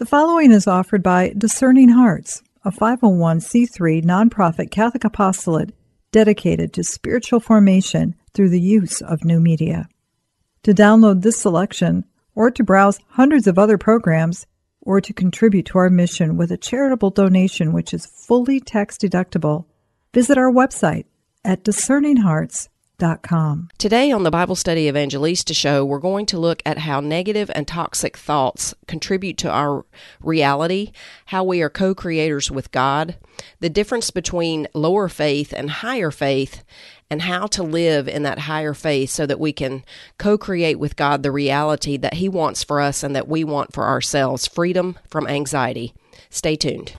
The 0.00 0.06
following 0.06 0.50
is 0.50 0.66
offered 0.66 1.02
by 1.02 1.34
Discerning 1.36 1.90
Hearts, 1.90 2.42
a 2.64 2.70
501c3 2.70 4.02
nonprofit 4.02 4.70
Catholic 4.70 5.04
apostolate 5.04 5.74
dedicated 6.10 6.72
to 6.72 6.84
spiritual 6.84 7.38
formation 7.38 8.14
through 8.32 8.48
the 8.48 8.62
use 8.62 9.02
of 9.02 9.26
new 9.26 9.40
media. 9.40 9.90
To 10.62 10.72
download 10.72 11.20
this 11.20 11.38
selection, 11.38 12.06
or 12.34 12.50
to 12.50 12.64
browse 12.64 12.98
hundreds 13.08 13.46
of 13.46 13.58
other 13.58 13.76
programs, 13.76 14.46
or 14.80 15.02
to 15.02 15.12
contribute 15.12 15.66
to 15.66 15.76
our 15.76 15.90
mission 15.90 16.38
with 16.38 16.50
a 16.50 16.56
charitable 16.56 17.10
donation 17.10 17.74
which 17.74 17.92
is 17.92 18.06
fully 18.06 18.58
tax 18.58 18.96
deductible, 18.96 19.66
visit 20.14 20.38
our 20.38 20.50
website 20.50 21.04
at 21.44 21.62
discerninghearts.com 21.62 22.70
Today 23.78 24.12
on 24.12 24.24
the 24.24 24.30
Bible 24.30 24.54
Study 24.54 24.86
Evangelista 24.86 25.54
show, 25.54 25.84
we're 25.86 25.98
going 25.98 26.26
to 26.26 26.38
look 26.38 26.62
at 26.66 26.78
how 26.78 27.00
negative 27.00 27.50
and 27.54 27.66
toxic 27.66 28.14
thoughts 28.14 28.74
contribute 28.86 29.38
to 29.38 29.50
our 29.50 29.86
reality, 30.20 30.92
how 31.26 31.42
we 31.42 31.62
are 31.62 31.70
co 31.70 31.94
creators 31.94 32.50
with 32.50 32.70
God, 32.72 33.16
the 33.60 33.70
difference 33.70 34.10
between 34.10 34.68
lower 34.74 35.08
faith 35.08 35.54
and 35.56 35.70
higher 35.70 36.10
faith, 36.10 36.62
and 37.08 37.22
how 37.22 37.46
to 37.46 37.62
live 37.62 38.06
in 38.06 38.22
that 38.24 38.40
higher 38.40 38.74
faith 38.74 39.08
so 39.08 39.24
that 39.24 39.40
we 39.40 39.54
can 39.54 39.82
co 40.18 40.36
create 40.36 40.78
with 40.78 40.94
God 40.94 41.22
the 41.22 41.32
reality 41.32 41.96
that 41.96 42.14
He 42.14 42.28
wants 42.28 42.62
for 42.62 42.82
us 42.82 43.02
and 43.02 43.16
that 43.16 43.28
we 43.28 43.44
want 43.44 43.72
for 43.72 43.84
ourselves 43.84 44.46
freedom 44.46 44.98
from 45.08 45.26
anxiety. 45.26 45.94
Stay 46.28 46.54
tuned. 46.54 46.94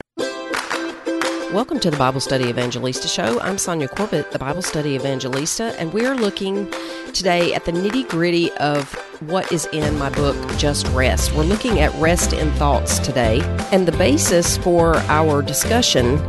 Welcome 1.53 1.81
to 1.81 1.91
the 1.91 1.97
Bible 1.97 2.21
Study 2.21 2.45
Evangelista 2.45 3.09
Show. 3.09 3.37
I'm 3.41 3.57
Sonja 3.57 3.89
Corbitt, 3.89 4.31
the 4.31 4.39
Bible 4.39 4.61
Study 4.61 4.95
Evangelista, 4.95 5.77
and 5.77 5.91
we 5.91 6.05
are 6.05 6.15
looking 6.15 6.71
today 7.11 7.53
at 7.53 7.65
the 7.65 7.73
nitty 7.73 8.07
gritty 8.07 8.49
of 8.53 8.93
what 9.19 9.51
is 9.51 9.65
in 9.73 9.99
my 9.99 10.09
book, 10.11 10.37
Just 10.57 10.87
Rest. 10.93 11.33
We're 11.33 11.43
looking 11.43 11.81
at 11.81 11.93
rest 11.95 12.31
in 12.31 12.51
thoughts 12.53 12.99
today, 12.99 13.41
and 13.73 13.85
the 13.85 13.91
basis 13.91 14.57
for 14.59 14.95
our 14.95 15.41
discussion 15.41 16.25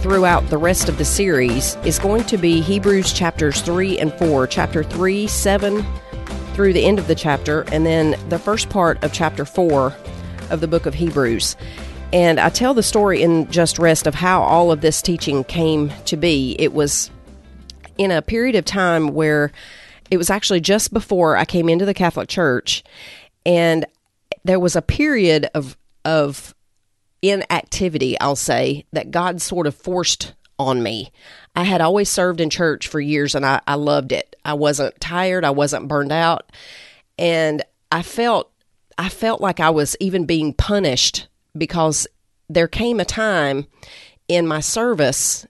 throughout 0.00 0.48
the 0.48 0.58
rest 0.58 0.88
of 0.88 0.96
the 0.96 1.04
series 1.04 1.74
is 1.84 1.98
going 1.98 2.22
to 2.26 2.38
be 2.38 2.60
Hebrews 2.60 3.12
chapters 3.12 3.62
3 3.62 3.98
and 3.98 4.12
4. 4.14 4.46
Chapter 4.46 4.84
3, 4.84 5.26
7 5.26 5.84
through 6.54 6.72
the 6.72 6.84
end 6.84 7.00
of 7.00 7.08
the 7.08 7.16
chapter, 7.16 7.62
and 7.72 7.84
then 7.84 8.14
the 8.28 8.38
first 8.38 8.70
part 8.70 9.02
of 9.02 9.12
chapter 9.12 9.44
4 9.44 9.92
of 10.50 10.60
the 10.60 10.68
book 10.68 10.86
of 10.86 10.94
Hebrews. 10.94 11.56
And 12.12 12.38
I 12.38 12.50
tell 12.50 12.74
the 12.74 12.82
story 12.82 13.22
in 13.22 13.50
Just 13.50 13.78
Rest 13.78 14.06
of 14.06 14.14
how 14.14 14.42
all 14.42 14.70
of 14.70 14.82
this 14.82 15.00
teaching 15.00 15.44
came 15.44 15.90
to 16.04 16.16
be. 16.16 16.54
It 16.58 16.74
was 16.74 17.10
in 17.96 18.10
a 18.10 18.20
period 18.20 18.54
of 18.54 18.66
time 18.66 19.08
where 19.08 19.50
it 20.10 20.18
was 20.18 20.28
actually 20.28 20.60
just 20.60 20.92
before 20.92 21.38
I 21.38 21.46
came 21.46 21.70
into 21.70 21.86
the 21.86 21.94
Catholic 21.94 22.28
Church, 22.28 22.84
and 23.46 23.86
there 24.44 24.60
was 24.60 24.76
a 24.76 24.82
period 24.82 25.48
of 25.54 25.76
of 26.04 26.54
inactivity, 27.22 28.18
I'll 28.20 28.36
say, 28.36 28.84
that 28.92 29.10
God 29.10 29.40
sort 29.40 29.66
of 29.66 29.74
forced 29.74 30.34
on 30.58 30.82
me. 30.82 31.12
I 31.54 31.64
had 31.64 31.80
always 31.80 32.10
served 32.10 32.40
in 32.40 32.50
church 32.50 32.88
for 32.88 33.00
years 33.00 33.34
and 33.34 33.46
I, 33.46 33.60
I 33.66 33.74
loved 33.76 34.12
it. 34.12 34.34
I 34.44 34.54
wasn't 34.54 35.00
tired, 35.00 35.44
I 35.44 35.50
wasn't 35.50 35.88
burned 35.88 36.12
out, 36.12 36.50
and 37.18 37.62
I 37.90 38.02
felt 38.02 38.50
I 38.98 39.08
felt 39.08 39.40
like 39.40 39.60
I 39.60 39.70
was 39.70 39.96
even 39.98 40.26
being 40.26 40.52
punished 40.52 41.28
because 41.56 42.06
there 42.48 42.68
came 42.68 43.00
a 43.00 43.04
time 43.04 43.66
in 44.28 44.46
my 44.46 44.60
service 44.60 45.46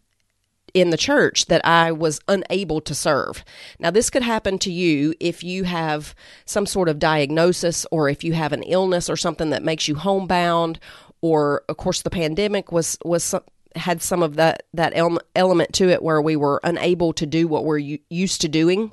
in 0.75 0.91
the 0.91 0.97
church 0.97 1.47
that 1.47 1.64
I 1.67 1.92
was 1.92 2.20
unable 2.28 2.81
to 2.83 2.94
serve. 2.94 3.44
Now, 3.78 3.91
this 3.91 4.11
could 4.11 4.22
happen 4.22 4.59
to 4.61 4.72
you 4.72 5.14
if 5.20 5.44
you 5.44 5.64
have 5.64 6.14
some 6.47 6.67
sort 6.67 6.89
of 6.89 6.98
diagnosis 6.98 7.86
or 7.91 8.09
if 8.09 8.25
you 8.25 8.33
have 8.33 8.53
an 8.53 8.62
illness 8.62 9.11
or 9.11 9.17
something 9.17 9.50
that 9.50 9.62
makes 9.62 9.86
you 9.86 9.97
homebound, 9.97 10.81
or 11.20 11.62
of 11.69 11.77
course, 11.77 12.03
the 12.03 12.11
pandemic 12.11 12.72
was 12.72 12.98
was 13.05 13.34
had 13.77 14.03
some 14.03 14.22
of 14.22 14.37
that 14.37 14.64
that 14.75 14.92
element 15.34 15.72
to 15.75 15.89
it 15.89 16.03
where 16.03 16.20
we 16.20 16.37
were 16.37 16.61
unable 16.64 17.12
to 17.14 17.27
do 17.27 17.47
what 17.47 17.64
we're 17.64 17.98
used 18.09 18.41
to 18.41 18.49
doing. 18.49 18.93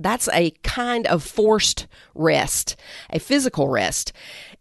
That's 0.00 0.28
a 0.32 0.50
kind 0.62 1.06
of 1.06 1.22
forced 1.22 1.86
rest, 2.14 2.76
a 3.10 3.18
physical 3.18 3.68
rest. 3.68 4.12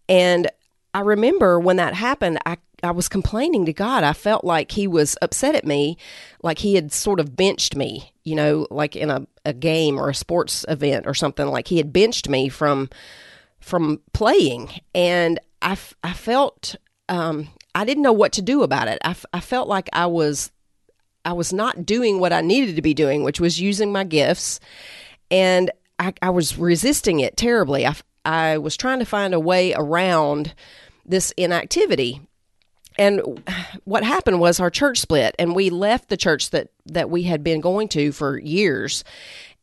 And 0.08 0.50
I 0.94 1.02
remember 1.02 1.60
when 1.60 1.78
that 1.78 1.94
happened, 1.94 2.40
I 2.46 2.58
I 2.84 2.92
was 2.92 3.10
complaining 3.10 3.66
to 3.66 3.74
God. 3.74 4.04
I 4.04 4.14
felt 4.14 4.44
like 4.44 4.72
he 4.72 4.88
was 4.88 5.18
upset 5.22 5.56
at 5.56 5.66
me, 5.66 5.98
like 6.44 6.60
he 6.60 6.76
had 6.76 6.92
sort 6.92 7.20
of 7.20 7.36
benched 7.36 7.76
me, 7.76 8.12
you 8.24 8.36
know, 8.36 8.68
like 8.70 8.96
in 8.96 9.10
a, 9.10 9.26
a 9.46 9.54
game 9.54 10.00
or 10.00 10.10
a 10.10 10.16
sports 10.16 10.64
event 10.70 11.08
or 11.08 11.16
something, 11.16 11.48
like 11.48 11.68
he 11.68 11.78
had 11.78 11.92
benched 11.92 12.30
me 12.30 12.50
from 12.50 12.90
from 13.60 14.00
playing. 14.14 14.70
And 14.94 15.40
I, 15.62 15.76
I 16.04 16.14
felt 16.14 16.76
um, 17.10 17.50
I 17.74 17.84
didn't 17.86 18.04
know 18.04 18.14
what 18.14 18.34
to 18.34 18.42
do 18.42 18.64
about 18.64 18.88
it. 18.88 19.00
I, 19.04 19.16
I 19.34 19.40
felt 19.40 19.68
like 19.68 19.90
I 19.94 20.06
was 20.06 20.52
I 21.26 21.34
was 21.34 21.52
not 21.52 21.86
doing 21.86 22.20
what 22.20 22.32
I 22.32 22.42
needed 22.42 22.76
to 22.76 22.82
be 22.82 22.94
doing, 22.94 23.24
which 23.24 23.40
was 23.40 23.60
using 23.60 23.92
my 23.92 24.04
gifts, 24.04 24.60
and 25.30 25.72
I, 26.00 26.14
I 26.22 26.30
was 26.30 26.58
resisting 26.58 27.20
it 27.20 27.36
terribly. 27.36 27.86
I 28.28 28.58
was 28.58 28.76
trying 28.76 29.00
to 29.00 29.06
find 29.06 29.34
a 29.34 29.40
way 29.40 29.74
around 29.74 30.54
this 31.06 31.32
inactivity. 31.38 32.20
And 33.00 33.42
what 33.86 34.04
happened 34.04 34.42
was 34.42 34.60
our 34.60 34.70
church 34.70 35.00
split, 35.00 35.34
and 35.40 35.56
we 35.56 35.70
left 35.70 36.10
the 36.10 36.18
church 36.18 36.50
that, 36.50 36.70
that 36.88 37.10
we 37.10 37.24
had 37.24 37.42
been 37.42 37.62
going 37.62 37.88
to 37.90 38.12
for 38.12 38.38
years. 38.38 39.06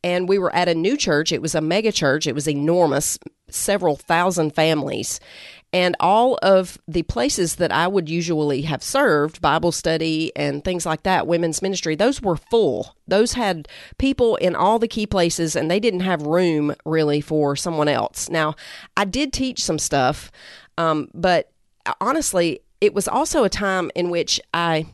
And 0.03 0.27
we 0.27 0.39
were 0.39 0.53
at 0.55 0.67
a 0.67 0.73
new 0.73 0.97
church. 0.97 1.31
It 1.31 1.43
was 1.43 1.53
a 1.53 1.61
mega 1.61 1.91
church, 1.91 2.25
it 2.25 2.33
was 2.33 2.47
enormous, 2.47 3.19
several 3.49 3.95
thousand 3.95 4.55
families. 4.55 5.19
And 5.75 5.93
all 5.99 6.39
of 6.41 6.77
the 6.87 7.03
places 7.03 7.57
that 7.57 7.69
I 7.69 7.85
would 7.85 8.07
usually 8.07 8.61
have 8.61 8.81
served, 8.81 9.41
Bible 9.41 9.73
study 9.73 10.31
and 10.33 10.63
things 10.63 10.85
like 10.85 11.03
that, 11.03 11.27
women's 11.27 11.61
ministry, 11.61 11.95
those 11.95 12.21
were 12.21 12.37
full. 12.37 12.95
Those 13.09 13.33
had 13.33 13.67
people 13.97 14.37
in 14.37 14.55
all 14.55 14.79
the 14.79 14.87
key 14.87 15.05
places, 15.05 15.53
and 15.53 15.69
they 15.69 15.81
didn't 15.81 15.99
have 15.99 16.21
room 16.21 16.73
really 16.85 17.19
for 17.19 17.57
someone 17.57 17.89
else. 17.89 18.29
Now, 18.29 18.55
I 18.95 19.03
did 19.03 19.33
teach 19.33 19.61
some 19.65 19.77
stuff. 19.77 20.31
Um, 20.77 21.09
but 21.13 21.51
honestly, 21.99 22.61
it 22.79 22.93
was 22.93 23.09
also 23.09 23.43
a 23.43 23.49
time 23.49 23.91
in 23.95 24.09
which 24.09 24.39
I 24.53 24.85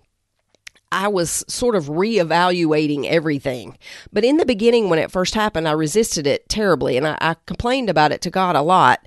I 0.92 1.08
was 1.08 1.46
sort 1.48 1.76
of 1.76 1.86
reevaluating 1.86 3.06
everything. 3.06 3.78
But 4.12 4.26
in 4.26 4.38
the 4.38 4.46
beginning, 4.46 4.90
when 4.90 5.00
it 5.00 5.12
first 5.12 5.36
happened, 5.36 5.68
I 5.68 5.72
resisted 5.72 6.28
it 6.28 6.50
terribly 6.50 6.98
and 6.98 7.08
I, 7.08 7.18
I, 7.22 7.36
complained 7.46 7.90
about 7.90 8.12
it 8.12 8.20
to 8.22 8.30
God 8.30 8.58
a 8.58 8.62
lot. 8.62 9.06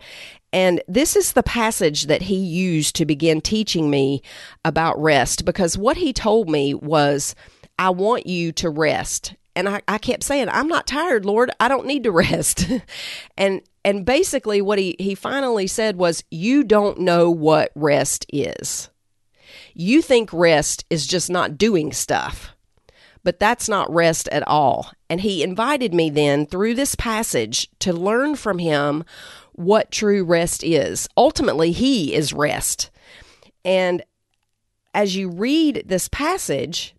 And 0.55 0.81
this 0.87 1.17
is 1.17 1.33
the 1.33 1.43
passage 1.43 2.05
that 2.05 2.23
he 2.23 2.37
used 2.37 2.95
to 2.97 3.05
begin 3.05 3.41
teaching 3.41 3.91
me 3.91 4.23
about 4.65 5.03
rest 5.03 5.45
because 5.45 5.77
what 5.77 5.97
he 5.97 6.13
told 6.13 6.49
me 6.49 6.75
was, 6.75 7.35
I 7.77 7.91
want 7.91 8.29
you 8.29 8.53
to 8.53 8.71
rest. 8.71 9.35
And 9.57 9.69
I, 9.69 9.83
I 9.89 9.99
kept 9.99 10.23
saying, 10.23 10.49
I'm 10.49 10.69
not 10.69 10.87
tired, 10.87 11.27
Lord. 11.27 11.51
I 11.59 11.67
don't 11.67 11.89
need 11.89 12.05
to 12.05 12.13
rest. 12.13 12.69
and 13.37 13.63
and 13.85 14.07
basically 14.07 14.63
what 14.63 14.79
he, 14.79 14.95
he 15.01 15.17
finally 15.17 15.67
said 15.67 15.97
was, 15.97 16.23
You 16.31 16.63
don't 16.63 17.01
know 17.01 17.33
what 17.33 17.73
rest 17.75 18.25
is. 18.33 18.91
You 19.75 20.03
think 20.03 20.33
rest 20.33 20.85
is 20.89 21.05
just 21.05 21.31
not 21.31 21.59
doing 21.59 21.93
stuff. 21.93 22.53
But 23.25 23.41
that's 23.41 23.69
not 23.69 23.93
rest 23.93 24.29
at 24.29 24.47
all. 24.47 24.93
And 25.11 25.21
he 25.21 25.43
invited 25.43 25.95
me 25.95 26.11
then 26.11 26.47
through 26.47 26.75
this 26.75 26.95
passage 26.95 27.69
to 27.81 27.93
learn 27.93 28.37
from 28.37 28.59
him 28.59 29.03
what 29.55 29.91
true 29.91 30.25
rest 30.25 30.63
is. 30.63 31.09
Ultimately, 31.17 31.73
he 31.73 32.15
is 32.15 32.33
rest. 32.33 32.91
And 33.65 34.03
as 34.93 35.17
you 35.17 35.29
read 35.29 35.85
this 35.87 36.09
passage, 36.09 36.95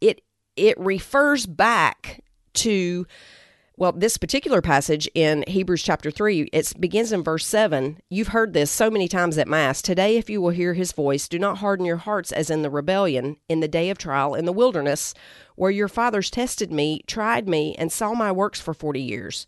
it 0.00 0.22
it 0.56 0.78
refers 0.78 1.46
back 1.46 2.22
to 2.54 3.06
well, 3.78 3.92
this 3.92 4.16
particular 4.16 4.60
passage 4.60 5.08
in 5.14 5.44
Hebrews 5.46 5.84
chapter 5.84 6.10
3, 6.10 6.48
it 6.52 6.72
begins 6.80 7.12
in 7.12 7.22
verse 7.22 7.46
7. 7.46 7.98
You've 8.10 8.28
heard 8.28 8.52
this 8.52 8.72
so 8.72 8.90
many 8.90 9.06
times 9.06 9.38
at 9.38 9.46
Mass. 9.46 9.80
Today, 9.80 10.16
if 10.16 10.28
you 10.28 10.40
will 10.40 10.50
hear 10.50 10.74
his 10.74 10.90
voice, 10.90 11.28
do 11.28 11.38
not 11.38 11.58
harden 11.58 11.86
your 11.86 11.98
hearts 11.98 12.32
as 12.32 12.50
in 12.50 12.62
the 12.62 12.70
rebellion, 12.70 13.36
in 13.48 13.60
the 13.60 13.68
day 13.68 13.88
of 13.88 13.96
trial 13.96 14.34
in 14.34 14.46
the 14.46 14.52
wilderness, 14.52 15.14
where 15.58 15.70
your 15.70 15.88
fathers 15.88 16.30
tested 16.30 16.70
me, 16.70 17.02
tried 17.06 17.48
me, 17.48 17.74
and 17.78 17.90
saw 17.90 18.14
my 18.14 18.30
works 18.30 18.60
for 18.60 18.72
40 18.72 19.00
years. 19.00 19.46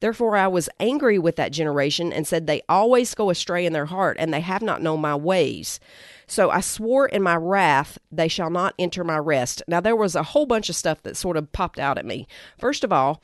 Therefore, 0.00 0.36
I 0.36 0.46
was 0.46 0.68
angry 0.78 1.18
with 1.18 1.36
that 1.36 1.52
generation 1.52 2.12
and 2.12 2.26
said, 2.26 2.46
They 2.46 2.62
always 2.68 3.14
go 3.14 3.30
astray 3.30 3.66
in 3.66 3.72
their 3.72 3.86
heart, 3.86 4.16
and 4.20 4.32
they 4.32 4.40
have 4.40 4.62
not 4.62 4.82
known 4.82 5.00
my 5.00 5.14
ways. 5.16 5.80
So 6.26 6.50
I 6.50 6.60
swore 6.60 7.06
in 7.06 7.22
my 7.22 7.36
wrath, 7.36 7.98
they 8.12 8.28
shall 8.28 8.50
not 8.50 8.74
enter 8.78 9.02
my 9.02 9.18
rest. 9.18 9.62
Now, 9.66 9.80
there 9.80 9.96
was 9.96 10.14
a 10.14 10.22
whole 10.22 10.46
bunch 10.46 10.68
of 10.68 10.76
stuff 10.76 11.02
that 11.02 11.16
sort 11.16 11.36
of 11.36 11.52
popped 11.52 11.78
out 11.78 11.98
at 11.98 12.06
me. 12.06 12.28
First 12.58 12.84
of 12.84 12.92
all, 12.92 13.22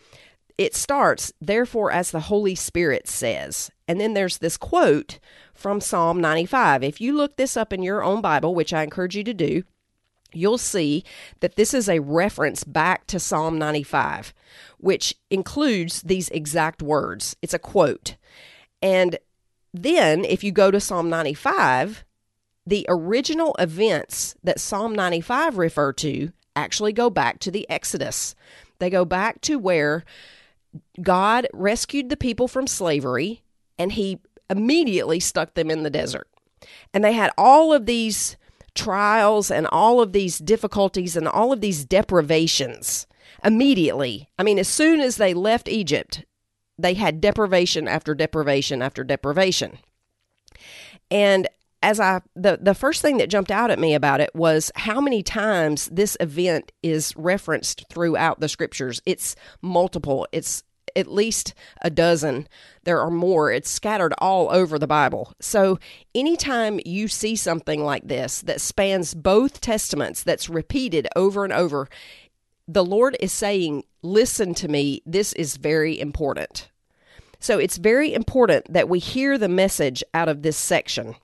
it 0.57 0.75
starts, 0.75 1.33
therefore, 1.41 1.91
as 1.93 2.11
the 2.11 2.21
Holy 2.21 2.55
Spirit 2.55 3.09
says. 3.09 3.71
And 3.87 4.01
then 4.01 4.15
there's 4.15 4.39
this 4.39 4.57
quote 4.57 5.19
from 5.53 5.81
Psalm 5.81 6.21
95. 6.21 6.83
If 6.83 7.01
you 7.01 7.15
look 7.15 7.37
this 7.37 7.57
up 7.57 7.73
in 7.73 7.83
your 7.83 8.03
own 8.03 8.21
Bible, 8.21 8.55
which 8.55 8.73
I 8.73 8.83
encourage 8.83 9.17
you 9.17 9.25
to 9.25 9.35
do, 9.35 9.65
you'll 10.37 10.59
see 10.59 11.05
that 11.41 11.57
this 11.57 11.75
is 11.75 11.89
a 11.89 12.01
reference 12.01 12.65
back 12.65 13.07
to 13.09 13.21
Psalm 13.21 13.59
95, 13.59 14.35
which 14.79 15.15
includes 15.31 16.03
these 16.03 16.29
exact 16.31 16.83
words. 16.83 17.37
It's 17.43 17.55
a 17.55 17.59
quote. 17.59 18.17
And 18.83 19.19
then, 19.73 20.25
if 20.25 20.45
you 20.45 20.53
go 20.53 20.71
to 20.71 20.81
Psalm 20.81 21.09
95, 21.09 22.05
the 22.67 22.87
original 22.89 23.55
events 23.59 24.35
that 24.43 24.61
Psalm 24.61 24.95
95 24.95 25.59
refer 25.59 25.93
to 25.95 26.33
actually 26.57 26.93
go 26.93 27.11
back 27.11 27.39
to 27.41 27.51
the 27.51 27.69
Exodus. 27.69 28.35
They 28.79 28.91
go 28.91 29.05
back 29.05 29.41
to 29.43 29.59
where 29.59 30.05
God 31.01 31.47
rescued 31.53 32.09
the 32.09 32.17
people 32.17 32.49
from 32.49 32.67
slavery 32.67 33.43
and 33.79 33.93
he 33.93 34.21
immediately 34.49 35.21
stuck 35.21 35.55
them 35.55 35.71
in 35.71 35.83
the 35.83 35.91
desert. 35.91 36.29
And 36.93 37.05
they 37.05 37.13
had 37.13 37.31
all 37.37 37.73
of 37.73 37.87
these 37.87 38.37
trials 38.75 39.51
and 39.51 39.67
all 39.69 40.01
of 40.01 40.13
these 40.13 40.39
difficulties 40.39 41.17
and 41.17 41.29
all 41.29 41.53
of 41.53 41.61
these 41.61 41.85
deprivations 41.85 43.07
immediately. 43.45 44.29
I 44.39 44.43
mean, 44.43 44.59
as 44.59 44.69
soon 44.69 45.01
as 45.01 45.17
they 45.17 45.35
left 45.35 45.69
Egypt, 45.69 46.25
they 46.79 46.95
had 46.95 47.21
deprivation 47.21 47.87
after 47.87 48.15
deprivation 48.15 48.83
after 48.83 49.05
deprivation. 49.05 49.79
And 51.11 51.49
as 51.83 52.01
I 52.01 52.23
the 52.35 52.59
the 52.61 52.75
first 52.75 53.03
thing 53.03 53.19
that 53.19 53.29
jumped 53.29 53.51
out 53.51 53.71
at 53.71 53.79
me 53.79 53.95
about 53.95 54.21
it 54.21 54.35
was 54.35 54.73
how 54.75 55.01
many 55.01 55.23
times 55.23 55.89
this 55.93 56.17
event 56.19 56.73
is 56.83 57.13
referenced 57.17 57.85
throughout 57.91 58.41
the 58.41 58.49
scriptures. 58.49 59.03
It's 59.05 59.37
multiple. 59.61 60.27
It's 60.33 60.65
at 60.97 61.11
least 61.11 61.55
a 61.83 61.91
dozen. 61.91 62.49
There 62.85 63.01
are 63.01 63.11
more. 63.11 63.53
It's 63.53 63.71
scattered 63.71 64.15
all 64.19 64.51
over 64.51 64.79
the 64.79 64.87
Bible. 64.87 65.35
So, 65.41 65.79
anytime 66.15 66.81
you 66.85 67.09
see 67.09 67.37
something 67.37 67.83
like 67.83 68.07
this 68.07 68.41
that 68.43 68.61
spans 68.61 69.15
both 69.15 69.61
testaments, 69.61 70.23
that's 70.23 70.49
repeated 70.49 71.09
over 71.17 71.45
and 71.45 71.53
over, 71.53 71.89
the 72.69 72.85
Lord 72.85 73.17
is 73.21 73.33
saying, 73.33 73.85
Listen 74.03 74.55
to 74.55 74.69
me. 74.69 75.03
This 75.07 75.33
is 75.33 75.57
very 75.57 75.99
important. 75.99 76.71
So, 77.41 77.59
it's 77.59 77.79
very 77.79 78.13
important 78.13 78.73
that 78.73 78.89
we 78.89 78.99
hear 78.99 79.39
the 79.39 79.49
message 79.49 80.05
out 80.13 80.29
of 80.29 80.43
this 80.43 80.57
section. 80.57 81.17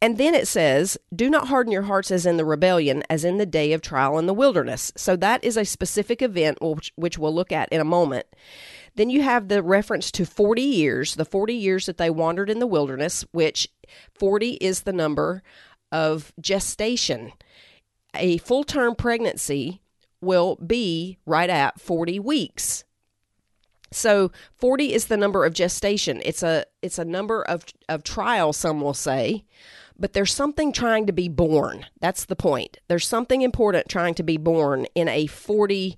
And 0.00 0.16
then 0.16 0.34
it 0.34 0.46
says, 0.46 0.96
Do 1.14 1.28
not 1.28 1.48
harden 1.48 1.72
your 1.72 1.82
hearts 1.82 2.10
as 2.10 2.24
in 2.24 2.36
the 2.36 2.44
rebellion, 2.44 3.02
as 3.10 3.24
in 3.24 3.38
the 3.38 3.46
day 3.46 3.72
of 3.72 3.82
trial 3.82 4.18
in 4.18 4.26
the 4.26 4.34
wilderness. 4.34 4.92
So 4.96 5.16
that 5.16 5.42
is 5.42 5.56
a 5.56 5.64
specific 5.64 6.22
event, 6.22 6.58
which, 6.60 6.92
which 6.96 7.18
we'll 7.18 7.34
look 7.34 7.50
at 7.50 7.68
in 7.70 7.80
a 7.80 7.84
moment. 7.84 8.26
Then 8.94 9.10
you 9.10 9.22
have 9.22 9.48
the 9.48 9.62
reference 9.62 10.10
to 10.12 10.24
40 10.24 10.62
years, 10.62 11.14
the 11.14 11.24
40 11.24 11.54
years 11.54 11.86
that 11.86 11.98
they 11.98 12.10
wandered 12.10 12.50
in 12.50 12.58
the 12.58 12.66
wilderness, 12.66 13.24
which 13.32 13.68
40 14.14 14.54
is 14.54 14.82
the 14.82 14.92
number 14.92 15.42
of 15.90 16.32
gestation. 16.40 17.32
A 18.14 18.38
full 18.38 18.64
term 18.64 18.94
pregnancy 18.94 19.82
will 20.20 20.56
be 20.56 21.18
right 21.26 21.50
at 21.50 21.80
40 21.80 22.18
weeks. 22.20 22.84
So 23.90 24.30
40 24.56 24.92
is 24.92 25.06
the 25.06 25.16
number 25.16 25.44
of 25.44 25.54
gestation. 25.54 26.20
It's 26.24 26.42
a 26.42 26.64
it's 26.82 26.98
a 26.98 27.04
number 27.04 27.42
of 27.42 27.64
of 27.88 28.02
trial 28.02 28.52
some 28.52 28.80
will 28.80 28.94
say, 28.94 29.44
but 29.98 30.12
there's 30.12 30.32
something 30.32 30.72
trying 30.72 31.06
to 31.06 31.12
be 31.12 31.28
born. 31.28 31.86
That's 32.00 32.24
the 32.24 32.36
point. 32.36 32.78
There's 32.88 33.06
something 33.06 33.42
important 33.42 33.88
trying 33.88 34.14
to 34.14 34.22
be 34.22 34.36
born 34.36 34.86
in 34.94 35.08
a 35.08 35.26
40 35.26 35.96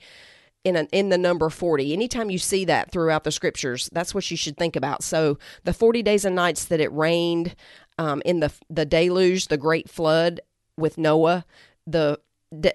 in 0.63 0.77
an 0.77 0.89
in 0.93 1.09
the 1.09 1.19
number 1.19 1.49
40. 1.49 1.93
Anytime 1.93 2.31
you 2.31 2.39
see 2.39 2.65
that 2.67 2.91
throughout 2.91 3.25
the 3.25 3.33
scriptures, 3.33 3.89
that's 3.93 4.15
what 4.15 4.31
you 4.31 4.37
should 4.37 4.57
think 4.57 4.77
about. 4.77 5.03
So 5.03 5.39
the 5.65 5.73
40 5.73 6.03
days 6.03 6.25
and 6.25 6.37
nights 6.37 6.67
that 6.67 6.81
it 6.81 6.93
rained 6.93 7.55
um, 7.99 8.23
in 8.25 8.41
the 8.41 8.53
the 8.69 8.85
deluge, 8.85 9.49
the 9.49 9.57
great 9.57 9.89
flood 9.89 10.41
with 10.77 10.99
Noah, 10.99 11.45
the 11.87 12.19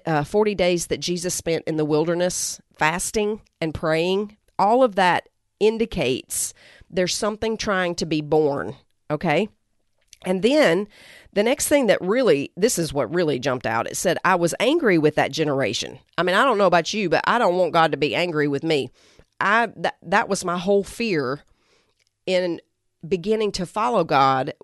uh, 0.06 0.24
40 0.24 0.54
days 0.54 0.86
that 0.86 1.00
Jesus 1.00 1.34
spent 1.34 1.64
in 1.66 1.76
the 1.76 1.84
wilderness 1.84 2.60
fasting 2.72 3.42
and 3.60 3.74
praying 3.74 4.36
all 4.58 4.82
of 4.82 4.94
that 4.94 5.28
indicates 5.60 6.54
there's 6.90 7.14
something 7.14 7.56
trying 7.56 7.94
to 7.96 8.06
be 8.06 8.20
born. 8.20 8.76
Okay. 9.10 9.48
And 10.24 10.42
then 10.42 10.88
the 11.32 11.42
next 11.42 11.68
thing 11.68 11.86
that 11.86 12.00
really, 12.00 12.52
this 12.56 12.78
is 12.78 12.92
what 12.92 13.14
really 13.14 13.38
jumped 13.38 13.66
out. 13.66 13.86
It 13.86 13.96
said, 13.96 14.18
I 14.24 14.36
was 14.36 14.54
angry 14.58 14.98
with 14.98 15.16
that 15.16 15.32
generation. 15.32 15.98
I 16.16 16.22
mean, 16.22 16.34
I 16.34 16.44
don't 16.44 16.58
know 16.58 16.66
about 16.66 16.94
you, 16.94 17.08
but 17.08 17.22
I 17.26 17.38
don't 17.38 17.56
want 17.56 17.72
God 17.72 17.92
to 17.92 17.98
be 17.98 18.14
angry 18.14 18.48
with 18.48 18.62
me. 18.62 18.90
I, 19.38 19.68
that, 19.76 19.96
that 20.02 20.28
was 20.28 20.44
my 20.44 20.56
whole 20.56 20.82
fear 20.82 21.42
in 22.24 22.60
beginning 23.06 23.52
to 23.52 23.66
follow 23.66 24.02
God 24.02 24.54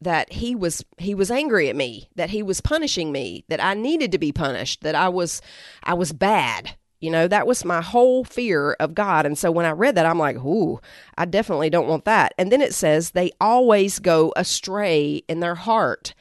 that 0.00 0.32
he 0.32 0.54
was 0.54 0.84
he 0.98 1.14
was 1.14 1.30
angry 1.30 1.68
at 1.68 1.76
me 1.76 2.10
that 2.14 2.30
he 2.30 2.42
was 2.42 2.60
punishing 2.60 3.10
me 3.10 3.44
that 3.48 3.62
i 3.62 3.74
needed 3.74 4.12
to 4.12 4.18
be 4.18 4.32
punished 4.32 4.82
that 4.82 4.94
i 4.94 5.08
was 5.08 5.40
i 5.82 5.94
was 5.94 6.12
bad 6.12 6.76
you 7.04 7.10
know, 7.10 7.28
that 7.28 7.46
was 7.46 7.66
my 7.66 7.82
whole 7.82 8.24
fear 8.24 8.72
of 8.80 8.94
God. 8.94 9.26
And 9.26 9.36
so 9.36 9.52
when 9.52 9.66
I 9.66 9.72
read 9.72 9.94
that, 9.94 10.06
I'm 10.06 10.18
like, 10.18 10.36
ooh, 10.38 10.80
I 11.18 11.26
definitely 11.26 11.68
don't 11.68 11.86
want 11.86 12.06
that. 12.06 12.32
And 12.38 12.50
then 12.50 12.62
it 12.62 12.72
says 12.72 13.10
they 13.10 13.30
always 13.42 13.98
go 13.98 14.32
astray 14.36 15.22
in 15.28 15.40
their 15.40 15.54
heart. 15.54 16.14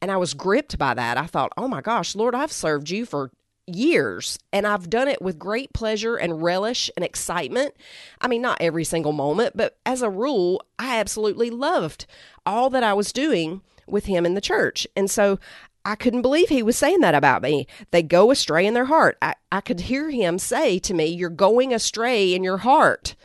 And 0.00 0.10
I 0.10 0.16
was 0.16 0.32
gripped 0.32 0.78
by 0.78 0.94
that. 0.94 1.18
I 1.18 1.26
thought, 1.26 1.52
oh 1.58 1.68
my 1.68 1.82
gosh, 1.82 2.16
Lord, 2.16 2.34
I've 2.34 2.52
served 2.52 2.88
you 2.88 3.04
for 3.04 3.30
years 3.66 4.38
and 4.50 4.66
I've 4.66 4.88
done 4.88 5.08
it 5.08 5.20
with 5.20 5.38
great 5.38 5.74
pleasure 5.74 6.16
and 6.16 6.42
relish 6.42 6.90
and 6.96 7.04
excitement. 7.04 7.74
I 8.22 8.26
mean, 8.26 8.40
not 8.40 8.62
every 8.62 8.84
single 8.84 9.12
moment, 9.12 9.58
but 9.58 9.76
as 9.84 10.00
a 10.00 10.08
rule, 10.08 10.62
I 10.78 10.98
absolutely 10.98 11.50
loved 11.50 12.06
all 12.46 12.70
that 12.70 12.82
I 12.82 12.94
was 12.94 13.12
doing 13.12 13.60
with 13.86 14.06
him 14.06 14.24
in 14.24 14.32
the 14.32 14.40
church. 14.40 14.86
And 14.96 15.10
so 15.10 15.38
I 15.84 15.94
couldn't 15.94 16.22
believe 16.22 16.48
he 16.48 16.62
was 16.62 16.76
saying 16.76 17.00
that 17.00 17.14
about 17.14 17.42
me. 17.42 17.66
They 17.90 18.02
go 18.02 18.30
astray 18.30 18.66
in 18.66 18.74
their 18.74 18.84
heart. 18.86 19.16
I, 19.22 19.34
I 19.50 19.60
could 19.60 19.80
hear 19.80 20.10
him 20.10 20.38
say 20.38 20.78
to 20.80 20.94
me, 20.94 21.06
You're 21.06 21.30
going 21.30 21.72
astray 21.72 22.34
in 22.34 22.44
your 22.44 22.58
heart. 22.58 23.16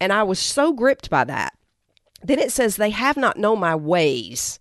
And 0.00 0.12
I 0.12 0.22
was 0.22 0.38
so 0.38 0.72
gripped 0.72 1.10
by 1.10 1.24
that. 1.24 1.54
Then 2.22 2.38
it 2.38 2.52
says, 2.52 2.76
They 2.76 2.90
have 2.90 3.16
not 3.16 3.36
known 3.36 3.60
my 3.60 3.74
ways. 3.74 4.58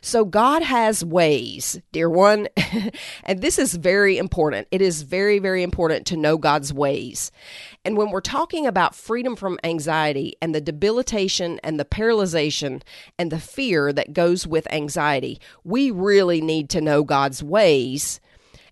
So 0.00 0.24
God 0.24 0.62
has 0.62 1.04
ways, 1.04 1.80
dear 1.92 2.08
one. 2.10 2.48
and 3.24 3.40
this 3.40 3.58
is 3.58 3.74
very 3.74 4.18
important. 4.18 4.68
It 4.70 4.80
is 4.80 5.02
very, 5.02 5.38
very 5.38 5.62
important 5.62 6.06
to 6.06 6.16
know 6.16 6.38
God's 6.38 6.72
ways. 6.72 7.30
And 7.84 7.96
when 7.96 8.10
we're 8.10 8.20
talking 8.20 8.66
about 8.66 8.94
freedom 8.94 9.36
from 9.36 9.58
anxiety 9.64 10.36
and 10.40 10.54
the 10.54 10.60
debilitation 10.60 11.60
and 11.62 11.78
the 11.78 11.84
paralyzation 11.84 12.82
and 13.18 13.30
the 13.32 13.40
fear 13.40 13.92
that 13.92 14.12
goes 14.12 14.46
with 14.46 14.72
anxiety, 14.72 15.40
we 15.64 15.90
really 15.90 16.40
need 16.40 16.70
to 16.70 16.80
know 16.80 17.02
God's 17.02 17.42
ways. 17.42 18.20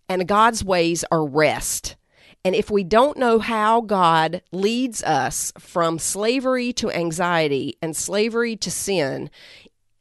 And 0.09 0.27
God's 0.27 0.65
ways 0.65 1.05
are 1.13 1.25
rest. 1.25 1.97
And 2.45 2.55
if 2.55 2.71
we 2.71 2.85
don't 2.85 3.19
know 3.19 3.39
how 3.39 3.83
God 3.83 4.43
leads 4.51 5.03
us 5.03 5.53
from 5.59 5.99
slavery 5.99 6.73
to 6.75 6.91
anxiety 6.91 7.77
and 7.83 7.95
slavery 7.95 8.57
to 8.57 8.71
sin, 8.71 9.31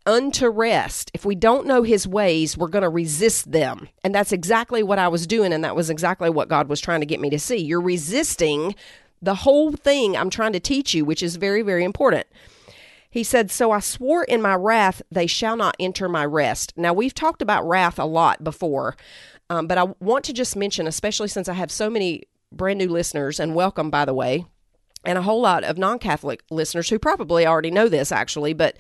unto 0.06 0.48
rest. 0.48 1.12
If 1.14 1.26
we 1.26 1.36
don't 1.36 1.68
know 1.68 1.84
his 1.84 2.08
ways, 2.08 2.58
we're 2.58 2.68
going 2.68 2.84
to 2.84 2.90
resist 2.90 3.52
them. 3.52 3.90
And 4.04 4.14
that's 4.14 4.32
exactly 4.32 4.84
what 4.84 5.00
I 5.00 5.08
was 5.08 5.28
doing. 5.28 5.54
And 5.54 5.64
that 5.64 5.76
was 5.76 5.90
exactly 5.90 6.30
what 6.30 6.50
God 6.50 6.68
was 6.68 6.82
trying 6.82 7.02
to 7.02 7.06
get 7.06 7.20
me 7.20 7.30
to 7.30 7.40
see. 7.40 7.58
You're 7.58 7.82
resisting 7.82 8.76
the 9.22 9.36
whole 9.36 9.72
thing 9.72 10.16
I'm 10.16 10.30
trying 10.30 10.54
to 10.54 10.60
teach 10.60 10.94
you, 10.94 11.06
which 11.06 11.22
is 11.22 11.36
very, 11.36 11.62
very 11.62 11.84
important. 11.84 12.28
He 13.10 13.24
said, 13.24 13.52
So 13.52 13.72
I 13.72 13.80
swore 13.80 14.24
in 14.24 14.42
my 14.42 14.56
wrath, 14.56 15.02
they 15.12 15.28
shall 15.28 15.58
not 15.58 15.76
enter 15.80 16.08
my 16.08 16.26
rest. 16.26 16.74
Now, 16.78 16.94
we've 16.94 17.14
talked 17.14 17.42
about 17.42 17.68
wrath 17.68 17.98
a 17.98 18.06
lot 18.06 18.44
before, 18.44 18.96
um, 19.50 19.68
but 19.68 19.78
I 19.78 19.86
want 20.00 20.26
to 20.26 20.34
just 20.34 20.56
mention, 20.56 20.88
especially 20.88 21.28
since 21.28 21.50
I 21.50 21.54
have 21.54 21.72
so 21.72 21.90
many 21.90 22.24
brand 22.52 22.78
new 22.78 22.88
listeners, 22.88 23.40
and 23.40 23.56
welcome, 23.56 23.90
by 23.90 24.06
the 24.06 24.14
way, 24.14 24.46
and 25.04 25.18
a 25.18 25.24
whole 25.24 25.42
lot 25.42 25.64
of 25.64 25.78
non 25.78 25.98
Catholic 25.98 26.44
listeners 26.52 26.90
who 26.90 27.00
probably 27.00 27.48
already 27.48 27.72
know 27.72 27.90
this, 27.90 28.12
actually, 28.12 28.54
but 28.54 28.78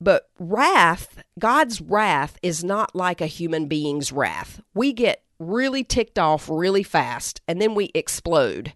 but 0.00 0.30
wrath, 0.38 1.22
God's 1.38 1.80
wrath 1.80 2.38
is 2.42 2.64
not 2.64 2.94
like 2.94 3.20
a 3.20 3.26
human 3.26 3.66
being's 3.66 4.12
wrath. 4.12 4.60
We 4.74 4.92
get 4.92 5.22
really 5.38 5.84
ticked 5.84 6.18
off 6.18 6.48
really 6.48 6.82
fast 6.82 7.40
and 7.46 7.60
then 7.60 7.74
we 7.74 7.90
explode. 7.94 8.72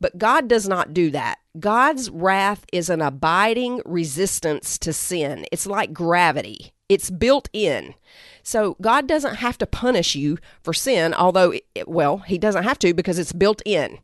But 0.00 0.18
God 0.18 0.48
does 0.48 0.66
not 0.66 0.94
do 0.94 1.10
that. 1.10 1.38
God's 1.58 2.10
wrath 2.10 2.64
is 2.72 2.88
an 2.88 3.02
abiding 3.02 3.82
resistance 3.84 4.78
to 4.78 4.92
sin. 4.92 5.44
It's 5.52 5.66
like 5.66 5.92
gravity, 5.92 6.72
it's 6.88 7.10
built 7.10 7.48
in. 7.52 7.94
So 8.42 8.76
God 8.80 9.06
doesn't 9.06 9.36
have 9.36 9.58
to 9.58 9.66
punish 9.66 10.14
you 10.14 10.38
for 10.62 10.72
sin, 10.72 11.12
although, 11.12 11.52
it, 11.52 11.86
well, 11.86 12.18
He 12.18 12.38
doesn't 12.38 12.64
have 12.64 12.78
to 12.80 12.94
because 12.94 13.18
it's 13.18 13.34
built 13.34 13.60
in. 13.66 13.98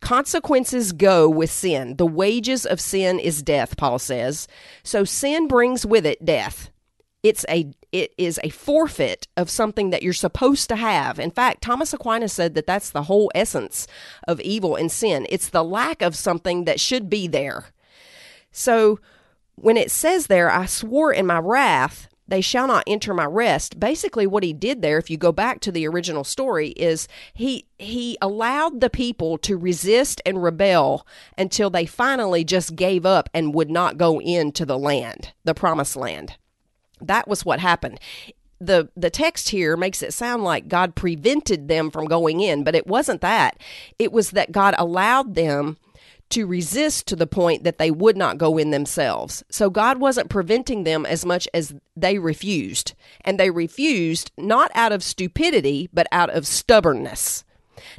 Consequences 0.00 0.92
go 0.92 1.28
with 1.28 1.50
sin. 1.50 1.96
The 1.96 2.06
wages 2.06 2.64
of 2.64 2.80
sin 2.80 3.18
is 3.18 3.42
death, 3.42 3.76
Paul 3.76 3.98
says. 3.98 4.46
So 4.82 5.04
sin 5.04 5.48
brings 5.48 5.84
with 5.84 6.06
it 6.06 6.24
death. 6.24 6.70
It's 7.22 7.44
a 7.48 7.72
it 7.90 8.12
is 8.18 8.38
a 8.44 8.50
forfeit 8.50 9.26
of 9.36 9.50
something 9.50 9.90
that 9.90 10.02
you're 10.02 10.12
supposed 10.12 10.68
to 10.68 10.76
have. 10.76 11.18
In 11.18 11.30
fact, 11.30 11.62
Thomas 11.62 11.92
Aquinas 11.92 12.32
said 12.32 12.54
that 12.54 12.66
that's 12.66 12.90
the 12.90 13.04
whole 13.04 13.30
essence 13.34 13.86
of 14.26 14.40
evil 14.40 14.76
and 14.76 14.92
sin. 14.92 15.26
It's 15.30 15.48
the 15.48 15.64
lack 15.64 16.02
of 16.02 16.14
something 16.14 16.64
that 16.64 16.80
should 16.80 17.08
be 17.08 17.26
there. 17.26 17.66
So 18.52 19.00
when 19.54 19.76
it 19.76 19.90
says 19.90 20.26
there, 20.26 20.50
I 20.50 20.66
swore 20.66 21.12
in 21.12 21.26
my 21.26 21.38
wrath, 21.38 22.08
they 22.28 22.42
shall 22.42 22.66
not 22.66 22.84
enter 22.86 23.14
my 23.14 23.24
rest. 23.24 23.80
Basically, 23.80 24.26
what 24.26 24.42
he 24.42 24.52
did 24.52 24.82
there, 24.82 24.98
if 24.98 25.08
you 25.08 25.16
go 25.16 25.32
back 25.32 25.60
to 25.60 25.72
the 25.72 25.88
original 25.88 26.24
story, 26.24 26.68
is 26.70 27.08
he 27.32 27.64
he 27.78 28.18
allowed 28.20 28.80
the 28.80 28.90
people 28.90 29.38
to 29.38 29.56
resist 29.56 30.20
and 30.26 30.42
rebel 30.42 31.06
until 31.36 31.70
they 31.70 31.86
finally 31.86 32.44
just 32.44 32.76
gave 32.76 33.06
up 33.06 33.30
and 33.32 33.54
would 33.54 33.70
not 33.70 33.96
go 33.96 34.20
into 34.20 34.66
the 34.66 34.78
land, 34.78 35.32
the 35.44 35.54
promised 35.54 35.96
land. 35.96 36.36
That 37.00 37.26
was 37.26 37.44
what 37.44 37.60
happened. 37.60 37.98
The 38.60 38.90
the 38.96 39.10
text 39.10 39.48
here 39.48 39.76
makes 39.76 40.02
it 40.02 40.12
sound 40.12 40.44
like 40.44 40.68
God 40.68 40.94
prevented 40.94 41.68
them 41.68 41.90
from 41.90 42.06
going 42.06 42.40
in, 42.40 42.62
but 42.62 42.74
it 42.74 42.86
wasn't 42.86 43.22
that. 43.22 43.58
It 43.98 44.12
was 44.12 44.32
that 44.32 44.52
God 44.52 44.74
allowed 44.76 45.34
them 45.34 45.78
to 46.30 46.46
resist 46.46 47.06
to 47.06 47.16
the 47.16 47.26
point 47.26 47.64
that 47.64 47.78
they 47.78 47.90
would 47.90 48.16
not 48.16 48.38
go 48.38 48.58
in 48.58 48.70
themselves. 48.70 49.42
So 49.50 49.70
God 49.70 49.98
wasn't 49.98 50.28
preventing 50.28 50.84
them 50.84 51.06
as 51.06 51.24
much 51.24 51.48
as 51.54 51.74
they 51.96 52.18
refused. 52.18 52.94
And 53.22 53.38
they 53.38 53.50
refused 53.50 54.30
not 54.36 54.70
out 54.74 54.92
of 54.92 55.02
stupidity, 55.02 55.88
but 55.92 56.06
out 56.12 56.30
of 56.30 56.46
stubbornness. 56.46 57.44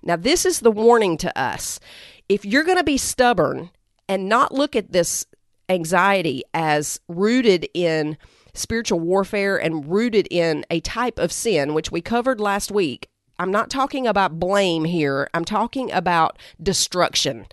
Now, 0.04 0.16
this 0.16 0.46
is 0.46 0.60
the 0.60 0.72
warning 0.72 1.18
to 1.18 1.40
us. 1.40 1.80
If 2.28 2.46
you're 2.46 2.64
going 2.64 2.78
to 2.78 2.84
be 2.84 2.98
stubborn 2.98 3.72
and 4.08 4.30
not 4.30 4.54
look 4.54 4.76
at 4.76 4.92
this 4.92 5.26
anxiety 5.68 6.44
as 6.54 7.00
rooted 7.08 7.68
in 7.74 8.18
spiritual 8.54 9.00
warfare 9.00 9.58
and 9.58 9.90
rooted 9.90 10.28
in 10.30 10.66
a 10.70 10.80
type 10.82 11.18
of 11.18 11.32
sin, 11.32 11.74
which 11.74 11.92
we 11.92 12.02
covered 12.02 12.40
last 12.40 12.72
week, 12.72 13.10
I'm 13.40 13.52
not 13.52 13.70
talking 13.70 14.06
about 14.06 14.40
blame 14.40 14.84
here. 14.84 15.30
I'm 15.34 15.46
talking 15.46 15.92
about 15.92 16.38
destruction 16.62 17.48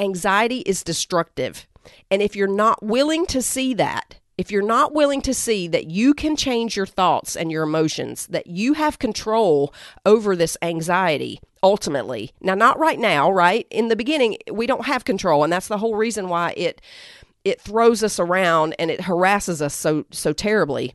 anxiety 0.00 0.60
is 0.60 0.82
destructive. 0.82 1.68
And 2.10 2.22
if 2.22 2.34
you're 2.34 2.48
not 2.48 2.82
willing 2.82 3.26
to 3.26 3.42
see 3.42 3.74
that, 3.74 4.16
if 4.40 4.50
you're 4.50 4.62
not 4.62 4.94
willing 4.94 5.20
to 5.22 5.34
see 5.34 5.68
that 5.68 5.90
you 5.90 6.14
can 6.14 6.34
change 6.34 6.74
your 6.74 6.86
thoughts 6.86 7.36
and 7.36 7.52
your 7.52 7.62
emotions, 7.62 8.26
that 8.28 8.46
you 8.46 8.72
have 8.72 8.98
control 8.98 9.74
over 10.06 10.34
this 10.34 10.56
anxiety 10.62 11.40
ultimately. 11.62 12.32
Now 12.40 12.54
not 12.54 12.78
right 12.78 12.98
now, 12.98 13.30
right? 13.30 13.66
In 13.70 13.88
the 13.88 13.96
beginning, 13.96 14.38
we 14.50 14.66
don't 14.66 14.86
have 14.86 15.04
control 15.04 15.44
and 15.44 15.52
that's 15.52 15.68
the 15.68 15.78
whole 15.78 15.94
reason 15.94 16.28
why 16.28 16.54
it 16.56 16.80
it 17.44 17.60
throws 17.60 18.02
us 18.02 18.18
around 18.18 18.74
and 18.78 18.90
it 18.90 19.02
harasses 19.02 19.60
us 19.60 19.74
so 19.74 20.06
so 20.10 20.32
terribly. 20.32 20.94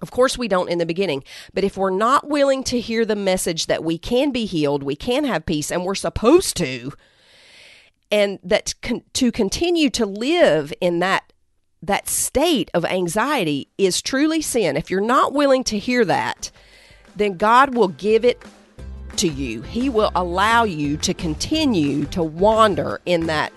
Of 0.00 0.10
course, 0.10 0.36
we 0.36 0.46
don't 0.46 0.68
in 0.68 0.78
the 0.78 0.86
beginning, 0.86 1.24
but 1.54 1.64
if 1.64 1.76
we're 1.76 1.90
not 1.90 2.28
willing 2.28 2.62
to 2.64 2.78
hear 2.78 3.04
the 3.04 3.16
message 3.16 3.66
that 3.66 3.82
we 3.82 3.96
can 3.96 4.30
be 4.30 4.44
healed, 4.44 4.82
we 4.82 4.94
can 4.94 5.24
have 5.24 5.46
peace, 5.46 5.72
and 5.72 5.84
we're 5.84 5.94
supposed 5.94 6.56
to, 6.58 6.92
and 8.10 8.38
that 8.42 8.74
con- 8.82 9.02
to 9.14 9.32
continue 9.32 9.90
to 9.90 10.06
live 10.06 10.72
in 10.80 11.00
that 11.00 11.32
that 11.82 12.08
state 12.08 12.70
of 12.74 12.84
anxiety 12.84 13.68
is 13.78 14.02
truly 14.02 14.40
sin. 14.40 14.76
If 14.76 14.90
you're 14.90 15.00
not 15.00 15.32
willing 15.32 15.62
to 15.64 15.78
hear 15.78 16.04
that, 16.04 16.50
then 17.14 17.36
God 17.36 17.74
will 17.74 17.88
give 17.88 18.24
it 18.24 18.42
to 19.16 19.28
you. 19.28 19.62
He 19.62 19.88
will 19.88 20.10
allow 20.14 20.64
you 20.64 20.96
to 20.98 21.14
continue 21.14 22.04
to 22.06 22.22
wander 22.22 23.00
in 23.06 23.26
that 23.26 23.52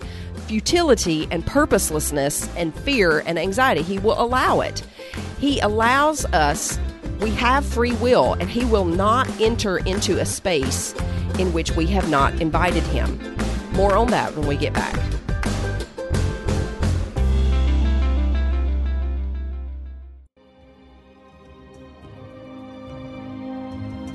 futility 0.46 1.28
and 1.30 1.46
purposelessness 1.46 2.48
and 2.56 2.74
fear 2.74 3.20
and 3.20 3.38
anxiety. 3.38 3.82
He 3.82 3.98
will 3.98 4.20
allow 4.20 4.60
it. 4.60 4.82
He 5.38 5.60
allows 5.60 6.24
us, 6.26 6.78
we 7.20 7.30
have 7.30 7.64
free 7.64 7.92
will, 7.94 8.34
and 8.34 8.48
He 8.48 8.64
will 8.64 8.84
not 8.84 9.28
enter 9.40 9.78
into 9.78 10.18
a 10.18 10.24
space 10.24 10.94
in 11.38 11.52
which 11.52 11.72
we 11.72 11.86
have 11.86 12.10
not 12.10 12.40
invited 12.40 12.82
Him. 12.84 13.18
More 13.80 13.96
on 13.96 14.08
that 14.08 14.36
when 14.36 14.46
we 14.46 14.58
get 14.58 14.74
back. 14.74 14.94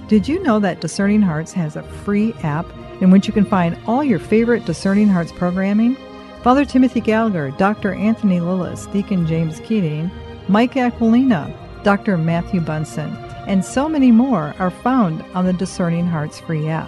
Did 0.07 0.27
you 0.27 0.43
know 0.43 0.59
that 0.59 0.81
Discerning 0.81 1.23
Hearts 1.23 1.51
has 1.53 1.75
a 1.75 1.81
free 1.81 2.33
app 2.43 2.67
in 3.01 3.09
which 3.09 3.25
you 3.25 3.33
can 3.33 3.43
find 3.43 3.75
all 3.87 4.03
your 4.03 4.19
favorite 4.19 4.65
Discerning 4.65 5.07
Hearts 5.07 5.31
programming? 5.31 5.97
Father 6.43 6.63
Timothy 6.63 7.01
Gallagher, 7.01 7.49
Dr. 7.57 7.95
Anthony 7.95 8.39
Lilles, 8.39 8.85
Deacon 8.93 9.25
James 9.25 9.59
Keating, 9.61 10.11
Mike 10.47 10.75
Aquilina, 10.75 11.51
Dr. 11.83 12.19
Matthew 12.19 12.61
Bunson, 12.61 13.15
and 13.47 13.65
so 13.65 13.89
many 13.89 14.11
more 14.11 14.53
are 14.59 14.69
found 14.69 15.23
on 15.33 15.47
the 15.47 15.53
Discerning 15.53 16.05
Hearts 16.05 16.39
free 16.39 16.67
app. 16.67 16.87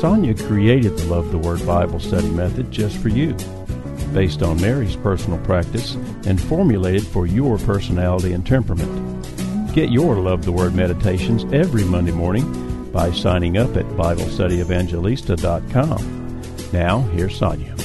Sonja 0.00 0.34
created 0.46 0.96
the 0.96 1.04
Love 1.08 1.30
the 1.30 1.36
Word 1.36 1.66
Bible 1.66 2.00
study 2.00 2.30
method 2.30 2.70
just 2.70 2.96
for 2.96 3.10
you, 3.10 3.34
based 4.14 4.42
on 4.42 4.58
Mary's 4.58 4.96
personal 4.96 5.38
practice 5.40 5.92
and 6.26 6.40
formulated 6.40 7.06
for 7.06 7.26
your 7.26 7.58
personality 7.58 8.32
and 8.32 8.46
temperament. 8.46 9.74
Get 9.74 9.90
your 9.90 10.14
Love 10.14 10.46
the 10.46 10.52
Word 10.52 10.74
meditations 10.74 11.44
every 11.52 11.84
Monday 11.84 12.12
morning 12.12 12.90
by 12.92 13.12
signing 13.12 13.58
up 13.58 13.76
at 13.76 13.84
BibleStudyEvangelista.com. 13.84 16.42
Now, 16.72 17.00
here's 17.00 17.38
Sonja. 17.38 17.79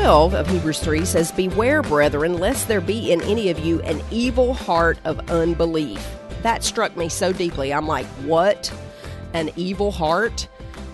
12 0.00 0.32
of 0.32 0.46
Hebrews 0.48 0.80
3 0.80 1.04
says, 1.04 1.30
Beware, 1.30 1.82
brethren, 1.82 2.38
lest 2.38 2.68
there 2.68 2.80
be 2.80 3.12
in 3.12 3.20
any 3.20 3.50
of 3.50 3.58
you 3.58 3.82
an 3.82 4.00
evil 4.10 4.54
heart 4.54 4.98
of 5.04 5.30
unbelief. 5.30 6.02
That 6.42 6.64
struck 6.64 6.96
me 6.96 7.10
so 7.10 7.34
deeply. 7.34 7.70
I'm 7.70 7.86
like, 7.86 8.06
What? 8.24 8.72
An 9.34 9.50
evil 9.56 9.90
heart? 9.90 10.48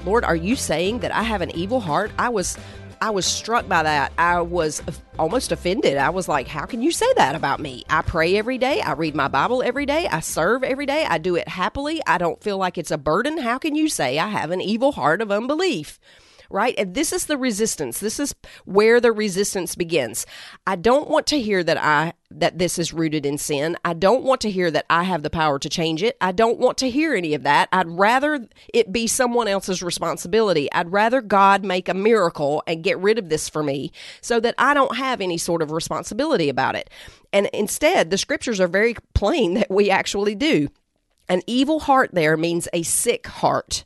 Lord, 0.05 0.25
are 0.25 0.35
you 0.35 0.57
saying 0.57 0.99
that 0.99 1.15
I 1.15 1.23
have 1.23 1.41
an 1.41 1.53
evil 1.53 1.79
heart? 1.79 2.11
I 2.19 2.31
was. 2.31 2.59
I 3.01 3.11
was 3.11 3.27
struck 3.27 3.69
by 3.69 3.85
that. 3.85 4.13
I 4.19 4.41
was 4.41 4.83
almost 5.21 5.53
offended. 5.53 5.99
I 5.99 6.11
was 6.11 6.27
like, 6.27 6.49
How 6.49 6.67
can 6.67 6.83
you 6.83 6.91
say 6.91 7.07
that 7.15 7.37
about 7.37 7.61
me? 7.61 7.85
I 7.89 8.03
pray 8.03 8.37
every 8.37 8.59
day. 8.59 8.81
I 8.81 8.95
read 8.95 9.15
my 9.15 9.29
Bible 9.29 9.63
every 9.63 9.87
day. 9.87 10.09
I 10.09 10.19
serve 10.19 10.65
every 10.65 10.85
day. 10.85 11.07
I 11.09 11.19
do 11.19 11.37
it 11.37 11.47
happily. 11.47 12.03
I 12.09 12.19
don't 12.19 12.43
feel 12.43 12.59
like 12.59 12.77
it's 12.77 12.91
a 12.91 12.99
burden. 12.99 13.39
How 13.39 13.59
can 13.59 13.77
you 13.77 13.89
say 13.89 14.19
I 14.19 14.27
have 14.27 14.51
an 14.51 14.61
evil 14.61 14.91
heart 14.91 15.23
of 15.23 15.31
unbelief? 15.31 16.01
Right? 16.51 16.75
And 16.79 16.95
this 16.95 17.13
is 17.13 17.27
the 17.27 17.37
resistance. 17.37 18.01
This 18.01 18.19
is 18.21 18.35
where 18.65 19.01
the 19.01 19.13
resistance 19.13 19.75
begins. 19.75 20.27
I 20.67 20.77
don't 20.77 21.09
want 21.09 21.27
to 21.29 21.41
hear 21.41 21.63
that 21.65 21.79
I 21.79 22.15
that 22.29 22.59
this 22.59 22.77
is 22.79 22.93
rooted 22.93 23.25
in 23.25 23.39
sin. 23.39 23.77
I 23.85 23.93
don't 23.93 24.25
want 24.25 24.41
to 24.41 24.51
hear 24.51 24.69
that 24.73 24.85
I 24.91 25.05
have 25.05 25.23
the 25.23 25.31
power 25.31 25.61
to 25.61 25.69
change 25.69 26.03
it. 26.03 26.17
I 26.21 26.33
don't 26.33 26.59
want 26.59 26.77
to 26.79 26.91
hear 26.91 27.15
any 27.15 27.35
of 27.35 27.45
that. 27.45 27.69
I'd 27.73 27.89
rather 27.89 28.49
it 28.75 28.93
be 28.93 29.07
someone 29.07 29.47
else's 29.47 29.83
responsibility. 29.83 30.71
I'd 30.73 30.91
rather 30.91 31.21
God 31.21 31.65
make 31.65 31.89
a 31.89 31.95
miracle 31.95 32.65
and 32.67 32.83
get 32.83 32.99
rid 32.99 33.19
of 33.19 33.29
this 33.29 33.49
for 33.49 33.63
me 33.63 33.93
so 34.21 34.41
that 34.41 34.57
I 34.59 34.75
don't 34.75 34.97
have 34.97 35.21
any 35.21 35.39
sort 35.39 35.63
of 35.63 35.71
responsibility 35.71 36.49
about 36.49 36.75
it. 36.75 36.91
And 37.33 37.49
instead, 37.53 38.11
the 38.11 38.19
scriptures 38.19 38.61
are 38.61 38.69
very 38.69 38.97
plain 39.15 39.55
that 39.55 39.71
we 39.71 39.91
actually 39.91 40.35
do. 40.35 40.69
An 41.29 41.43
evil 41.47 41.81
heart 41.81 42.11
there 42.13 42.37
means 42.37 42.69
a 42.73 42.83
sick 42.83 43.27
heart. 43.27 43.85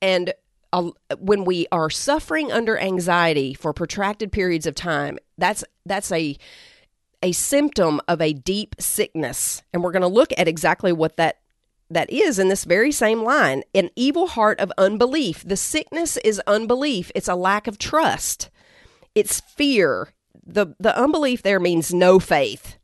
And 0.00 0.32
when 1.18 1.44
we 1.44 1.66
are 1.72 1.90
suffering 1.90 2.52
under 2.52 2.78
anxiety 2.78 3.54
for 3.54 3.72
protracted 3.72 4.32
periods 4.32 4.66
of 4.66 4.74
time, 4.74 5.18
that's 5.38 5.64
that's 5.86 6.12
a 6.12 6.36
a 7.22 7.32
symptom 7.32 8.00
of 8.06 8.20
a 8.20 8.32
deep 8.32 8.76
sickness, 8.78 9.62
and 9.72 9.82
we're 9.82 9.92
going 9.92 10.02
to 10.02 10.08
look 10.08 10.32
at 10.36 10.48
exactly 10.48 10.92
what 10.92 11.16
that 11.16 11.38
that 11.90 12.10
is 12.10 12.38
in 12.38 12.48
this 12.48 12.64
very 12.64 12.92
same 12.92 13.22
line. 13.22 13.62
An 13.74 13.88
evil 13.96 14.26
heart 14.26 14.60
of 14.60 14.70
unbelief. 14.76 15.42
The 15.46 15.56
sickness 15.56 16.18
is 16.18 16.40
unbelief. 16.46 17.10
It's 17.14 17.28
a 17.28 17.34
lack 17.34 17.66
of 17.66 17.78
trust. 17.78 18.50
It's 19.14 19.40
fear. 19.40 20.10
the 20.46 20.74
The 20.78 20.96
unbelief 20.96 21.42
there 21.42 21.60
means 21.60 21.94
no 21.94 22.18
faith, 22.18 22.76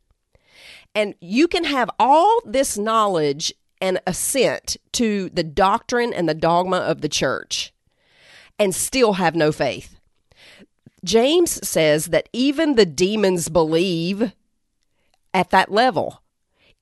and 0.95 1.13
you 1.21 1.47
can 1.47 1.65
have 1.65 1.91
all 1.99 2.41
this 2.45 2.79
knowledge 2.79 3.53
and 3.79 4.01
assent 4.07 4.77
to 4.93 5.29
the 5.29 5.43
doctrine 5.43 6.13
and 6.13 6.27
the 6.27 6.33
dogma 6.33 6.77
of 6.77 7.01
the 7.01 7.09
church 7.09 7.73
and 8.57 8.73
still 8.73 9.13
have 9.13 9.35
no 9.35 9.51
faith. 9.51 9.97
James 11.03 11.65
says 11.67 12.07
that 12.07 12.29
even 12.33 12.75
the 12.75 12.85
demons 12.85 13.49
believe 13.49 14.33
at 15.33 15.49
that 15.51 15.71
level. 15.71 16.21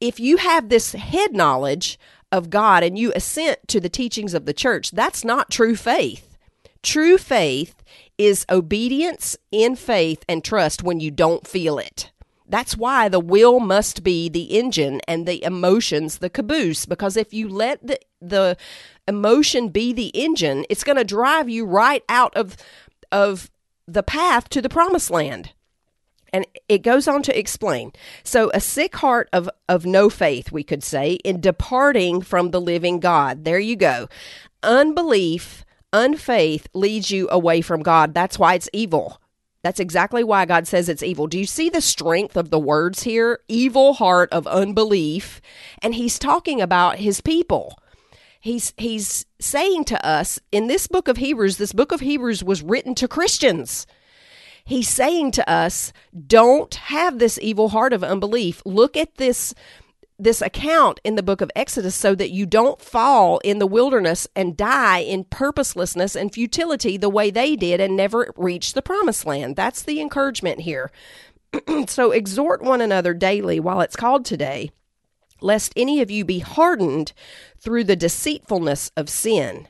if 0.03 0.19
you 0.19 0.35
have 0.35 0.67
this 0.67 0.91
head 0.91 1.33
knowledge 1.33 1.97
of 2.29 2.49
God 2.49 2.83
and 2.83 2.99
you 2.99 3.13
assent 3.15 3.59
to 3.69 3.79
the 3.79 3.87
teachings 3.87 4.33
of 4.33 4.45
the 4.45 4.53
church, 4.53 4.91
that's 4.91 5.23
not 5.23 5.49
true 5.49 5.77
faith. 5.77 6.37
True 6.81 7.17
faith 7.17 7.81
is 8.17 8.45
obedience 8.49 9.37
in 9.49 9.77
faith 9.77 10.25
and 10.27 10.43
trust 10.43 10.83
when 10.83 10.99
you 10.99 11.09
don't 11.09 11.47
feel 11.47 11.79
it. 11.79 12.11
That's 12.49 12.75
why 12.75 13.07
the 13.07 13.21
will 13.21 13.61
must 13.61 14.03
be 14.03 14.27
the 14.27 14.57
engine 14.57 14.99
and 15.07 15.25
the 15.25 15.41
emotions 15.41 16.17
the 16.17 16.29
caboose. 16.29 16.85
Because 16.85 17.15
if 17.15 17.33
you 17.33 17.47
let 17.47 17.85
the, 17.87 17.97
the 18.19 18.57
emotion 19.07 19.69
be 19.69 19.93
the 19.93 20.07
engine, 20.09 20.65
it's 20.69 20.83
going 20.83 20.97
to 20.97 21.03
drive 21.03 21.49
you 21.49 21.65
right 21.65 22.03
out 22.09 22.35
of, 22.35 22.57
of 23.11 23.49
the 23.87 24.03
path 24.03 24.49
to 24.49 24.61
the 24.61 24.69
promised 24.69 25.11
land. 25.11 25.51
And 26.31 26.47
it 26.67 26.79
goes 26.79 27.07
on 27.07 27.21
to 27.23 27.37
explain. 27.37 27.91
So, 28.23 28.49
a 28.55 28.59
sick 28.59 28.95
heart 28.95 29.29
of, 29.31 29.47
of 29.69 29.85
no 29.85 30.09
faith, 30.09 30.51
we 30.51 30.63
could 30.63 30.83
say, 30.83 31.13
in 31.23 31.39
departing 31.39 32.21
from 32.21 32.49
the 32.49 32.59
living 32.59 32.99
God. 32.99 33.43
There 33.43 33.59
you 33.59 33.75
go. 33.75 34.07
Unbelief, 34.63 35.63
unfaith 35.91 36.67
leads 36.73 37.11
you 37.11 37.29
away 37.29 37.61
from 37.61 37.83
God. 37.83 38.15
That's 38.15 38.39
why 38.39 38.55
it's 38.55 38.69
evil. 38.73 39.21
That's 39.63 39.79
exactly 39.79 40.23
why 40.23 40.45
God 40.45 40.67
says 40.67 40.89
it's 40.89 41.03
evil. 41.03 41.27
Do 41.27 41.39
you 41.39 41.45
see 41.45 41.69
the 41.69 41.81
strength 41.81 42.35
of 42.35 42.49
the 42.49 42.59
words 42.59 43.03
here? 43.03 43.39
Evil 43.47 43.93
heart 43.93 44.29
of 44.33 44.47
unbelief. 44.47 45.39
And 45.81 45.95
he's 45.95 46.19
talking 46.19 46.61
about 46.61 46.97
his 46.97 47.21
people. 47.21 47.79
He's 48.43 48.73
he's 48.75 49.25
saying 49.39 49.85
to 49.85 50.05
us 50.05 50.37
in 50.51 50.67
this 50.67 50.87
book 50.87 51.07
of 51.07 51.15
Hebrews, 51.15 51.55
this 51.55 51.71
book 51.71 51.93
of 51.93 52.01
Hebrews 52.01 52.43
was 52.43 52.61
written 52.61 52.93
to 52.95 53.07
Christians. 53.07 53.87
He's 54.65 54.89
saying 54.89 55.31
to 55.31 55.49
us, 55.49 55.93
don't 56.27 56.75
have 56.75 57.19
this 57.19 57.39
evil 57.41 57.69
heart 57.69 57.93
of 57.93 58.03
unbelief. 58.03 58.61
Look 58.65 58.97
at 58.97 59.15
this 59.15 59.53
this 60.19 60.41
account 60.41 60.99
in 61.05 61.15
the 61.15 61.23
book 61.23 61.39
of 61.39 61.51
Exodus 61.55 61.95
so 61.95 62.15
that 62.15 62.31
you 62.31 62.45
don't 62.45 62.81
fall 62.81 63.39
in 63.45 63.59
the 63.59 63.65
wilderness 63.65 64.27
and 64.35 64.57
die 64.57 64.99
in 64.99 65.23
purposelessness 65.23 66.13
and 66.13 66.33
futility 66.33 66.97
the 66.97 67.07
way 67.07 67.31
they 67.31 67.55
did 67.55 67.79
and 67.79 67.95
never 67.95 68.33
reach 68.35 68.73
the 68.73 68.81
promised 68.81 69.25
land. 69.25 69.55
That's 69.55 69.83
the 69.83 70.01
encouragement 70.01 70.59
here. 70.59 70.91
so 71.87 72.11
exhort 72.11 72.61
one 72.61 72.81
another 72.81 73.13
daily 73.13 73.61
while 73.61 73.79
it's 73.79 73.95
called 73.95 74.25
today, 74.25 74.71
lest 75.43 75.73
any 75.75 76.01
of 76.01 76.09
you 76.09 76.25
be 76.25 76.39
hardened 76.39 77.13
through 77.59 77.83
the 77.83 77.95
deceitfulness 77.95 78.91
of 78.97 79.09
sin. 79.09 79.67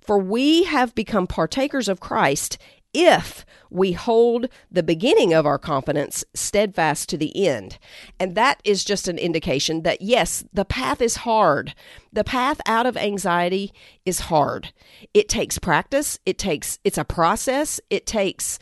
For 0.00 0.18
we 0.18 0.64
have 0.64 0.94
become 0.94 1.26
partakers 1.26 1.88
of 1.88 2.00
Christ 2.00 2.58
if 2.92 3.44
we 3.70 3.92
hold 3.92 4.48
the 4.70 4.82
beginning 4.82 5.32
of 5.32 5.46
our 5.46 5.58
confidence 5.58 6.24
steadfast 6.34 7.08
to 7.08 7.16
the 7.16 7.46
end. 7.46 7.78
And 8.18 8.34
that 8.34 8.60
is 8.64 8.84
just 8.84 9.06
an 9.06 9.18
indication 9.18 9.82
that 9.82 10.02
yes, 10.02 10.44
the 10.52 10.64
path 10.64 11.00
is 11.00 11.16
hard. 11.16 11.74
The 12.12 12.24
path 12.24 12.60
out 12.66 12.86
of 12.86 12.96
anxiety 12.96 13.72
is 14.04 14.20
hard. 14.20 14.72
It 15.14 15.28
takes 15.28 15.58
practice, 15.58 16.18
it 16.26 16.38
takes 16.38 16.78
it's 16.82 16.98
a 16.98 17.04
process, 17.04 17.80
it 17.90 18.06
takes 18.06 18.58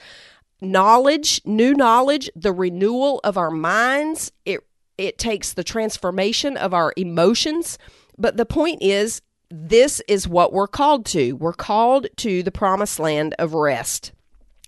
knowledge, 0.61 1.41
new 1.45 1.73
knowledge, 1.73 2.29
the 2.35 2.53
renewal 2.53 3.21
of 3.25 3.39
our 3.39 3.51
minds. 3.51 4.33
It 4.45 4.61
it 4.99 5.17
takes 5.17 5.53
the 5.53 5.65
transformation 5.65 6.57
of 6.57 6.75
our 6.75 6.93
emotions. 6.97 7.79
But 8.19 8.37
the 8.37 8.47
point 8.47 8.83
is 8.83 9.23
this 9.51 10.03
is 10.09 10.29
what 10.29 10.53
we're 10.53 10.67
called 10.69 11.07
to. 11.07 11.33
We're 11.33 11.53
called 11.53 12.09
to 12.19 12.43
the 12.43 12.53
promised 12.53 12.99
land 12.99 13.35
of 13.39 13.55
rest. 13.55 14.13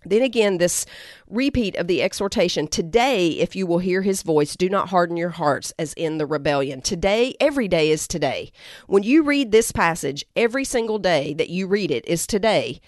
Then 0.04 0.22
again, 0.22 0.56
this 0.56 0.86
repeat 1.28 1.76
of 1.76 1.86
the 1.86 2.02
exhortation 2.02 2.68
today, 2.68 3.28
if 3.32 3.54
you 3.54 3.66
will 3.66 3.80
hear 3.80 4.00
his 4.00 4.22
voice, 4.22 4.56
do 4.56 4.70
not 4.70 4.88
harden 4.88 5.18
your 5.18 5.28
hearts 5.28 5.74
as 5.78 5.92
in 5.92 6.16
the 6.16 6.24
rebellion. 6.24 6.80
Today, 6.80 7.34
every 7.38 7.68
day 7.68 7.90
is 7.90 8.08
today. 8.08 8.50
When 8.86 9.02
you 9.02 9.22
read 9.22 9.52
this 9.52 9.72
passage, 9.72 10.24
every 10.34 10.64
single 10.64 10.98
day 10.98 11.34
that 11.34 11.50
you 11.50 11.66
read 11.66 11.90
it 11.90 12.06
is 12.06 12.26
today. 12.26 12.80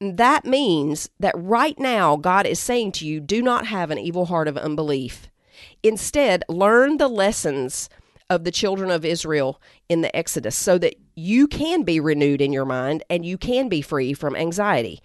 That 0.00 0.44
means 0.44 1.10
that 1.20 1.34
right 1.36 1.78
now, 1.78 2.16
God 2.16 2.44
is 2.44 2.58
saying 2.58 2.92
to 2.92 3.06
you, 3.06 3.20
do 3.20 3.40
not 3.40 3.66
have 3.66 3.92
an 3.92 3.98
evil 3.98 4.26
heart 4.26 4.48
of 4.48 4.56
unbelief. 4.56 5.28
Instead, 5.82 6.44
learn 6.48 6.96
the 6.96 7.08
lessons 7.08 7.88
of 8.30 8.44
the 8.44 8.50
children 8.50 8.90
of 8.90 9.04
Israel 9.04 9.60
in 9.88 10.02
the 10.02 10.14
Exodus 10.14 10.54
so 10.54 10.76
that 10.78 10.94
you 11.14 11.46
can 11.46 11.82
be 11.82 11.98
renewed 11.98 12.40
in 12.40 12.52
your 12.52 12.66
mind 12.66 13.02
and 13.08 13.24
you 13.24 13.38
can 13.38 13.68
be 13.68 13.80
free 13.80 14.12
from 14.12 14.36
anxiety. 14.36 15.00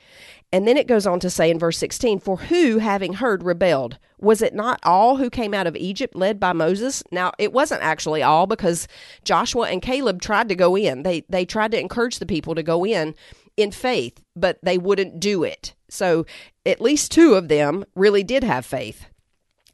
And 0.52 0.68
then 0.68 0.78
it 0.78 0.88
goes 0.88 1.08
on 1.08 1.20
to 1.22 1.32
say 1.32 1.50
in 1.50 1.58
verse 1.58 1.80
16, 1.80 2.20
For 2.20 2.38
who, 2.38 2.78
having 2.78 3.14
heard, 3.14 3.44
rebelled? 3.44 3.98
Was 4.20 4.42
it 4.42 4.54
not 4.54 4.80
all 4.84 5.18
who 5.18 5.32
came 5.32 5.54
out 5.54 5.66
of 5.66 5.76
Egypt 5.76 6.16
led 6.16 6.40
by 6.40 6.54
Moses? 6.54 7.04
Now, 7.12 7.32
it 7.40 7.52
wasn't 7.52 7.82
actually 7.82 8.22
all 8.22 8.46
because 8.46 8.88
Joshua 9.26 9.70
and 9.70 9.82
Caleb 9.82 10.22
tried 10.22 10.50
to 10.50 10.56
go 10.56 10.76
in. 10.76 11.02
They, 11.02 11.26
they 11.28 11.44
tried 11.44 11.72
to 11.72 11.80
encourage 11.80 12.20
the 12.20 12.28
people 12.28 12.54
to 12.54 12.62
go 12.62 12.86
in 12.86 13.16
in 13.58 13.72
faith, 13.72 14.22
but 14.36 14.60
they 14.62 14.78
wouldn't 14.78 15.20
do 15.20 15.44
it. 15.44 15.74
So 15.90 16.26
at 16.66 16.82
least 16.82 17.12
two 17.12 17.34
of 17.34 17.48
them 17.48 17.84
really 17.96 18.24
did 18.24 18.44
have 18.44 18.66
faith. 18.66 19.08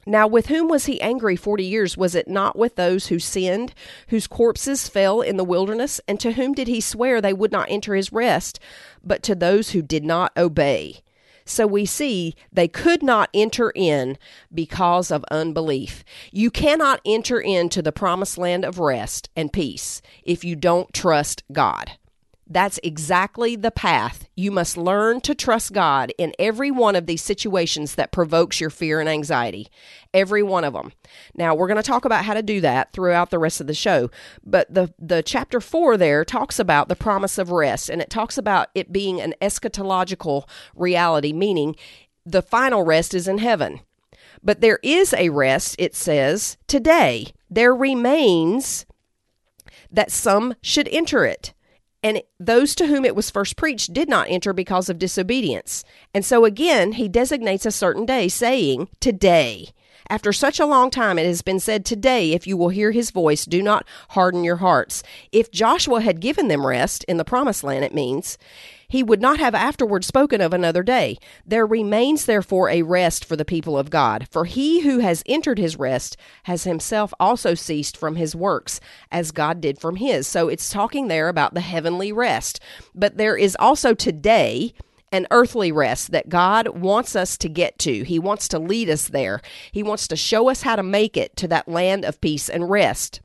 Now, 0.06 0.26
with 0.26 0.46
whom 0.46 0.68
was 0.68 0.86
he 0.86 1.00
angry 1.00 1.36
forty 1.36 1.64
years? 1.64 1.96
Was 1.96 2.14
it 2.14 2.26
not 2.26 2.56
with 2.56 2.76
those 2.76 3.08
who 3.08 3.18
sinned, 3.18 3.74
whose 4.08 4.26
corpses 4.26 4.88
fell 4.88 5.20
in 5.20 5.36
the 5.36 5.44
wilderness? 5.44 6.00
And 6.08 6.18
to 6.20 6.32
whom 6.32 6.54
did 6.54 6.68
he 6.68 6.80
swear 6.80 7.20
they 7.20 7.32
would 7.34 7.52
not 7.52 7.70
enter 7.70 7.94
his 7.94 8.12
rest, 8.12 8.58
but 9.04 9.22
to 9.24 9.34
those 9.34 9.70
who 9.70 9.82
did 9.82 10.04
not 10.04 10.36
obey? 10.36 11.02
So 11.44 11.66
we 11.66 11.84
see 11.84 12.34
they 12.52 12.68
could 12.68 13.02
not 13.02 13.28
enter 13.34 13.72
in 13.74 14.18
because 14.54 15.10
of 15.10 15.24
unbelief. 15.30 16.04
You 16.30 16.50
cannot 16.50 17.00
enter 17.04 17.40
into 17.40 17.82
the 17.82 17.92
promised 17.92 18.38
land 18.38 18.64
of 18.64 18.78
rest 18.78 19.28
and 19.34 19.52
peace 19.52 20.00
if 20.22 20.44
you 20.44 20.54
don't 20.54 20.92
trust 20.94 21.42
God. 21.52 21.92
That's 22.52 22.80
exactly 22.82 23.54
the 23.54 23.70
path. 23.70 24.28
You 24.34 24.50
must 24.50 24.76
learn 24.76 25.20
to 25.20 25.36
trust 25.36 25.72
God 25.72 26.12
in 26.18 26.34
every 26.36 26.72
one 26.72 26.96
of 26.96 27.06
these 27.06 27.22
situations 27.22 27.94
that 27.94 28.10
provokes 28.10 28.60
your 28.60 28.70
fear 28.70 28.98
and 28.98 29.08
anxiety. 29.08 29.68
Every 30.12 30.42
one 30.42 30.64
of 30.64 30.72
them. 30.72 30.90
Now, 31.36 31.54
we're 31.54 31.68
going 31.68 31.76
to 31.76 31.82
talk 31.84 32.04
about 32.04 32.24
how 32.24 32.34
to 32.34 32.42
do 32.42 32.60
that 32.60 32.92
throughout 32.92 33.30
the 33.30 33.38
rest 33.38 33.60
of 33.60 33.68
the 33.68 33.74
show. 33.74 34.10
But 34.44 34.74
the, 34.74 34.92
the 34.98 35.22
chapter 35.22 35.60
four 35.60 35.96
there 35.96 36.24
talks 36.24 36.58
about 36.58 36.88
the 36.88 36.96
promise 36.96 37.38
of 37.38 37.52
rest, 37.52 37.88
and 37.88 38.02
it 38.02 38.10
talks 38.10 38.36
about 38.36 38.70
it 38.74 38.92
being 38.92 39.20
an 39.20 39.34
eschatological 39.40 40.48
reality, 40.74 41.32
meaning 41.32 41.76
the 42.26 42.42
final 42.42 42.82
rest 42.82 43.14
is 43.14 43.28
in 43.28 43.38
heaven. 43.38 43.78
But 44.42 44.60
there 44.60 44.80
is 44.82 45.14
a 45.14 45.28
rest, 45.28 45.76
it 45.78 45.94
says, 45.94 46.56
today. 46.66 47.28
There 47.48 47.74
remains 47.74 48.86
that 49.92 50.10
some 50.10 50.56
should 50.62 50.88
enter 50.88 51.24
it. 51.24 51.54
And 52.02 52.22
those 52.38 52.74
to 52.76 52.86
whom 52.86 53.04
it 53.04 53.14
was 53.14 53.30
first 53.30 53.56
preached 53.56 53.92
did 53.92 54.08
not 54.08 54.28
enter 54.30 54.52
because 54.52 54.88
of 54.88 54.98
disobedience. 54.98 55.84
And 56.14 56.24
so 56.24 56.44
again, 56.44 56.92
he 56.92 57.08
designates 57.08 57.66
a 57.66 57.70
certain 57.70 58.06
day, 58.06 58.28
saying, 58.28 58.88
Today. 59.00 59.70
After 60.08 60.32
such 60.32 60.58
a 60.58 60.66
long 60.66 60.90
time, 60.90 61.18
it 61.18 61.26
has 61.26 61.42
been 61.42 61.60
said, 61.60 61.84
Today, 61.84 62.32
if 62.32 62.46
you 62.46 62.56
will 62.56 62.70
hear 62.70 62.90
his 62.90 63.10
voice, 63.10 63.44
do 63.44 63.62
not 63.62 63.86
harden 64.10 64.42
your 64.42 64.56
hearts. 64.56 65.02
If 65.30 65.52
Joshua 65.52 66.00
had 66.00 66.20
given 66.20 66.48
them 66.48 66.66
rest 66.66 67.04
in 67.04 67.16
the 67.16 67.24
promised 67.24 67.62
land, 67.62 67.84
it 67.84 67.94
means, 67.94 68.38
he 68.90 69.02
would 69.02 69.22
not 69.22 69.38
have 69.38 69.54
afterward 69.54 70.04
spoken 70.04 70.40
of 70.40 70.52
another 70.52 70.82
day. 70.82 71.16
There 71.46 71.64
remains 71.64 72.26
therefore 72.26 72.68
a 72.68 72.82
rest 72.82 73.24
for 73.24 73.36
the 73.36 73.44
people 73.44 73.78
of 73.78 73.88
God. 73.88 74.26
For 74.30 74.44
he 74.44 74.80
who 74.80 74.98
has 74.98 75.22
entered 75.26 75.58
his 75.58 75.78
rest 75.78 76.16
has 76.42 76.64
himself 76.64 77.14
also 77.18 77.54
ceased 77.54 77.96
from 77.96 78.16
his 78.16 78.36
works, 78.36 78.80
as 79.10 79.30
God 79.30 79.60
did 79.60 79.80
from 79.80 79.96
his. 79.96 80.26
So 80.26 80.48
it's 80.48 80.68
talking 80.68 81.08
there 81.08 81.28
about 81.28 81.54
the 81.54 81.60
heavenly 81.60 82.12
rest. 82.12 82.60
But 82.94 83.16
there 83.16 83.36
is 83.36 83.56
also 83.60 83.94
today 83.94 84.74
an 85.12 85.26
earthly 85.30 85.72
rest 85.72 86.10
that 86.10 86.28
God 86.28 86.68
wants 86.68 87.16
us 87.16 87.38
to 87.38 87.48
get 87.48 87.78
to. 87.80 88.02
He 88.04 88.18
wants 88.18 88.48
to 88.48 88.58
lead 88.58 88.90
us 88.90 89.08
there. 89.08 89.40
He 89.72 89.82
wants 89.82 90.08
to 90.08 90.16
show 90.16 90.50
us 90.50 90.62
how 90.62 90.76
to 90.76 90.82
make 90.82 91.16
it 91.16 91.36
to 91.36 91.48
that 91.48 91.68
land 91.68 92.04
of 92.04 92.20
peace 92.20 92.48
and 92.48 92.68
rest. 92.68 93.20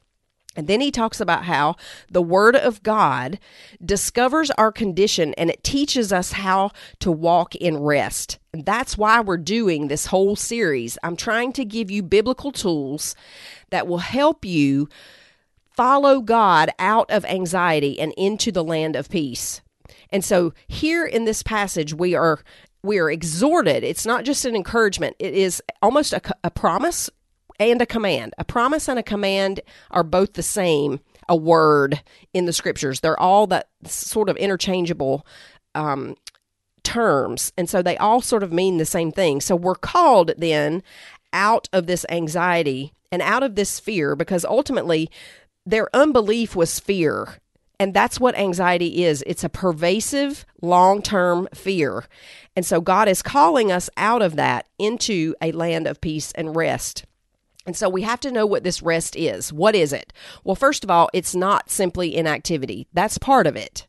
And 0.55 0.67
then 0.67 0.81
he 0.81 0.91
talks 0.91 1.19
about 1.19 1.45
how 1.45 1.75
the 2.09 2.21
Word 2.21 2.55
of 2.55 2.83
God 2.83 3.39
discovers 3.83 4.51
our 4.51 4.71
condition 4.71 5.33
and 5.35 5.49
it 5.49 5.63
teaches 5.63 6.13
us 6.13 6.33
how 6.33 6.71
to 6.99 7.11
walk 7.11 7.55
in 7.55 7.77
rest. 7.77 8.39
And 8.53 8.65
that's 8.65 8.97
why 8.97 9.19
we're 9.19 9.37
doing 9.37 9.87
this 9.87 10.07
whole 10.07 10.35
series. 10.35 10.97
I'm 11.03 11.17
trying 11.17 11.51
to 11.53 11.65
give 11.65 11.91
you 11.91 12.01
biblical 12.01 12.51
tools 12.51 13.15
that 13.69 13.87
will 13.87 13.99
help 13.99 14.45
you 14.45 14.87
follow 15.75 16.21
God 16.21 16.69
out 16.79 17.11
of 17.11 17.25
anxiety 17.25 17.99
and 17.99 18.13
into 18.15 18.51
the 18.51 18.63
land 18.63 18.95
of 18.95 19.09
peace. 19.09 19.61
And 20.09 20.23
so 20.23 20.53
here 20.67 21.05
in 21.05 21.25
this 21.25 21.43
passage, 21.43 21.93
we 21.93 22.15
are 22.15 22.39
we 22.81 22.99
are 22.99 23.09
exhorted. 23.09 23.83
It's 23.83 24.05
not 24.05 24.25
just 24.25 24.45
an 24.45 24.55
encouragement. 24.55 25.15
It 25.17 25.33
is 25.33 25.61
almost 25.81 26.13
a, 26.13 26.21
a 26.43 26.51
promise 26.51 27.09
and 27.59 27.81
a 27.81 27.85
command. 27.85 28.33
A 28.37 28.43
promise 28.43 28.87
and 28.87 28.99
a 28.99 29.03
command 29.03 29.61
are 29.91 30.03
both 30.03 30.33
the 30.33 30.43
same, 30.43 30.99
a 31.27 31.35
word 31.35 32.01
in 32.33 32.45
the 32.45 32.53
scriptures. 32.53 32.99
They're 32.99 33.19
all 33.19 33.47
that 33.47 33.69
sort 33.85 34.29
of 34.29 34.37
interchangeable 34.37 35.25
um, 35.73 36.15
terms. 36.83 37.51
And 37.57 37.69
so 37.69 37.81
they 37.81 37.97
all 37.97 38.21
sort 38.21 38.43
of 38.43 38.53
mean 38.53 38.77
the 38.77 38.85
same 38.85 39.11
thing. 39.11 39.41
So 39.41 39.55
we're 39.55 39.75
called 39.75 40.31
then 40.37 40.83
out 41.33 41.67
of 41.73 41.87
this 41.87 42.05
anxiety 42.09 42.93
and 43.11 43.21
out 43.21 43.43
of 43.43 43.55
this 43.55 43.79
fear 43.79 44.15
because 44.15 44.45
ultimately 44.45 45.09
their 45.65 45.93
unbelief 45.93 46.55
was 46.55 46.79
fear. 46.79 47.35
And 47.79 47.93
that's 47.93 48.19
what 48.19 48.37
anxiety 48.37 49.03
is 49.03 49.23
it's 49.27 49.43
a 49.43 49.49
pervasive, 49.49 50.45
long 50.61 51.01
term 51.01 51.49
fear. 51.53 52.05
And 52.55 52.65
so 52.65 52.79
God 52.79 53.09
is 53.09 53.21
calling 53.21 53.71
us 53.71 53.89
out 53.97 54.21
of 54.21 54.37
that 54.37 54.67
into 54.79 55.35
a 55.41 55.51
land 55.51 55.87
of 55.87 55.99
peace 55.99 56.31
and 56.33 56.55
rest. 56.55 57.05
And 57.65 57.75
so 57.75 57.89
we 57.89 58.03
have 58.03 58.19
to 58.21 58.31
know 58.31 58.45
what 58.45 58.63
this 58.63 58.81
rest 58.81 59.15
is. 59.15 59.51
What 59.51 59.75
is 59.75 59.91
it? 59.91 60.13
Well, 60.43 60.55
first 60.55 60.83
of 60.83 60.91
all, 60.91 61.09
it's 61.13 61.35
not 61.35 61.69
simply 61.69 62.15
inactivity. 62.15 62.87
That's 62.93 63.17
part 63.17 63.47
of 63.47 63.55
it. 63.55 63.87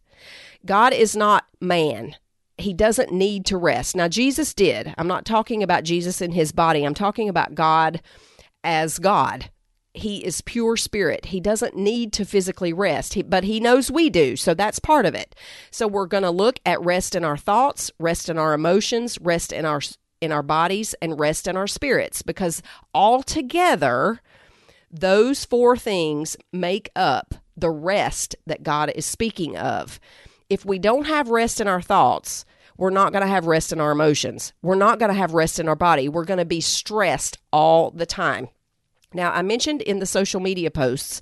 God 0.64 0.92
is 0.92 1.14
not 1.14 1.44
man. 1.60 2.16
He 2.58 2.72
doesn't 2.72 3.12
need 3.12 3.44
to 3.46 3.58
rest. 3.58 3.94
Now, 3.94 4.08
Jesus 4.08 4.54
did. 4.54 4.94
I'm 4.96 5.06
not 5.06 5.26
talking 5.26 5.62
about 5.62 5.84
Jesus 5.84 6.22
in 6.22 6.32
his 6.32 6.52
body. 6.52 6.84
I'm 6.84 6.94
talking 6.94 7.28
about 7.28 7.54
God 7.54 8.00
as 8.64 8.98
God. 8.98 9.50
He 9.92 10.24
is 10.24 10.40
pure 10.40 10.76
spirit. 10.76 11.26
He 11.26 11.40
doesn't 11.40 11.76
need 11.76 12.12
to 12.14 12.24
physically 12.24 12.72
rest, 12.72 13.14
he, 13.14 13.22
but 13.22 13.44
he 13.44 13.60
knows 13.60 13.90
we 13.90 14.10
do. 14.10 14.36
So 14.36 14.52
that's 14.52 14.78
part 14.78 15.06
of 15.06 15.14
it. 15.14 15.34
So 15.70 15.86
we're 15.86 16.06
going 16.06 16.22
to 16.22 16.30
look 16.30 16.60
at 16.66 16.80
rest 16.82 17.14
in 17.14 17.24
our 17.24 17.38
thoughts, 17.38 17.90
rest 17.98 18.28
in 18.28 18.36
our 18.36 18.52
emotions, 18.52 19.18
rest 19.20 19.52
in 19.52 19.64
our 19.64 19.80
in 20.20 20.32
our 20.32 20.42
bodies 20.42 20.94
and 21.00 21.18
rest 21.18 21.46
in 21.46 21.56
our 21.56 21.66
spirits 21.66 22.22
because 22.22 22.62
altogether, 22.94 24.20
those 24.90 25.44
four 25.44 25.76
things 25.76 26.36
make 26.52 26.90
up 26.96 27.34
the 27.56 27.70
rest 27.70 28.36
that 28.46 28.62
God 28.62 28.92
is 28.94 29.06
speaking 29.06 29.56
of. 29.56 29.98
If 30.48 30.64
we 30.64 30.78
don't 30.78 31.06
have 31.06 31.28
rest 31.28 31.60
in 31.60 31.68
our 31.68 31.82
thoughts, 31.82 32.44
we're 32.76 32.90
not 32.90 33.12
going 33.12 33.22
to 33.22 33.28
have 33.28 33.46
rest 33.46 33.72
in 33.72 33.80
our 33.80 33.90
emotions. 33.90 34.52
We're 34.62 34.74
not 34.74 34.98
going 34.98 35.10
to 35.10 35.18
have 35.18 35.32
rest 35.32 35.58
in 35.58 35.68
our 35.68 35.76
body. 35.76 36.08
We're 36.08 36.24
going 36.24 36.38
to 36.38 36.44
be 36.44 36.60
stressed 36.60 37.38
all 37.52 37.90
the 37.90 38.06
time. 38.06 38.48
Now, 39.14 39.32
I 39.32 39.42
mentioned 39.42 39.82
in 39.82 39.98
the 39.98 40.06
social 40.06 40.40
media 40.40 40.70
posts 40.70 41.20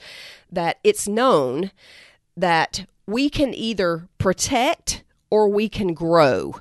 that 0.51 0.79
it's 0.83 1.07
known 1.07 1.71
that 2.37 2.87
we 3.07 3.31
can 3.31 3.55
either 3.55 4.09
protect 4.19 5.05
or 5.31 5.49
we 5.49 5.69
can 5.69 5.95
grow 5.95 6.57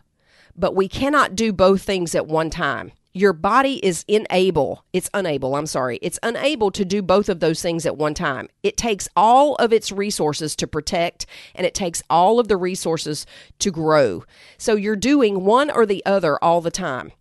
but 0.55 0.75
we 0.75 0.87
cannot 0.87 1.35
do 1.35 1.51
both 1.51 1.81
things 1.81 2.15
at 2.15 2.27
one 2.27 2.49
time. 2.49 2.91
Your 3.15 3.33
body 3.33 3.75
is 3.85 4.03
unable, 4.09 4.85
it's 4.91 5.09
unable, 5.13 5.55
I'm 5.55 5.67
sorry, 5.67 5.99
it's 6.01 6.17
unable 6.23 6.71
to 6.71 6.83
do 6.83 7.03
both 7.03 7.29
of 7.29 7.39
those 7.39 7.61
things 7.61 7.85
at 7.85 7.95
one 7.95 8.15
time. 8.15 8.49
It 8.63 8.75
takes 8.75 9.07
all 9.15 9.53
of 9.55 9.71
its 9.71 9.91
resources 9.91 10.55
to 10.55 10.65
protect 10.65 11.27
and 11.53 11.67
it 11.67 11.75
takes 11.75 12.01
all 12.09 12.39
of 12.39 12.47
the 12.47 12.57
resources 12.57 13.27
to 13.59 13.69
grow. 13.69 14.23
So 14.57 14.75
you're 14.75 14.95
doing 14.95 15.45
one 15.45 15.69
or 15.69 15.85
the 15.85 16.03
other 16.07 16.43
all 16.43 16.59
the 16.59 16.71
time. 16.71 17.11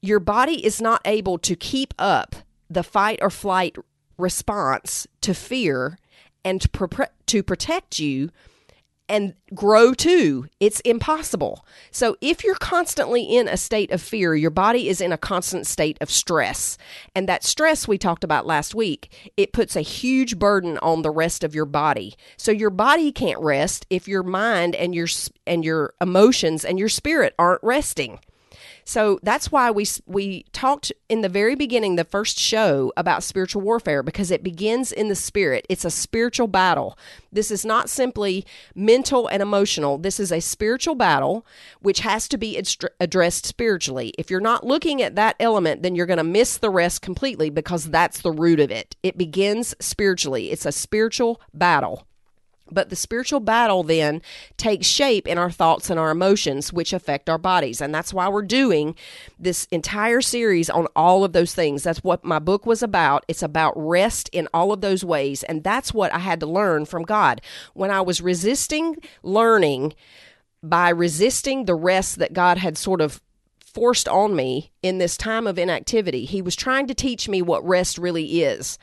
Your 0.00 0.18
body 0.18 0.64
is 0.66 0.80
not 0.82 1.00
able 1.04 1.38
to 1.38 1.54
keep 1.54 1.94
up 2.00 2.34
the 2.68 2.82
fight 2.82 3.20
or 3.22 3.30
flight 3.30 3.76
response 4.18 5.06
to 5.20 5.34
fear 5.34 5.98
and 6.44 6.60
to 6.60 6.68
protect 7.44 8.00
you 8.00 8.30
and 9.12 9.34
grow 9.54 9.92
too. 9.92 10.46
It's 10.58 10.80
impossible. 10.80 11.66
So, 11.90 12.16
if 12.22 12.42
you're 12.42 12.54
constantly 12.54 13.22
in 13.22 13.46
a 13.46 13.58
state 13.58 13.90
of 13.90 14.00
fear, 14.00 14.34
your 14.34 14.50
body 14.50 14.88
is 14.88 15.02
in 15.02 15.12
a 15.12 15.18
constant 15.18 15.66
state 15.66 15.98
of 16.00 16.10
stress. 16.10 16.78
And 17.14 17.28
that 17.28 17.44
stress 17.44 17.86
we 17.86 17.98
talked 17.98 18.24
about 18.24 18.46
last 18.46 18.74
week, 18.74 19.32
it 19.36 19.52
puts 19.52 19.76
a 19.76 19.82
huge 19.82 20.38
burden 20.38 20.78
on 20.78 21.02
the 21.02 21.10
rest 21.10 21.44
of 21.44 21.54
your 21.54 21.66
body. 21.66 22.14
So, 22.38 22.50
your 22.50 22.70
body 22.70 23.12
can't 23.12 23.38
rest 23.40 23.86
if 23.90 24.08
your 24.08 24.22
mind 24.22 24.74
and 24.74 24.94
your 24.94 25.08
and 25.46 25.62
your 25.62 25.92
emotions 26.00 26.64
and 26.64 26.78
your 26.78 26.88
spirit 26.88 27.34
aren't 27.38 27.62
resting. 27.62 28.18
So 28.84 29.20
that's 29.22 29.52
why 29.52 29.70
we 29.70 29.86
we 30.06 30.44
talked 30.52 30.92
in 31.08 31.20
the 31.20 31.28
very 31.28 31.54
beginning, 31.54 31.96
the 31.96 32.04
first 32.04 32.38
show 32.38 32.92
about 32.96 33.22
spiritual 33.22 33.62
warfare, 33.62 34.02
because 34.02 34.30
it 34.30 34.42
begins 34.42 34.92
in 34.92 35.08
the 35.08 35.14
spirit. 35.14 35.66
It's 35.68 35.84
a 35.84 35.90
spiritual 35.90 36.48
battle. 36.48 36.98
This 37.30 37.50
is 37.50 37.64
not 37.64 37.88
simply 37.88 38.44
mental 38.74 39.28
and 39.28 39.42
emotional. 39.42 39.98
This 39.98 40.18
is 40.18 40.32
a 40.32 40.40
spiritual 40.40 40.94
battle 40.94 41.46
which 41.80 42.00
has 42.00 42.28
to 42.28 42.38
be 42.38 42.62
addressed 43.00 43.46
spiritually. 43.46 44.12
If 44.18 44.30
you're 44.30 44.40
not 44.40 44.66
looking 44.66 45.02
at 45.02 45.16
that 45.16 45.36
element, 45.38 45.82
then 45.82 45.94
you're 45.94 46.06
going 46.06 46.18
to 46.18 46.24
miss 46.24 46.58
the 46.58 46.70
rest 46.70 47.02
completely 47.02 47.50
because 47.50 47.90
that's 47.90 48.20
the 48.22 48.32
root 48.32 48.60
of 48.60 48.70
it. 48.70 48.96
It 49.02 49.16
begins 49.18 49.74
spiritually. 49.80 50.50
It's 50.50 50.66
a 50.66 50.72
spiritual 50.72 51.40
battle. 51.54 52.06
But 52.72 52.90
the 52.90 52.96
spiritual 52.96 53.40
battle 53.40 53.82
then 53.82 54.22
takes 54.56 54.86
shape 54.86 55.26
in 55.26 55.38
our 55.38 55.50
thoughts 55.50 55.90
and 55.90 55.98
our 55.98 56.10
emotions, 56.10 56.72
which 56.72 56.92
affect 56.92 57.28
our 57.28 57.38
bodies. 57.38 57.80
And 57.80 57.94
that's 57.94 58.14
why 58.14 58.28
we're 58.28 58.42
doing 58.42 58.94
this 59.38 59.66
entire 59.70 60.20
series 60.20 60.70
on 60.70 60.86
all 60.96 61.24
of 61.24 61.32
those 61.32 61.54
things. 61.54 61.82
That's 61.82 62.02
what 62.02 62.24
my 62.24 62.38
book 62.38 62.66
was 62.66 62.82
about. 62.82 63.24
It's 63.28 63.42
about 63.42 63.74
rest 63.76 64.28
in 64.32 64.48
all 64.54 64.72
of 64.72 64.80
those 64.80 65.04
ways. 65.04 65.42
And 65.42 65.62
that's 65.62 65.94
what 65.94 66.12
I 66.14 66.18
had 66.18 66.40
to 66.40 66.46
learn 66.46 66.86
from 66.86 67.02
God. 67.02 67.40
When 67.74 67.90
I 67.90 68.00
was 68.00 68.20
resisting 68.20 68.96
learning 69.22 69.94
by 70.62 70.90
resisting 70.90 71.64
the 71.64 71.74
rest 71.74 72.18
that 72.18 72.32
God 72.32 72.58
had 72.58 72.78
sort 72.78 73.00
of 73.00 73.20
forced 73.60 74.08
on 74.08 74.36
me 74.36 74.70
in 74.82 74.98
this 74.98 75.16
time 75.16 75.46
of 75.46 75.58
inactivity, 75.58 76.24
He 76.24 76.42
was 76.42 76.54
trying 76.54 76.86
to 76.86 76.94
teach 76.94 77.28
me 77.28 77.42
what 77.42 77.66
rest 77.66 77.98
really 77.98 78.42
is. 78.42 78.78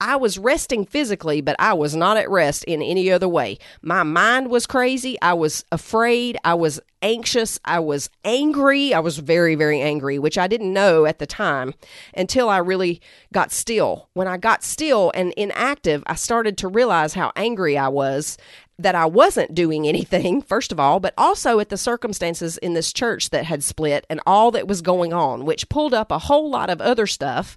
I 0.00 0.16
was 0.16 0.38
resting 0.38 0.86
physically, 0.86 1.42
but 1.42 1.56
I 1.58 1.74
was 1.74 1.94
not 1.94 2.16
at 2.16 2.30
rest 2.30 2.64
in 2.64 2.80
any 2.80 3.10
other 3.10 3.28
way. 3.28 3.58
My 3.82 4.02
mind 4.02 4.48
was 4.48 4.66
crazy. 4.66 5.20
I 5.20 5.34
was 5.34 5.64
afraid. 5.70 6.38
I 6.42 6.54
was 6.54 6.80
anxious. 7.02 7.60
I 7.64 7.80
was 7.80 8.08
angry. 8.24 8.94
I 8.94 9.00
was 9.00 9.18
very, 9.18 9.54
very 9.54 9.80
angry, 9.80 10.18
which 10.18 10.38
I 10.38 10.46
didn't 10.46 10.72
know 10.72 11.04
at 11.04 11.18
the 11.18 11.26
time 11.26 11.74
until 12.14 12.48
I 12.48 12.58
really 12.58 13.02
got 13.32 13.52
still. 13.52 14.08
When 14.14 14.26
I 14.26 14.38
got 14.38 14.64
still 14.64 15.12
and 15.14 15.32
inactive, 15.36 16.02
I 16.06 16.14
started 16.14 16.56
to 16.58 16.68
realize 16.68 17.12
how 17.12 17.32
angry 17.36 17.76
I 17.76 17.88
was 17.88 18.38
that 18.78 18.94
I 18.94 19.04
wasn't 19.04 19.54
doing 19.54 19.86
anything, 19.88 20.40
first 20.40 20.72
of 20.72 20.80
all, 20.80 20.98
but 20.98 21.12
also 21.18 21.60
at 21.60 21.68
the 21.68 21.76
circumstances 21.76 22.56
in 22.58 22.72
this 22.72 22.92
church 22.92 23.30
that 23.30 23.44
had 23.44 23.62
split 23.62 24.06
and 24.08 24.20
all 24.26 24.50
that 24.52 24.66
was 24.66 24.80
going 24.80 25.12
on, 25.12 25.44
which 25.44 25.68
pulled 25.68 25.92
up 25.92 26.10
a 26.10 26.18
whole 26.18 26.50
lot 26.50 26.70
of 26.70 26.80
other 26.80 27.06
stuff 27.06 27.56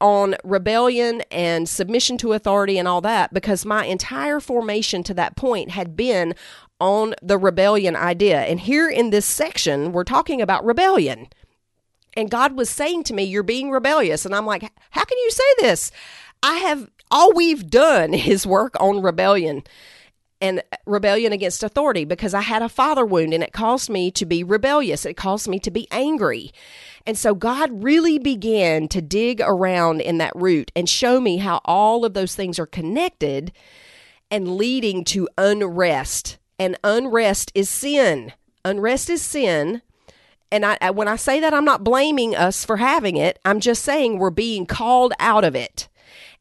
on 0.00 0.36
rebellion 0.44 1.22
and 1.30 1.68
submission 1.68 2.16
to 2.18 2.32
authority 2.32 2.78
and 2.78 2.88
all 2.88 3.00
that 3.00 3.32
because 3.34 3.66
my 3.66 3.84
entire 3.84 4.40
formation 4.40 5.02
to 5.04 5.14
that 5.14 5.36
point 5.36 5.70
had 5.70 5.96
been 5.96 6.34
on 6.80 7.14
the 7.22 7.38
rebellion 7.38 7.94
idea. 7.94 8.40
And 8.40 8.60
here 8.60 8.88
in 8.88 9.10
this 9.10 9.26
section, 9.26 9.92
we're 9.92 10.04
talking 10.04 10.40
about 10.40 10.64
rebellion. 10.64 11.28
And 12.16 12.30
God 12.30 12.56
was 12.56 12.70
saying 12.70 13.04
to 13.04 13.14
me, 13.14 13.24
You're 13.24 13.42
being 13.42 13.70
rebellious. 13.70 14.24
And 14.24 14.34
I'm 14.34 14.46
like, 14.46 14.62
How 14.90 15.04
can 15.04 15.18
you 15.18 15.30
say 15.30 15.54
this? 15.58 15.92
I 16.42 16.56
have 16.56 16.90
all 17.10 17.32
we've 17.34 17.68
done 17.68 18.14
is 18.14 18.46
work 18.46 18.74
on 18.80 19.02
rebellion 19.02 19.62
and 20.40 20.62
rebellion 20.86 21.32
against 21.32 21.62
authority 21.62 22.04
because 22.04 22.34
I 22.34 22.40
had 22.40 22.62
a 22.62 22.68
father 22.68 23.04
wound 23.04 23.34
and 23.34 23.42
it 23.42 23.52
caused 23.52 23.90
me 23.90 24.10
to 24.12 24.24
be 24.24 24.42
rebellious. 24.42 25.04
It 25.04 25.16
caused 25.16 25.48
me 25.48 25.58
to 25.60 25.70
be 25.70 25.86
angry. 25.90 26.52
And 27.06 27.18
so 27.18 27.34
God 27.34 27.82
really 27.84 28.18
began 28.18 28.88
to 28.88 29.02
dig 29.02 29.40
around 29.40 30.00
in 30.00 30.18
that 30.18 30.32
root 30.34 30.70
and 30.74 30.88
show 30.88 31.20
me 31.20 31.38
how 31.38 31.60
all 31.64 32.04
of 32.04 32.14
those 32.14 32.34
things 32.34 32.58
are 32.58 32.66
connected 32.66 33.52
and 34.30 34.56
leading 34.56 35.04
to 35.04 35.28
unrest. 35.36 36.38
And 36.58 36.78
unrest 36.84 37.52
is 37.54 37.68
sin. 37.68 38.32
Unrest 38.64 39.10
is 39.10 39.22
sin. 39.22 39.82
And 40.52 40.66
I, 40.66 40.90
when 40.90 41.08
I 41.08 41.16
say 41.16 41.40
that, 41.40 41.54
I'm 41.54 41.64
not 41.64 41.84
blaming 41.84 42.34
us 42.34 42.64
for 42.64 42.78
having 42.78 43.16
it. 43.16 43.38
I'm 43.44 43.60
just 43.60 43.82
saying 43.82 44.18
we're 44.18 44.30
being 44.30 44.66
called 44.66 45.12
out 45.18 45.44
of 45.44 45.54
it. 45.54 45.88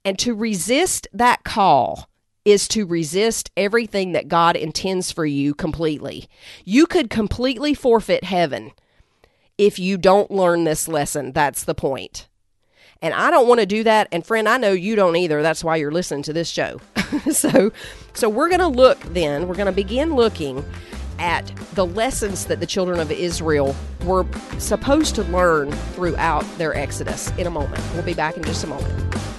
And 0.03 0.17
to 0.19 0.33
resist 0.33 1.07
that 1.13 1.43
call 1.43 2.08
is 2.45 2.67
to 2.69 2.85
resist 2.85 3.51
everything 3.57 4.13
that 4.13 4.27
God 4.27 4.55
intends 4.55 5.11
for 5.11 5.25
you 5.25 5.53
completely. 5.53 6.27
You 6.65 6.85
could 6.85 7.09
completely 7.09 7.73
forfeit 7.73 8.23
heaven 8.23 8.71
if 9.57 9.77
you 9.77 9.97
don't 9.97 10.31
learn 10.31 10.63
this 10.63 10.87
lesson. 10.87 11.31
That's 11.33 11.63
the 11.63 11.75
point. 11.75 12.27
And 13.01 13.13
I 13.13 13.31
don't 13.31 13.47
want 13.47 13.61
to 13.61 13.65
do 13.65 13.83
that. 13.83 14.07
And 14.11 14.25
friend, 14.25 14.47
I 14.47 14.57
know 14.57 14.71
you 14.71 14.95
don't 14.95 15.15
either. 15.15 15.41
That's 15.41 15.63
why 15.63 15.77
you're 15.77 15.91
listening 15.91 16.23
to 16.23 16.33
this 16.33 16.49
show. 16.49 16.81
so, 17.31 17.71
so 18.13 18.29
we're 18.29 18.49
going 18.49 18.59
to 18.59 18.67
look 18.67 18.99
then, 19.13 19.47
we're 19.47 19.55
going 19.55 19.67
to 19.67 19.71
begin 19.71 20.15
looking 20.15 20.65
at 21.17 21.45
the 21.73 21.85
lessons 21.85 22.45
that 22.45 22.59
the 22.59 22.65
children 22.65 22.99
of 22.99 23.11
Israel 23.11 23.75
were 24.05 24.25
supposed 24.57 25.15
to 25.15 25.23
learn 25.23 25.71
throughout 25.71 26.43
their 26.57 26.75
Exodus 26.75 27.29
in 27.37 27.47
a 27.47 27.49
moment. 27.49 27.83
We'll 27.93 28.03
be 28.03 28.13
back 28.13 28.37
in 28.37 28.43
just 28.43 28.63
a 28.63 28.67
moment. 28.67 29.38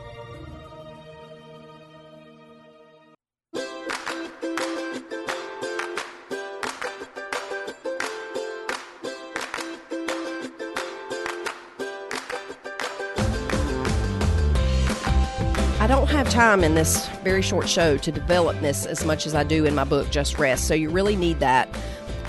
Time 16.41 16.63
in 16.63 16.73
this 16.73 17.07
very 17.23 17.43
short 17.43 17.69
show 17.69 17.97
to 17.97 18.11
develop 18.11 18.59
this 18.61 18.87
as 18.87 19.05
much 19.05 19.27
as 19.27 19.35
I 19.35 19.43
do 19.43 19.63
in 19.65 19.75
my 19.75 19.83
book, 19.83 20.09
Just 20.09 20.39
Rest. 20.39 20.67
So 20.67 20.73
you 20.73 20.89
really 20.89 21.15
need 21.15 21.39
that 21.39 21.69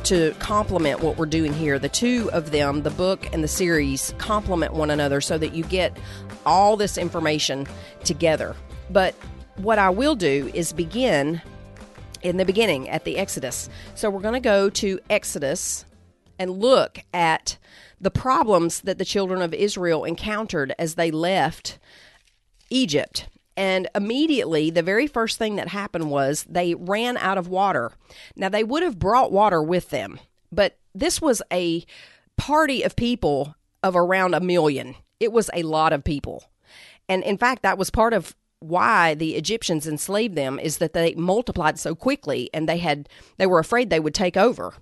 to 0.05 0.35
complement 0.39 1.01
what 1.01 1.17
we're 1.17 1.25
doing 1.25 1.55
here. 1.55 1.79
The 1.79 1.89
two 1.89 2.29
of 2.35 2.51
them, 2.51 2.83
the 2.83 2.91
book 2.91 3.27
and 3.33 3.43
the 3.43 3.49
series, 3.49 4.13
complement 4.19 4.75
one 4.75 4.91
another 4.91 5.23
so 5.23 5.39
that 5.39 5.55
you 5.55 5.65
get 5.65 5.97
all 6.45 6.77
this 6.77 6.99
information 6.99 7.67
together. 8.05 8.55
But 8.91 9.15
what 9.57 9.79
I 9.79 9.89
will 9.89 10.15
do 10.15 10.51
is 10.53 10.75
begin 10.75 11.41
in 12.21 12.37
the 12.37 12.45
beginning 12.45 12.91
at 12.91 13.05
the 13.05 13.17
Exodus. 13.17 13.71
So 13.95 14.11
we're 14.11 14.21
going 14.21 14.35
to 14.35 14.41
go 14.41 14.69
to 14.69 15.01
Exodus 15.09 15.87
and 16.39 16.51
look 16.51 16.99
at 17.15 17.57
the 17.99 18.11
problems 18.11 18.83
that 18.83 18.99
the 18.99 19.07
children 19.07 19.41
of 19.41 19.55
Israel 19.55 20.05
encountered 20.05 20.75
as 20.79 20.97
they 20.97 21.11
left 21.11 21.79
Egypt. 22.69 23.27
And 23.57 23.89
immediately, 23.95 24.71
the 24.71 24.83
very 24.83 25.07
first 25.07 25.39
thing 25.39 25.57
that 25.57 25.69
happened 25.69 26.11
was 26.11 26.45
they 26.49 26.75
ran 26.75 27.17
out 27.19 27.39
of 27.39 27.49
water. 27.49 27.93
Now, 28.35 28.49
they 28.49 28.65
would 28.65 28.83
have 28.83 28.99
brought 28.99 29.33
water 29.33 29.63
with 29.63 29.91
them, 29.91 30.19
but 30.51 30.79
this 30.95 31.21
was 31.21 31.43
a 31.53 31.85
party 32.37 32.83
of 32.83 32.97
people 32.97 33.55
of 33.83 33.95
around 33.97 34.35
a 34.35 34.41
million. 34.41 34.95
It 35.21 35.33
was 35.33 35.51
a 35.53 35.63
lot 35.63 35.93
of 35.93 36.05
people. 36.05 36.45
And 37.09 37.23
in 37.25 37.37
fact, 37.37 37.63
that 37.63 37.79
was 37.79 37.91
part 37.91 38.15
of 38.15 38.35
why 38.61 39.15
the 39.15 39.35
Egyptians 39.35 39.87
enslaved 39.87 40.37
them 40.37 40.59
is 40.59 40.79
that 40.79 40.93
they 40.93 41.15
multiplied 41.15 41.79
so 41.79 41.95
quickly 41.95 42.49
and 42.55 42.69
they 42.69 42.79
had 42.79 43.09
they 43.37 43.47
were 43.47 43.59
afraid 43.59 43.91
they 43.91 44.01
would 44.01 44.15
take 44.15 44.37
over. 44.37 44.75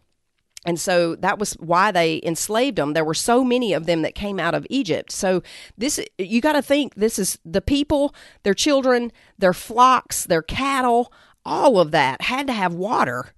And 0.66 0.78
so 0.78 1.16
that 1.16 1.38
was 1.38 1.54
why 1.54 1.90
they 1.90 2.20
enslaved 2.22 2.76
them. 2.76 2.92
There 2.92 3.04
were 3.04 3.14
so 3.14 3.42
many 3.42 3.72
of 3.72 3.86
them 3.86 4.02
that 4.02 4.14
came 4.14 4.38
out 4.38 4.54
of 4.54 4.66
Egypt. 4.68 5.10
So 5.10 5.42
this 5.78 6.00
you 6.18 6.40
got 6.40 6.52
to 6.52 6.62
think 6.62 6.94
this 6.94 7.18
is 7.18 7.38
the 7.44 7.62
people, 7.62 8.14
their 8.42 8.54
children, 8.54 9.10
their 9.38 9.54
flocks, 9.54 10.24
their 10.24 10.42
cattle, 10.42 11.12
all 11.44 11.80
of 11.80 11.92
that 11.92 12.22
had 12.22 12.46
to 12.48 12.52
have 12.52 12.74
water. 12.74 13.32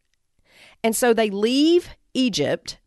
And 0.83 0.97
so 0.97 1.15
they 1.15 1.31
leave 1.31 1.91
Egypt 2.13 2.79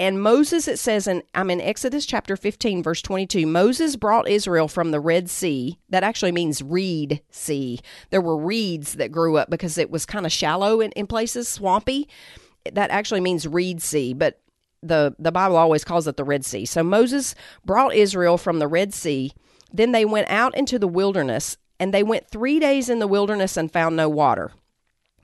and 0.00 0.22
Moses, 0.22 0.66
it 0.66 0.78
says, 0.78 1.06
in 1.06 1.22
I'm 1.34 1.50
in 1.50 1.60
Exodus 1.60 2.06
chapter 2.06 2.34
15, 2.34 2.82
verse 2.82 3.02
22. 3.02 3.46
Moses 3.46 3.96
brought 3.96 4.30
Israel 4.30 4.66
from 4.66 4.92
the 4.92 4.98
Red 4.98 5.28
Sea. 5.28 5.78
That 5.90 6.02
actually 6.02 6.32
means 6.32 6.62
reed 6.62 7.20
sea. 7.30 7.80
There 8.08 8.22
were 8.22 8.38
reeds 8.38 8.94
that 8.94 9.12
grew 9.12 9.36
up 9.36 9.50
because 9.50 9.76
it 9.76 9.90
was 9.90 10.06
kind 10.06 10.24
of 10.24 10.32
shallow 10.32 10.80
in, 10.80 10.90
in 10.92 11.06
places, 11.06 11.48
swampy 11.48 12.08
that 12.74 12.90
actually 12.90 13.20
means 13.20 13.46
reed 13.46 13.82
sea, 13.82 14.14
but 14.14 14.40
the 14.82 15.14
the 15.18 15.32
Bible 15.32 15.56
always 15.56 15.84
calls 15.84 16.06
it 16.06 16.16
the 16.16 16.24
Red 16.24 16.44
Sea. 16.44 16.64
So 16.64 16.82
Moses 16.82 17.34
brought 17.64 17.94
Israel 17.94 18.38
from 18.38 18.58
the 18.58 18.68
Red 18.68 18.94
Sea. 18.94 19.32
Then 19.72 19.92
they 19.92 20.04
went 20.04 20.28
out 20.30 20.56
into 20.56 20.78
the 20.78 20.88
wilderness, 20.88 21.56
and 21.78 21.94
they 21.94 22.02
went 22.02 22.28
three 22.28 22.58
days 22.58 22.88
in 22.88 22.98
the 22.98 23.06
wilderness 23.06 23.56
and 23.56 23.72
found 23.72 23.96
no 23.96 24.08
water. 24.08 24.52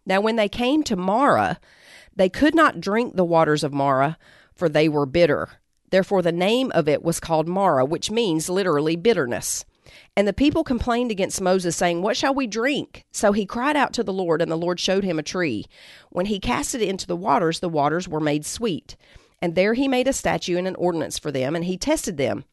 Now, 0.05 0.21
when 0.21 0.37
they 0.37 0.49
came 0.49 0.85
to 0.85 0.97
Marah, 0.97 1.59
they 2.15 2.29
could 2.29 2.55
not 2.55 2.81
drink 2.81 3.17
the 3.17 3.25
waters 3.25 3.65
of 3.65 3.73
Marah, 3.73 4.17
for 4.55 4.69
they 4.69 4.89
were 4.89 5.05
bitter. 5.05 5.49
Therefore, 5.91 6.23
the 6.23 6.33
name 6.33 6.71
of 6.75 6.89
it 6.89 7.03
was 7.03 7.21
called 7.21 7.49
Marah, 7.49 7.85
which 7.85 8.11
means 8.11 8.49
literally 8.49 8.97
bitterness. 8.97 9.65
And 10.17 10.27
the 10.27 10.33
people 10.33 10.65
complained 10.65 11.11
against 11.11 11.41
Moses, 11.41 11.77
saying, 11.77 12.03
What 12.03 12.17
shall 12.17 12.35
we 12.35 12.47
drink? 12.47 13.05
So 13.13 13.33
he 13.33 13.47
cried 13.47 13.77
out 13.77 13.93
to 13.95 14.05
the 14.05 14.13
Lord, 14.13 14.43
and 14.43 14.51
the 14.51 14.57
Lord 14.57 14.81
showed 14.81 15.05
him 15.05 15.19
a 15.19 15.23
tree. 15.23 15.67
When 16.11 16.27
he 16.27 16.41
cast 16.41 16.75
it 16.75 16.83
into 16.83 17.07
the 17.07 17.17
waters, 17.17 17.61
the 17.61 17.69
waters 17.69 18.09
were 18.09 18.21
made 18.21 18.47
sweet. 18.47 18.97
And 19.43 19.55
there 19.55 19.75
he 19.75 19.89
made 19.89 20.09
a 20.09 20.13
statute 20.13 20.57
and 20.57 20.67
an 20.67 20.77
ordinance 20.77 21.19
for 21.19 21.31
them, 21.31 21.55
and 21.55 21.65
he 21.65 21.77
tested 21.77 22.17
them. 22.17 22.45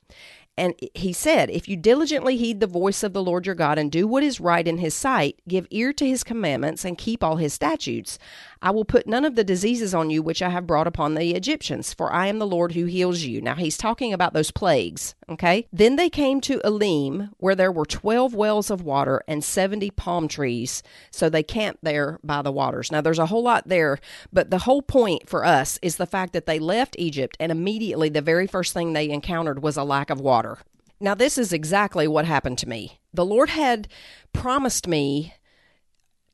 And 0.56 0.76
he 0.94 1.14
said, 1.14 1.50
If 1.50 1.68
you 1.68 1.76
diligently 1.76 2.38
heed 2.38 2.60
the 2.60 2.68
voice 2.68 3.02
of 3.02 3.14
the 3.14 3.24
Lord 3.24 3.48
your 3.48 3.56
God 3.56 3.80
and 3.80 3.92
do 3.92 4.08
what 4.08 4.22
is 4.22 4.40
right 4.40 4.68
in 4.68 4.78
his 4.78 4.94
sight, 4.94 5.40
give 5.48 5.66
ear 5.72 5.92
to 5.94 6.08
his 6.08 6.24
commandments 6.24 6.86
and 6.86 6.98
keep 6.98 7.24
all 7.24 7.38
his 7.38 7.54
statutes, 7.54 8.20
I 8.62 8.70
will 8.70 8.86
put 8.86 9.08
none 9.08 9.26
of 9.26 9.36
the 9.36 9.44
diseases 9.44 9.96
on 9.96 10.12
you 10.12 10.22
which 10.22 10.44
I 10.44 10.50
have 10.50 10.68
brought 10.68 10.86
upon 10.86 11.16
the 11.16 11.34
Egyptians, 11.34 11.92
for 11.94 12.14
I 12.14 12.28
am 12.28 12.38
the 12.38 12.46
Lord 12.46 12.74
who 12.74 12.86
heals 12.86 13.22
you. 13.22 13.42
Now 13.42 13.56
he's 13.56 13.78
talking 13.78 14.14
about 14.14 14.34
those 14.34 14.52
plagues, 14.52 15.16
okay? 15.30 15.68
Then 15.72 15.96
they 15.96 16.10
came 16.10 16.42
to 16.42 16.62
Elim, 16.64 17.30
where 17.38 17.56
there 17.56 17.72
were 17.72 17.86
12 17.86 18.34
wells 18.34 18.70
of 18.70 18.82
water 18.82 19.22
and 19.28 19.44
70 19.44 19.92
palm 19.92 20.28
trees. 20.28 20.84
So 21.12 21.30
they 21.30 21.44
camped 21.44 21.84
there 21.84 22.20
by 22.24 22.42
the 22.42 22.52
waters. 22.52 22.92
Now 22.92 23.02
there's 23.02 23.20
a 23.20 23.28
whole 23.28 23.44
lot 23.44 23.68
there, 23.68 24.00
but 24.32 24.50
the 24.50 24.60
whole 24.60 24.82
point 24.82 25.30
for 25.30 25.46
us 25.46 25.80
is 25.82 25.98
the 25.98 26.06
fact 26.06 26.34
that 26.34 26.46
they 26.46 26.60
left 26.60 26.96
Egypt 27.00 27.38
and 27.40 27.52
immediately 27.52 28.10
the 28.10 28.22
very 28.22 28.48
first 28.48 28.74
thing 28.74 28.94
they 28.94 29.10
encountered 29.10 29.64
was 29.64 29.78
a 29.78 29.84
lack 29.84 30.10
of 30.10 30.20
water. 30.20 30.60
Now, 31.00 31.16
this 31.16 31.38
is 31.38 31.52
exactly 31.52 32.08
what 32.08 32.26
happened 32.26 32.58
to 32.60 32.70
me. 32.70 33.00
The 33.14 33.26
Lord 33.26 33.50
had 33.50 33.90
promised 34.32 34.88
me 34.88 35.34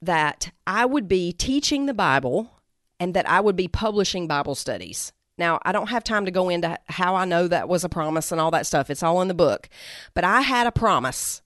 that 0.02 0.52
I 0.68 0.86
would 0.86 1.08
be 1.08 1.34
teaching 1.34 1.86
the 1.86 1.94
Bible 1.94 2.52
and 3.00 3.14
that 3.14 3.28
I 3.28 3.40
would 3.40 3.56
be 3.56 3.68
publishing 3.68 4.28
Bible 4.28 4.56
studies. 4.56 5.12
Now, 5.40 5.60
I 5.64 5.72
don't 5.72 5.90
have 5.90 6.04
time 6.04 6.26
to 6.26 6.32
go 6.32 6.50
into 6.50 6.78
how 6.88 7.16
I 7.16 7.24
know 7.24 7.48
that 7.48 7.70
was 7.70 7.86
a 7.86 7.90
promise 7.90 8.32
and 8.32 8.42
all 8.42 8.52
that 8.52 8.68
stuff. 8.68 8.90
It's 8.90 9.02
all 9.02 9.22
in 9.22 9.30
the 9.30 9.34
book. 9.34 9.70
But 10.14 10.26
I 10.26 10.42
had 10.42 10.68
a 10.68 10.72
promise. 10.72 11.42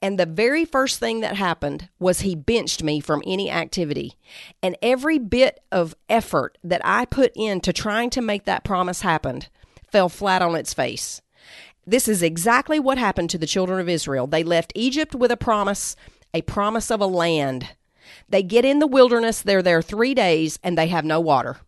And 0.00 0.18
the 0.18 0.26
very 0.26 0.64
first 0.64 0.98
thing 0.98 1.20
that 1.20 1.36
happened 1.36 1.88
was 1.98 2.20
he 2.20 2.34
benched 2.34 2.82
me 2.82 3.00
from 3.00 3.22
any 3.26 3.50
activity. 3.50 4.14
And 4.62 4.76
every 4.80 5.18
bit 5.18 5.60
of 5.70 5.94
effort 6.08 6.56
that 6.64 6.80
I 6.84 7.04
put 7.04 7.32
into 7.36 7.72
trying 7.72 8.10
to 8.10 8.22
make 8.22 8.44
that 8.46 8.64
promise 8.64 9.02
happen 9.02 9.42
fell 9.90 10.08
flat 10.08 10.40
on 10.40 10.54
its 10.54 10.72
face. 10.72 11.20
This 11.86 12.08
is 12.08 12.22
exactly 12.22 12.80
what 12.80 12.96
happened 12.96 13.30
to 13.30 13.38
the 13.38 13.46
children 13.46 13.80
of 13.80 13.88
Israel. 13.88 14.26
They 14.26 14.44
left 14.44 14.72
Egypt 14.74 15.14
with 15.14 15.30
a 15.30 15.36
promise, 15.36 15.96
a 16.32 16.42
promise 16.42 16.90
of 16.90 17.00
a 17.00 17.06
land. 17.06 17.70
They 18.28 18.42
get 18.42 18.64
in 18.64 18.78
the 18.78 18.86
wilderness, 18.86 19.42
they're 19.42 19.62
there 19.62 19.82
three 19.82 20.14
days, 20.14 20.58
and 20.62 20.78
they 20.78 20.88
have 20.88 21.04
no 21.04 21.20
water. 21.20 21.58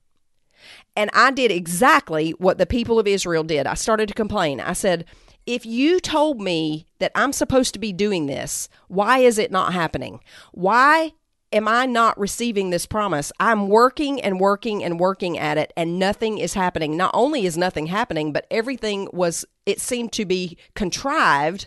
And 1.01 1.09
I 1.15 1.31
did 1.31 1.51
exactly 1.51 2.33
what 2.33 2.59
the 2.59 2.67
people 2.67 2.99
of 2.99 3.07
Israel 3.07 3.43
did. 3.43 3.67
I 3.67 3.73
started 3.73 4.07
to 4.09 4.15
complain. 4.15 4.61
I 4.61 4.75
said, 4.75 5.07
if 5.47 5.65
you 5.65 5.99
told 5.99 6.43
me 6.43 6.85
that 6.99 7.11
I'm 7.15 7.33
supposed 7.33 7.73
to 7.73 7.81
be 7.81 7.91
doing 7.91 8.27
this, 8.27 8.69
why 8.89 9.21
is 9.21 9.39
it 9.39 9.51
not 9.51 9.73
happening? 9.73 10.21
Why 10.53 11.15
am 11.55 11.67
I 11.67 11.87
not 11.87 12.21
receiving 12.21 12.69
this 12.69 12.85
promise? 12.85 13.33
I'm 13.41 13.69
working 13.69 14.21
and 14.21 14.39
working 14.39 14.85
and 14.85 15.01
working 15.01 15.39
at 15.39 15.57
it, 15.57 15.73
and 15.75 15.99
nothing 15.99 16.37
is 16.37 16.53
happening. 16.53 16.99
Not 16.99 17.13
only 17.15 17.47
is 17.47 17.57
nothing 17.57 17.87
happening, 17.87 18.31
but 18.31 18.47
everything 18.51 19.09
was, 19.11 19.47
it 19.65 19.81
seemed 19.81 20.13
to 20.13 20.27
be 20.27 20.59
contrived 20.75 21.67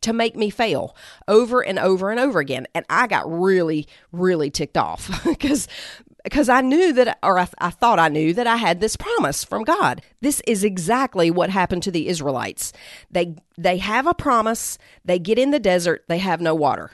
to 0.00 0.14
make 0.14 0.36
me 0.36 0.48
fail 0.48 0.96
over 1.28 1.62
and 1.62 1.78
over 1.78 2.10
and 2.10 2.18
over 2.18 2.38
again. 2.38 2.66
And 2.74 2.86
I 2.88 3.08
got 3.08 3.30
really, 3.30 3.86
really 4.10 4.50
ticked 4.50 4.78
off 4.78 5.22
because 5.24 5.68
because 6.24 6.48
I 6.48 6.60
knew 6.62 6.92
that, 6.94 7.18
or 7.22 7.38
I, 7.38 7.48
I, 7.58 7.70
thought 7.70 8.00
I 8.00 8.08
knew 8.08 8.34
that 8.34 8.46
I 8.46 8.56
had 8.56 8.80
this 8.80 8.96
promise 8.96 9.44
from 9.44 9.62
God. 9.62 10.02
This 10.20 10.42
is 10.46 10.64
exactly 10.64 11.30
what 11.30 11.50
happened 11.50 11.84
to 11.84 11.90
the 11.90 12.08
Israelites. 12.08 12.72
They 13.10 13.36
they 13.56 13.78
have 13.78 14.06
a 14.06 14.14
promise. 14.14 14.78
They 15.04 15.18
get 15.20 15.38
in 15.38 15.52
the 15.52 15.60
desert. 15.60 16.04
They 16.08 16.18
have 16.18 16.40
no 16.40 16.54
water 16.54 16.92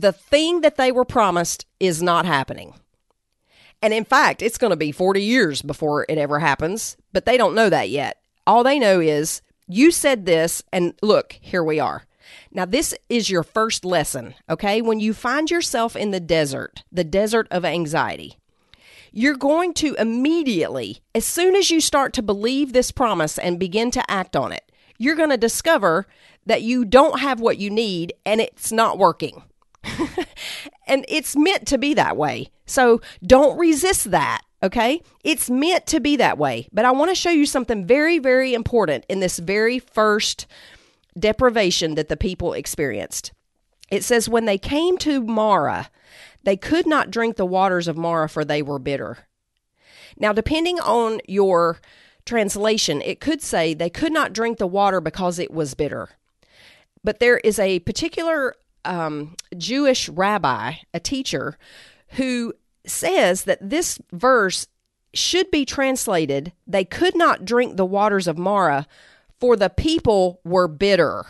the 0.00 0.12
thing 0.12 0.60
that 0.60 0.76
they 0.76 0.92
were 0.92 1.04
promised 1.04 1.66
is 1.80 2.02
not 2.02 2.26
happening. 2.26 2.74
And 3.80 3.94
in 3.94 4.04
fact, 4.04 4.42
it's 4.42 4.58
going 4.58 4.70
to 4.70 4.76
be 4.76 4.92
40 4.92 5.22
years 5.22 5.62
before 5.62 6.04
it 6.08 6.18
ever 6.18 6.38
happens, 6.38 6.96
but 7.12 7.24
they 7.24 7.36
don't 7.36 7.54
know 7.54 7.70
that 7.70 7.88
yet. 7.88 8.20
All 8.46 8.62
they 8.62 8.78
know 8.78 9.00
is 9.00 9.42
you 9.66 9.90
said 9.90 10.26
this, 10.26 10.62
and 10.72 10.94
look, 11.02 11.38
here 11.40 11.64
we 11.64 11.80
are. 11.80 12.04
Now, 12.56 12.64
this 12.64 12.94
is 13.10 13.28
your 13.28 13.42
first 13.42 13.84
lesson, 13.84 14.34
okay? 14.48 14.80
When 14.80 14.98
you 14.98 15.12
find 15.12 15.50
yourself 15.50 15.94
in 15.94 16.10
the 16.10 16.20
desert, 16.20 16.84
the 16.90 17.04
desert 17.04 17.46
of 17.50 17.66
anxiety, 17.66 18.38
you're 19.12 19.36
going 19.36 19.74
to 19.74 19.94
immediately, 19.96 21.02
as 21.14 21.26
soon 21.26 21.54
as 21.54 21.70
you 21.70 21.82
start 21.82 22.14
to 22.14 22.22
believe 22.22 22.72
this 22.72 22.90
promise 22.90 23.38
and 23.38 23.58
begin 23.58 23.90
to 23.90 24.10
act 24.10 24.34
on 24.34 24.52
it, 24.52 24.72
you're 24.96 25.16
going 25.16 25.28
to 25.28 25.36
discover 25.36 26.06
that 26.46 26.62
you 26.62 26.86
don't 26.86 27.20
have 27.20 27.40
what 27.40 27.58
you 27.58 27.68
need 27.68 28.14
and 28.24 28.40
it's 28.40 28.72
not 28.72 28.96
working. 28.96 29.42
and 30.86 31.04
it's 31.08 31.36
meant 31.36 31.66
to 31.68 31.76
be 31.76 31.92
that 31.92 32.16
way. 32.16 32.48
So 32.64 33.02
don't 33.22 33.58
resist 33.58 34.12
that. 34.12 34.40
Okay. 34.62 35.02
It's 35.22 35.50
meant 35.50 35.86
to 35.88 36.00
be 36.00 36.16
that 36.16 36.38
way. 36.38 36.68
But 36.72 36.86
I 36.86 36.90
want 36.92 37.10
to 37.10 37.14
show 37.14 37.28
you 37.28 37.44
something 37.44 37.86
very, 37.86 38.18
very 38.18 38.54
important 38.54 39.04
in 39.10 39.20
this 39.20 39.38
very 39.38 39.78
first 39.78 40.46
deprivation 41.18 41.94
that 41.94 42.08
the 42.08 42.16
people 42.16 42.52
experienced. 42.52 43.32
It 43.90 44.04
says, 44.04 44.28
When 44.28 44.44
they 44.44 44.58
came 44.58 44.98
to 44.98 45.22
Marah, 45.22 45.90
they 46.42 46.56
could 46.56 46.86
not 46.86 47.10
drink 47.10 47.36
the 47.36 47.46
waters 47.46 47.88
of 47.88 47.96
Marah, 47.96 48.28
for 48.28 48.44
they 48.44 48.62
were 48.62 48.78
bitter. 48.78 49.18
Now, 50.18 50.32
depending 50.32 50.80
on 50.80 51.20
your 51.26 51.80
translation, 52.24 53.02
it 53.02 53.20
could 53.20 53.42
say 53.42 53.74
they 53.74 53.90
could 53.90 54.12
not 54.12 54.32
drink 54.32 54.58
the 54.58 54.66
water 54.66 55.00
because 55.00 55.38
it 55.38 55.52
was 55.52 55.74
bitter. 55.74 56.10
But 57.04 57.20
there 57.20 57.38
is 57.38 57.58
a 57.58 57.80
particular 57.80 58.54
um, 58.84 59.36
Jewish 59.56 60.08
rabbi, 60.08 60.74
a 60.92 61.00
teacher, 61.00 61.58
who 62.10 62.54
says 62.86 63.44
that 63.44 63.70
this 63.70 64.00
verse 64.12 64.66
should 65.12 65.50
be 65.50 65.64
translated, 65.64 66.52
they 66.66 66.84
could 66.84 67.16
not 67.16 67.44
drink 67.44 67.76
the 67.76 67.86
waters 67.86 68.26
of 68.26 68.38
Marah, 68.38 68.86
for 69.40 69.56
the 69.56 69.70
people 69.70 70.40
were 70.44 70.68
bitter. 70.68 71.24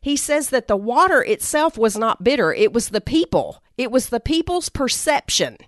He 0.00 0.16
says 0.16 0.50
that 0.50 0.68
the 0.68 0.76
water 0.76 1.22
itself 1.22 1.76
was 1.76 1.96
not 1.96 2.24
bitter, 2.24 2.52
it 2.52 2.72
was 2.72 2.90
the 2.90 3.00
people. 3.00 3.62
It 3.76 3.90
was 3.90 4.08
the 4.08 4.20
people's 4.20 4.68
perception. 4.68 5.58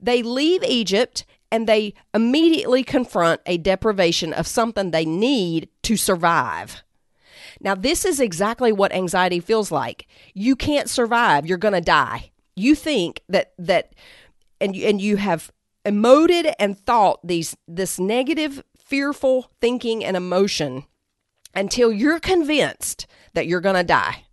They 0.00 0.22
leave 0.22 0.64
Egypt 0.64 1.24
and 1.50 1.66
they 1.66 1.94
immediately 2.14 2.82
confront 2.82 3.42
a 3.44 3.58
deprivation 3.58 4.32
of 4.32 4.46
something 4.46 4.90
they 4.90 5.04
need 5.04 5.68
to 5.82 5.96
survive. 5.96 6.82
Now, 7.60 7.74
this 7.74 8.04
is 8.04 8.20
exactly 8.20 8.72
what 8.72 8.92
anxiety 8.92 9.38
feels 9.38 9.70
like. 9.70 10.06
You 10.32 10.56
can't 10.56 10.88
survive, 10.88 11.46
you're 11.46 11.58
going 11.58 11.74
to 11.74 11.80
die. 11.80 12.30
You 12.56 12.74
think 12.74 13.20
that, 13.28 13.52
that, 13.58 13.94
and, 14.60 14.74
and 14.74 15.00
you 15.00 15.16
have 15.16 15.52
emoted 15.84 16.52
and 16.58 16.78
thought 16.78 17.24
these, 17.26 17.54
this 17.68 17.98
negative, 17.98 18.64
fearful 18.92 19.50
thinking 19.58 20.04
and 20.04 20.18
emotion 20.18 20.84
until 21.54 21.90
you're 21.90 22.20
convinced 22.20 23.06
that 23.32 23.46
you're 23.46 23.58
going 23.58 23.74
to 23.74 23.82
die. 23.82 24.24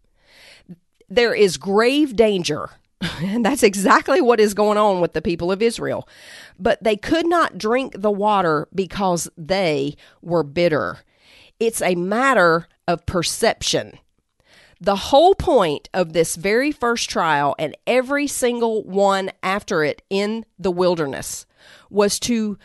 There 1.08 1.34
is 1.34 1.56
grave 1.56 2.17
danger. 2.17 2.69
And 3.22 3.45
that's 3.45 3.63
exactly 3.63 4.19
what 4.19 4.41
is 4.41 4.54
going 4.54 4.78
on 4.78 5.00
with 5.00 5.13
the 5.13 5.22
people 5.22 5.50
of 5.50 5.62
Israel. 5.62 6.10
But 6.58 6.84
they 6.84 6.98
could 6.98 7.26
not 7.26 7.58
drink 7.58 7.93
the 7.98 8.12
water 8.12 8.67
because 8.76 9.30
they 9.38 9.95
were 10.22 10.43
bitter. 10.43 11.00
It's 11.62 11.82
a 11.82 11.95
matter 11.95 12.67
of 12.86 13.06
perception. 13.06 13.98
The 14.82 14.98
whole 14.98 15.36
point 15.36 15.88
of 15.93 16.12
this 16.12 16.36
very 16.36 16.74
first 16.74 17.10
trial 17.10 17.56
and 17.58 17.78
every 17.88 18.28
single 18.28 18.84
one 18.84 19.32
after 19.41 19.86
it 19.86 20.02
in 20.10 20.45
the 20.58 20.72
wilderness 20.72 21.45
was 21.89 22.19
to 22.22 22.58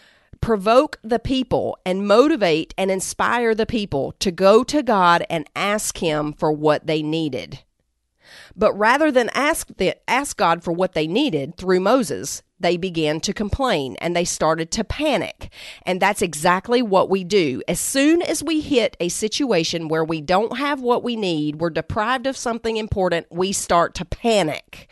provoke 0.45 1.01
the 1.03 1.19
people 1.19 1.79
and 1.87 2.07
motivate 2.07 2.75
and 2.77 2.91
inspire 2.91 3.55
the 3.55 3.65
people 3.65 4.13
to 4.19 4.31
go 4.31 4.63
to 4.63 4.83
God 4.83 5.25
and 5.31 5.49
ask 5.57 5.97
Him 5.97 6.35
for 6.35 6.53
what 6.53 6.87
they 6.87 7.03
needed. 7.03 7.61
But 8.55 8.75
rather 8.75 9.11
than 9.11 9.31
ask, 9.33 9.69
the, 9.79 9.97
ask 10.07 10.37
God 10.37 10.63
for 10.63 10.71
what 10.71 10.93
they 10.93 11.07
needed 11.07 11.57
through 11.57 11.81
Moses, 11.81 12.43
they 12.61 12.77
began 12.77 13.21
to 13.21 13.33
complain 13.33 13.97
and 14.03 14.15
they 14.15 14.27
started 14.27 14.71
to 14.73 14.85
panic. 14.85 15.51
And 15.87 15.99
that's 15.99 16.21
exactly 16.21 16.83
what 16.83 17.09
we 17.09 17.25
do. 17.25 17.63
As 17.67 17.81
soon 17.81 18.21
as 18.21 18.45
we 18.45 18.61
hit 18.61 18.99
a 19.01 19.09
situation 19.09 19.89
where 19.89 20.05
we 20.05 20.21
don't 20.21 20.59
have 20.59 20.83
what 20.83 21.03
we 21.03 21.17
need, 21.17 21.57
we're 21.57 21.71
deprived 21.71 22.27
of 22.27 22.37
something 22.37 22.77
important, 22.77 23.29
we 23.31 23.53
start 23.53 23.95
to 23.95 24.05
panic 24.05 24.91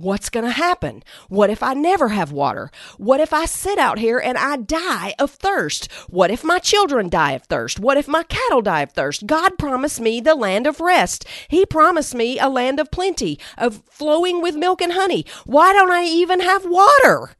what's 0.00 0.30
going 0.30 0.44
to 0.46 0.50
happen? 0.50 1.02
What 1.28 1.50
if 1.50 1.62
I 1.62 1.74
never 1.74 2.08
have 2.08 2.32
water? 2.32 2.70
What 2.96 3.20
if 3.20 3.32
I 3.32 3.46
sit 3.46 3.78
out 3.78 3.98
here 3.98 4.18
and 4.18 4.38
I 4.38 4.56
die 4.56 5.14
of 5.18 5.30
thirst? 5.30 5.90
What 6.08 6.30
if 6.30 6.42
my 6.44 6.58
children 6.58 7.08
die 7.08 7.32
of 7.32 7.44
thirst? 7.44 7.78
What 7.78 7.96
if 7.96 8.08
my 8.08 8.22
cattle 8.24 8.62
die 8.62 8.82
of 8.82 8.92
thirst? 8.92 9.26
God 9.26 9.58
promised 9.58 10.00
me 10.00 10.20
the 10.20 10.34
land 10.34 10.66
of 10.66 10.80
rest. 10.80 11.26
He 11.48 11.66
promised 11.66 12.14
me 12.14 12.38
a 12.38 12.48
land 12.48 12.80
of 12.80 12.90
plenty, 12.90 13.38
of 13.58 13.82
flowing 13.90 14.40
with 14.40 14.56
milk 14.56 14.80
and 14.80 14.92
honey. 14.92 15.24
Why 15.44 15.72
don't 15.72 15.90
I 15.90 16.04
even 16.04 16.40
have 16.40 16.64
water? 16.64 17.36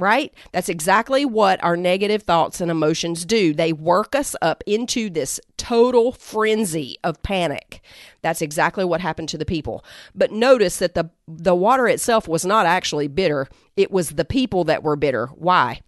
Right? 0.00 0.32
That's 0.52 0.68
exactly 0.68 1.24
what 1.24 1.62
our 1.62 1.76
negative 1.76 2.22
thoughts 2.22 2.60
and 2.60 2.70
emotions 2.70 3.24
do. 3.24 3.52
They 3.54 3.72
work 3.72 4.14
us 4.14 4.34
up 4.42 4.64
into 4.66 5.10
this 5.10 5.38
total 5.56 6.12
frenzy 6.12 6.96
of 7.04 7.22
panic. 7.22 7.82
That's 8.22 8.42
exactly 8.42 8.84
what 8.84 9.00
happened 9.00 9.28
to 9.30 9.38
the 9.38 9.44
people. 9.44 9.84
But 10.14 10.32
notice 10.32 10.78
that 10.78 10.94
the 10.94 11.10
the 11.28 11.54
water 11.54 11.86
itself 11.86 12.26
was 12.26 12.44
not 12.44 12.66
actually 12.66 13.06
bitter. 13.06 13.46
It 13.76 13.92
was 13.92 14.10
the 14.10 14.24
people 14.24 14.64
that 14.64 14.82
were 14.82 14.96
bitter. 14.96 15.26
Why? 15.28 15.80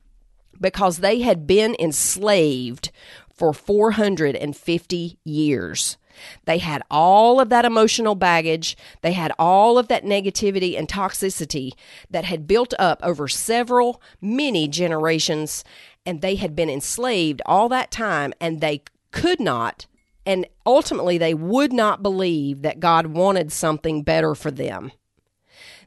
Because 0.60 0.98
they 0.98 1.20
had 1.22 1.46
been 1.46 1.74
enslaved 1.80 2.92
for 3.34 3.52
450 3.52 5.18
years. 5.24 5.96
They 6.44 6.58
had 6.58 6.82
all 6.90 7.40
of 7.40 7.48
that 7.50 7.64
emotional 7.64 8.14
baggage. 8.14 8.76
They 9.00 9.12
had 9.12 9.32
all 9.38 9.78
of 9.78 9.88
that 9.88 10.04
negativity 10.04 10.78
and 10.78 10.88
toxicity 10.88 11.72
that 12.10 12.24
had 12.24 12.46
built 12.46 12.74
up 12.78 13.00
over 13.02 13.28
several, 13.28 14.00
many 14.20 14.68
generations. 14.68 15.64
And 16.04 16.20
they 16.20 16.34
had 16.34 16.56
been 16.56 16.70
enslaved 16.70 17.42
all 17.46 17.68
that 17.68 17.90
time 17.90 18.32
and 18.40 18.60
they 18.60 18.82
could 19.12 19.40
not, 19.40 19.86
and 20.26 20.46
ultimately 20.66 21.18
they 21.18 21.34
would 21.34 21.72
not 21.72 22.02
believe 22.02 22.62
that 22.62 22.80
God 22.80 23.06
wanted 23.08 23.52
something 23.52 24.02
better 24.02 24.34
for 24.34 24.50
them. 24.50 24.90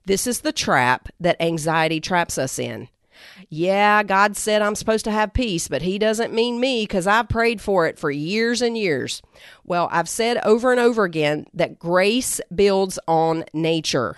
This 0.06 0.28
is 0.28 0.42
the 0.42 0.54
trap 0.54 1.10
that 1.20 1.42
anxiety 1.42 2.00
traps 2.00 2.38
us 2.38 2.60
in. 2.60 2.88
Yeah, 3.50 4.04
God 4.04 4.36
said 4.38 4.62
I'm 4.62 4.76
supposed 4.76 5.06
to 5.06 5.12
have 5.12 5.34
peace, 5.34 5.68
but 5.68 5.82
He 5.82 6.00
doesn't 6.00 6.34
mean 6.34 6.60
me 6.60 6.84
because 6.84 7.08
I've 7.08 7.30
prayed 7.30 7.62
for 7.62 7.88
it 7.88 7.98
for 8.00 8.12
years 8.12 8.62
and 8.62 8.78
years. 8.78 9.22
Well, 9.64 9.90
I've 9.92 10.10
said 10.10 10.38
over 10.44 10.72
and 10.72 10.80
over 10.80 11.04
again 11.04 11.46
that 11.54 11.80
grace 11.80 12.42
builds 12.54 13.00
on 13.08 13.46
nature. 13.54 14.18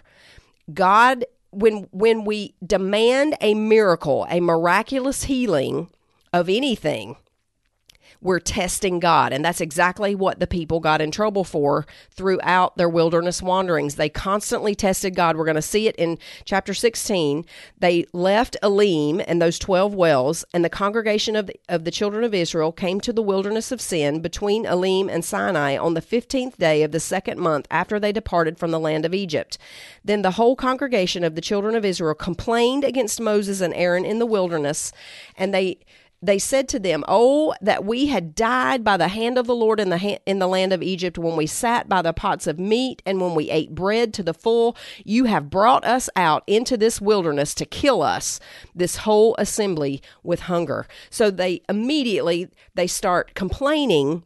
God, 0.73 1.25
when 1.51 1.87
when 1.91 2.23
we 2.25 2.55
demand 2.65 3.35
a 3.41 3.53
miracle, 3.53 4.27
a 4.29 4.39
miraculous 4.39 5.23
healing 5.23 5.89
of 6.33 6.49
anything, 6.49 7.15
we're 8.21 8.39
testing 8.39 8.99
God. 8.99 9.33
And 9.33 9.43
that's 9.43 9.61
exactly 9.61 10.15
what 10.15 10.39
the 10.39 10.47
people 10.47 10.79
got 10.79 11.01
in 11.01 11.11
trouble 11.11 11.43
for 11.43 11.85
throughout 12.11 12.77
their 12.77 12.89
wilderness 12.89 13.41
wanderings. 13.41 13.95
They 13.95 14.09
constantly 14.09 14.75
tested 14.75 15.15
God. 15.15 15.37
We're 15.37 15.45
going 15.45 15.55
to 15.55 15.61
see 15.61 15.87
it 15.87 15.95
in 15.97 16.17
chapter 16.45 16.73
16. 16.73 17.45
They 17.77 18.05
left 18.13 18.57
Elim 18.63 19.21
and 19.27 19.41
those 19.41 19.59
12 19.59 19.93
wells, 19.93 20.45
and 20.53 20.63
the 20.63 20.69
congregation 20.69 21.35
of 21.35 21.47
the, 21.47 21.55
of 21.69 21.83
the 21.83 21.91
children 21.91 22.23
of 22.23 22.33
Israel 22.33 22.71
came 22.71 22.99
to 23.01 23.13
the 23.13 23.21
wilderness 23.21 23.71
of 23.71 23.81
sin 23.81 24.21
between 24.21 24.65
Elim 24.65 25.09
and 25.09 25.23
Sinai 25.23 25.77
on 25.77 25.93
the 25.93 26.01
15th 26.01 26.57
day 26.57 26.83
of 26.83 26.91
the 26.91 26.99
second 26.99 27.39
month 27.39 27.67
after 27.69 27.99
they 27.99 28.11
departed 28.11 28.57
from 28.57 28.71
the 28.71 28.79
land 28.79 29.05
of 29.05 29.13
Egypt. 29.13 29.57
Then 30.03 30.21
the 30.21 30.31
whole 30.31 30.55
congregation 30.55 31.23
of 31.23 31.35
the 31.35 31.41
children 31.41 31.75
of 31.75 31.85
Israel 31.85 32.15
complained 32.15 32.83
against 32.83 33.21
Moses 33.21 33.61
and 33.61 33.73
Aaron 33.73 34.05
in 34.05 34.19
the 34.19 34.25
wilderness, 34.25 34.91
and 35.37 35.53
they 35.53 35.79
they 36.21 36.39
said 36.39 36.67
to 36.69 36.79
them, 36.79 37.03
"Oh, 37.07 37.53
that 37.61 37.85
we 37.85 38.07
had 38.07 38.33
died 38.33 38.83
by 38.83 38.97
the 38.97 39.07
hand 39.07 39.37
of 39.37 39.45
the 39.45 39.55
Lord 39.55 39.79
in 39.79 39.89
the 39.89 39.99
ha- 39.99 40.19
in 40.25 40.39
the 40.39 40.47
land 40.47 40.73
of 40.73 40.81
Egypt 40.81 41.17
when 41.17 41.35
we 41.35 41.45
sat 41.45 41.87
by 41.87 42.01
the 42.01 42.13
pots 42.13 42.47
of 42.47 42.59
meat 42.59 43.03
and 43.05 43.21
when 43.21 43.35
we 43.35 43.51
ate 43.51 43.75
bread 43.75 44.13
to 44.15 44.23
the 44.23 44.33
full. 44.33 44.75
You 45.05 45.25
have 45.25 45.49
brought 45.49 45.85
us 45.85 46.09
out 46.15 46.43
into 46.47 46.75
this 46.75 46.99
wilderness 46.99 47.53
to 47.55 47.65
kill 47.65 48.01
us, 48.01 48.39
this 48.73 48.97
whole 48.97 49.35
assembly 49.37 50.01
with 50.23 50.41
hunger." 50.41 50.87
So 51.11 51.29
they 51.29 51.61
immediately 51.69 52.49
they 52.73 52.87
start 52.87 53.35
complaining 53.35 54.23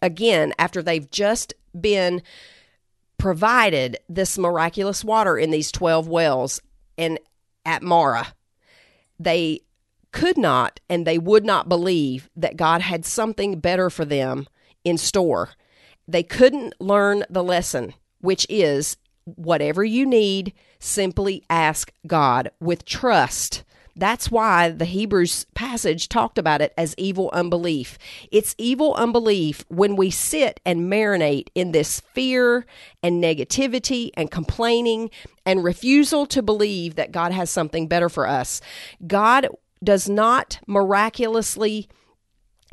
again 0.00 0.52
after 0.58 0.80
they've 0.82 1.10
just 1.10 1.54
been 1.78 2.22
provided 3.18 3.98
this 4.08 4.38
miraculous 4.38 5.02
water 5.02 5.36
in 5.36 5.50
these 5.50 5.72
12 5.72 6.06
wells 6.06 6.60
and 6.96 7.18
at 7.64 7.82
Marah. 7.82 8.28
They 9.18 9.62
could 10.16 10.38
not 10.38 10.80
and 10.88 11.06
they 11.06 11.18
would 11.18 11.44
not 11.44 11.68
believe 11.68 12.30
that 12.34 12.56
God 12.56 12.80
had 12.80 13.04
something 13.04 13.60
better 13.60 13.90
for 13.90 14.06
them 14.06 14.46
in 14.82 14.96
store. 14.96 15.50
They 16.08 16.22
couldn't 16.22 16.72
learn 16.80 17.24
the 17.28 17.44
lesson, 17.44 17.92
which 18.22 18.46
is 18.48 18.96
whatever 19.26 19.84
you 19.84 20.06
need, 20.06 20.54
simply 20.78 21.44
ask 21.50 21.92
God 22.06 22.50
with 22.60 22.86
trust 22.86 23.62
That's 23.98 24.30
why 24.30 24.68
the 24.70 24.84
Hebrews 24.84 25.46
passage 25.54 26.10
talked 26.10 26.36
about 26.36 26.60
it 26.60 26.74
as 26.76 26.94
evil 26.98 27.30
unbelief. 27.32 27.96
It's 28.30 28.54
evil 28.58 28.94
unbelief 28.94 29.64
when 29.68 29.96
we 29.96 30.10
sit 30.10 30.60
and 30.66 30.92
marinate 30.92 31.48
in 31.54 31.72
this 31.72 32.00
fear 32.12 32.66
and 33.02 33.24
negativity 33.24 34.10
and 34.14 34.30
complaining 34.30 35.10
and 35.46 35.64
refusal 35.64 36.26
to 36.26 36.42
believe 36.42 36.96
that 36.96 37.10
God 37.10 37.32
has 37.32 37.48
something 37.48 37.88
better 37.88 38.10
for 38.10 38.26
us. 38.26 38.60
God 39.06 39.48
does 39.82 40.08
not 40.08 40.60
miraculously 40.66 41.88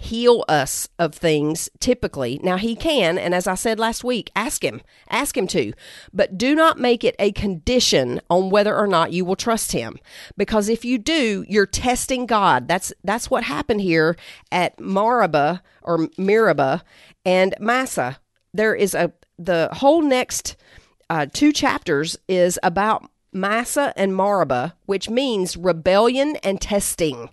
heal 0.03 0.43
us 0.49 0.89
of 0.99 1.13
things 1.13 1.69
typically. 1.79 2.39
Now 2.43 2.57
he 2.57 2.75
can, 2.75 3.17
and 3.17 3.33
as 3.33 3.47
I 3.47 3.55
said 3.55 3.79
last 3.79 4.03
week, 4.03 4.31
ask 4.35 4.63
him, 4.63 4.81
ask 5.09 5.37
him 5.37 5.47
to, 5.47 5.73
but 6.11 6.37
do 6.37 6.55
not 6.55 6.79
make 6.79 7.03
it 7.03 7.15
a 7.19 7.31
condition 7.31 8.19
on 8.29 8.49
whether 8.49 8.75
or 8.75 8.87
not 8.87 9.13
you 9.13 9.23
will 9.23 9.35
trust 9.35 9.71
him. 9.71 9.97
Because 10.35 10.67
if 10.67 10.83
you 10.83 10.97
do, 10.97 11.45
you're 11.47 11.65
testing 11.65 12.25
God. 12.25 12.67
That's 12.67 12.91
that's 13.03 13.29
what 13.29 13.43
happened 13.43 13.81
here 13.81 14.17
at 14.51 14.77
Maraba 14.77 15.61
or 15.81 16.09
Meribah 16.17 16.83
and 17.25 17.55
Massah. 17.59 18.19
There 18.53 18.75
is 18.75 18.93
a 18.93 19.13
the 19.37 19.69
whole 19.73 20.01
next 20.01 20.55
uh, 21.09 21.27
two 21.31 21.51
chapters 21.51 22.17
is 22.27 22.59
about 22.63 23.09
Massah 23.33 23.93
and 23.95 24.13
Maraba, 24.13 24.73
which 24.85 25.09
means 25.09 25.57
rebellion 25.57 26.35
and 26.37 26.61
testing. 26.61 27.29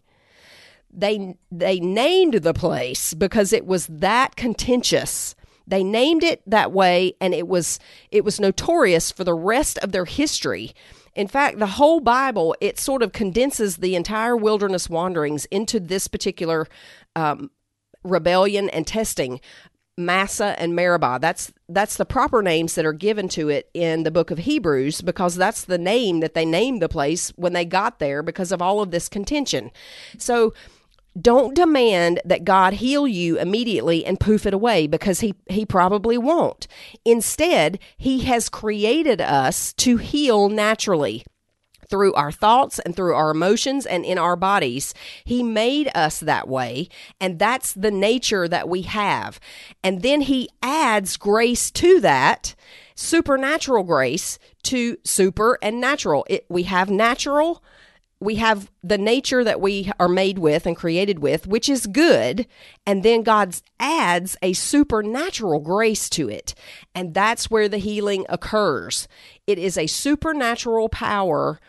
They 0.93 1.37
they 1.53 1.79
named 1.79 2.35
the 2.35 2.55
place 2.55 3.15
because 3.15 3.53
it 3.53 3.67
was 3.67 3.87
that 3.87 4.37
contentious. 4.37 5.35
They 5.67 5.85
named 5.85 6.25
it 6.25 6.43
that 6.47 6.73
way 6.73 7.15
and 7.21 7.33
it 7.33 7.47
was 7.47 7.79
it 8.11 8.25
was 8.25 8.41
notorious 8.41 9.13
for 9.13 9.23
the 9.23 9.35
rest 9.35 9.79
of 9.79 9.93
their 9.93 10.05
history. 10.05 10.73
In 11.15 11.29
fact 11.29 11.59
the 11.59 11.67
whole 11.67 12.01
bible 12.01 12.57
it 12.61 12.79
sort 12.79 13.03
of 13.03 13.13
condenses 13.13 13.77
the 13.77 13.95
entire 13.95 14.37
wilderness 14.37 14.91
wanderings 14.91 15.45
into 15.47 15.79
this 15.79 16.09
particular 16.09 16.67
um, 17.15 17.51
rebellion 18.03 18.69
and 18.71 18.87
testing 18.87 19.41
Massah 20.05 20.55
and 20.59 20.75
Meribah. 20.75 21.19
That's 21.21 21.53
that's 21.69 21.97
the 21.97 22.05
proper 22.05 22.43
names 22.43 22.75
that 22.75 22.85
are 22.85 22.93
given 22.93 23.29
to 23.31 23.49
it 23.49 23.71
in 23.75 24.03
the 24.03 24.11
book 24.11 24.31
of 24.31 24.39
Hebrews 24.39 25.03
because 25.03 25.37
that's 25.37 25.65
the 25.65 25.79
name 25.79 26.21
that 26.21 26.35
they 26.35 26.45
named 26.45 26.83
the 26.83 26.89
place 26.89 27.31
when 27.37 27.53
they 27.53 27.65
got 27.65 27.99
there 27.99 28.23
because 28.23 28.53
of 28.53 28.61
all 28.61 28.81
of 28.81 28.91
this 28.91 29.09
contention. 29.09 29.71
So 30.19 30.53
don't 31.21 31.57
demand 31.57 32.21
that 32.25 32.45
God 32.45 32.75
heal 32.75 33.07
you 33.07 33.39
immediately 33.39 34.05
and 34.05 34.21
poof 34.21 34.47
it 34.47 34.55
away 34.55 34.87
because 34.87 35.21
he, 35.21 35.35
he 35.49 35.67
probably 35.67 36.17
won't. 36.17 36.69
Instead, 37.05 37.79
he 37.97 38.21
has 38.21 38.49
created 38.49 39.21
us 39.21 39.73
to 39.75 39.97
heal 39.97 40.49
naturally 40.49 41.25
through 41.91 42.15
our 42.15 42.33
thoughts 42.33 42.79
and 42.79 42.97
through 42.97 43.15
our 43.15 43.31
emotions 43.31 43.85
and 43.85 44.05
in 44.05 44.17
our 44.17 44.37
bodies. 44.37 44.95
He 45.25 45.43
made 45.43 45.91
us 45.95 46.21
that 46.21 46.49
way, 46.49 46.89
and 47.21 47.39
that's 47.39 47.73
the 47.73 47.91
nature 47.91 48.49
that 48.49 48.69
we 48.69 48.83
have. 48.83 49.41
And 49.83 50.03
then 50.03 50.23
He 50.23 50.49
adds 50.63 51.17
grace 51.17 51.71
to 51.73 52.01
that, 52.01 52.55
supernatural 52.95 53.85
grace 53.85 54.39
to 54.65 54.97
super 55.05 55.59
and 55.61 55.81
natural. 55.81 56.25
It, 56.29 56.47
we 56.49 56.65
have 56.65 56.91
natural, 56.91 57.63
we 58.21 58.35
have 58.37 58.71
the 58.85 58.99
nature 58.99 59.43
that 59.43 59.63
we 59.63 59.91
are 59.99 60.09
made 60.09 60.39
with 60.39 60.67
and 60.67 60.77
created 60.77 61.21
with, 61.21 61.47
which 61.47 61.71
is 61.71 61.87
good. 61.87 62.47
And 62.85 63.03
then 63.03 63.23
God 63.23 63.57
adds 63.79 64.37
a 64.43 64.53
supernatural 64.53 65.61
grace 65.61 66.11
to 66.11 66.29
it. 66.29 66.55
And 66.95 67.15
that's 67.15 67.51
where 67.51 67.69
the 67.69 67.79
healing 67.79 68.27
occurs. 68.29 69.09
It 69.47 69.59
is 69.59 69.79
a 69.79 69.87
supernatural 69.87 70.91
power 70.91 71.61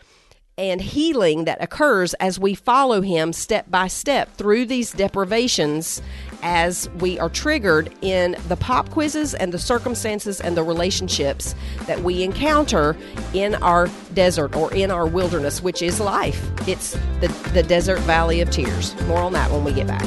and 0.58 0.80
healing 0.80 1.44
that 1.44 1.62
occurs 1.62 2.14
as 2.14 2.38
we 2.38 2.54
follow 2.54 3.00
him 3.00 3.32
step 3.32 3.70
by 3.70 3.86
step 3.86 4.34
through 4.36 4.66
these 4.66 4.92
deprivations 4.92 6.02
as 6.42 6.90
we 6.98 7.18
are 7.18 7.30
triggered 7.30 7.92
in 8.02 8.36
the 8.48 8.56
pop 8.56 8.90
quizzes 8.90 9.34
and 9.34 9.52
the 9.52 9.58
circumstances 9.58 10.40
and 10.40 10.56
the 10.56 10.62
relationships 10.62 11.54
that 11.86 12.00
we 12.00 12.22
encounter 12.22 12.96
in 13.32 13.54
our 13.56 13.88
desert 14.12 14.54
or 14.54 14.72
in 14.74 14.90
our 14.90 15.06
wilderness, 15.06 15.62
which 15.62 15.80
is 15.80 16.00
life. 16.00 16.50
It's 16.68 16.92
the, 17.20 17.28
the 17.54 17.62
desert 17.62 18.00
valley 18.00 18.40
of 18.40 18.50
tears. 18.50 19.00
More 19.02 19.18
on 19.18 19.32
that 19.32 19.50
when 19.50 19.64
we 19.64 19.72
get 19.72 19.86
back. 19.86 20.06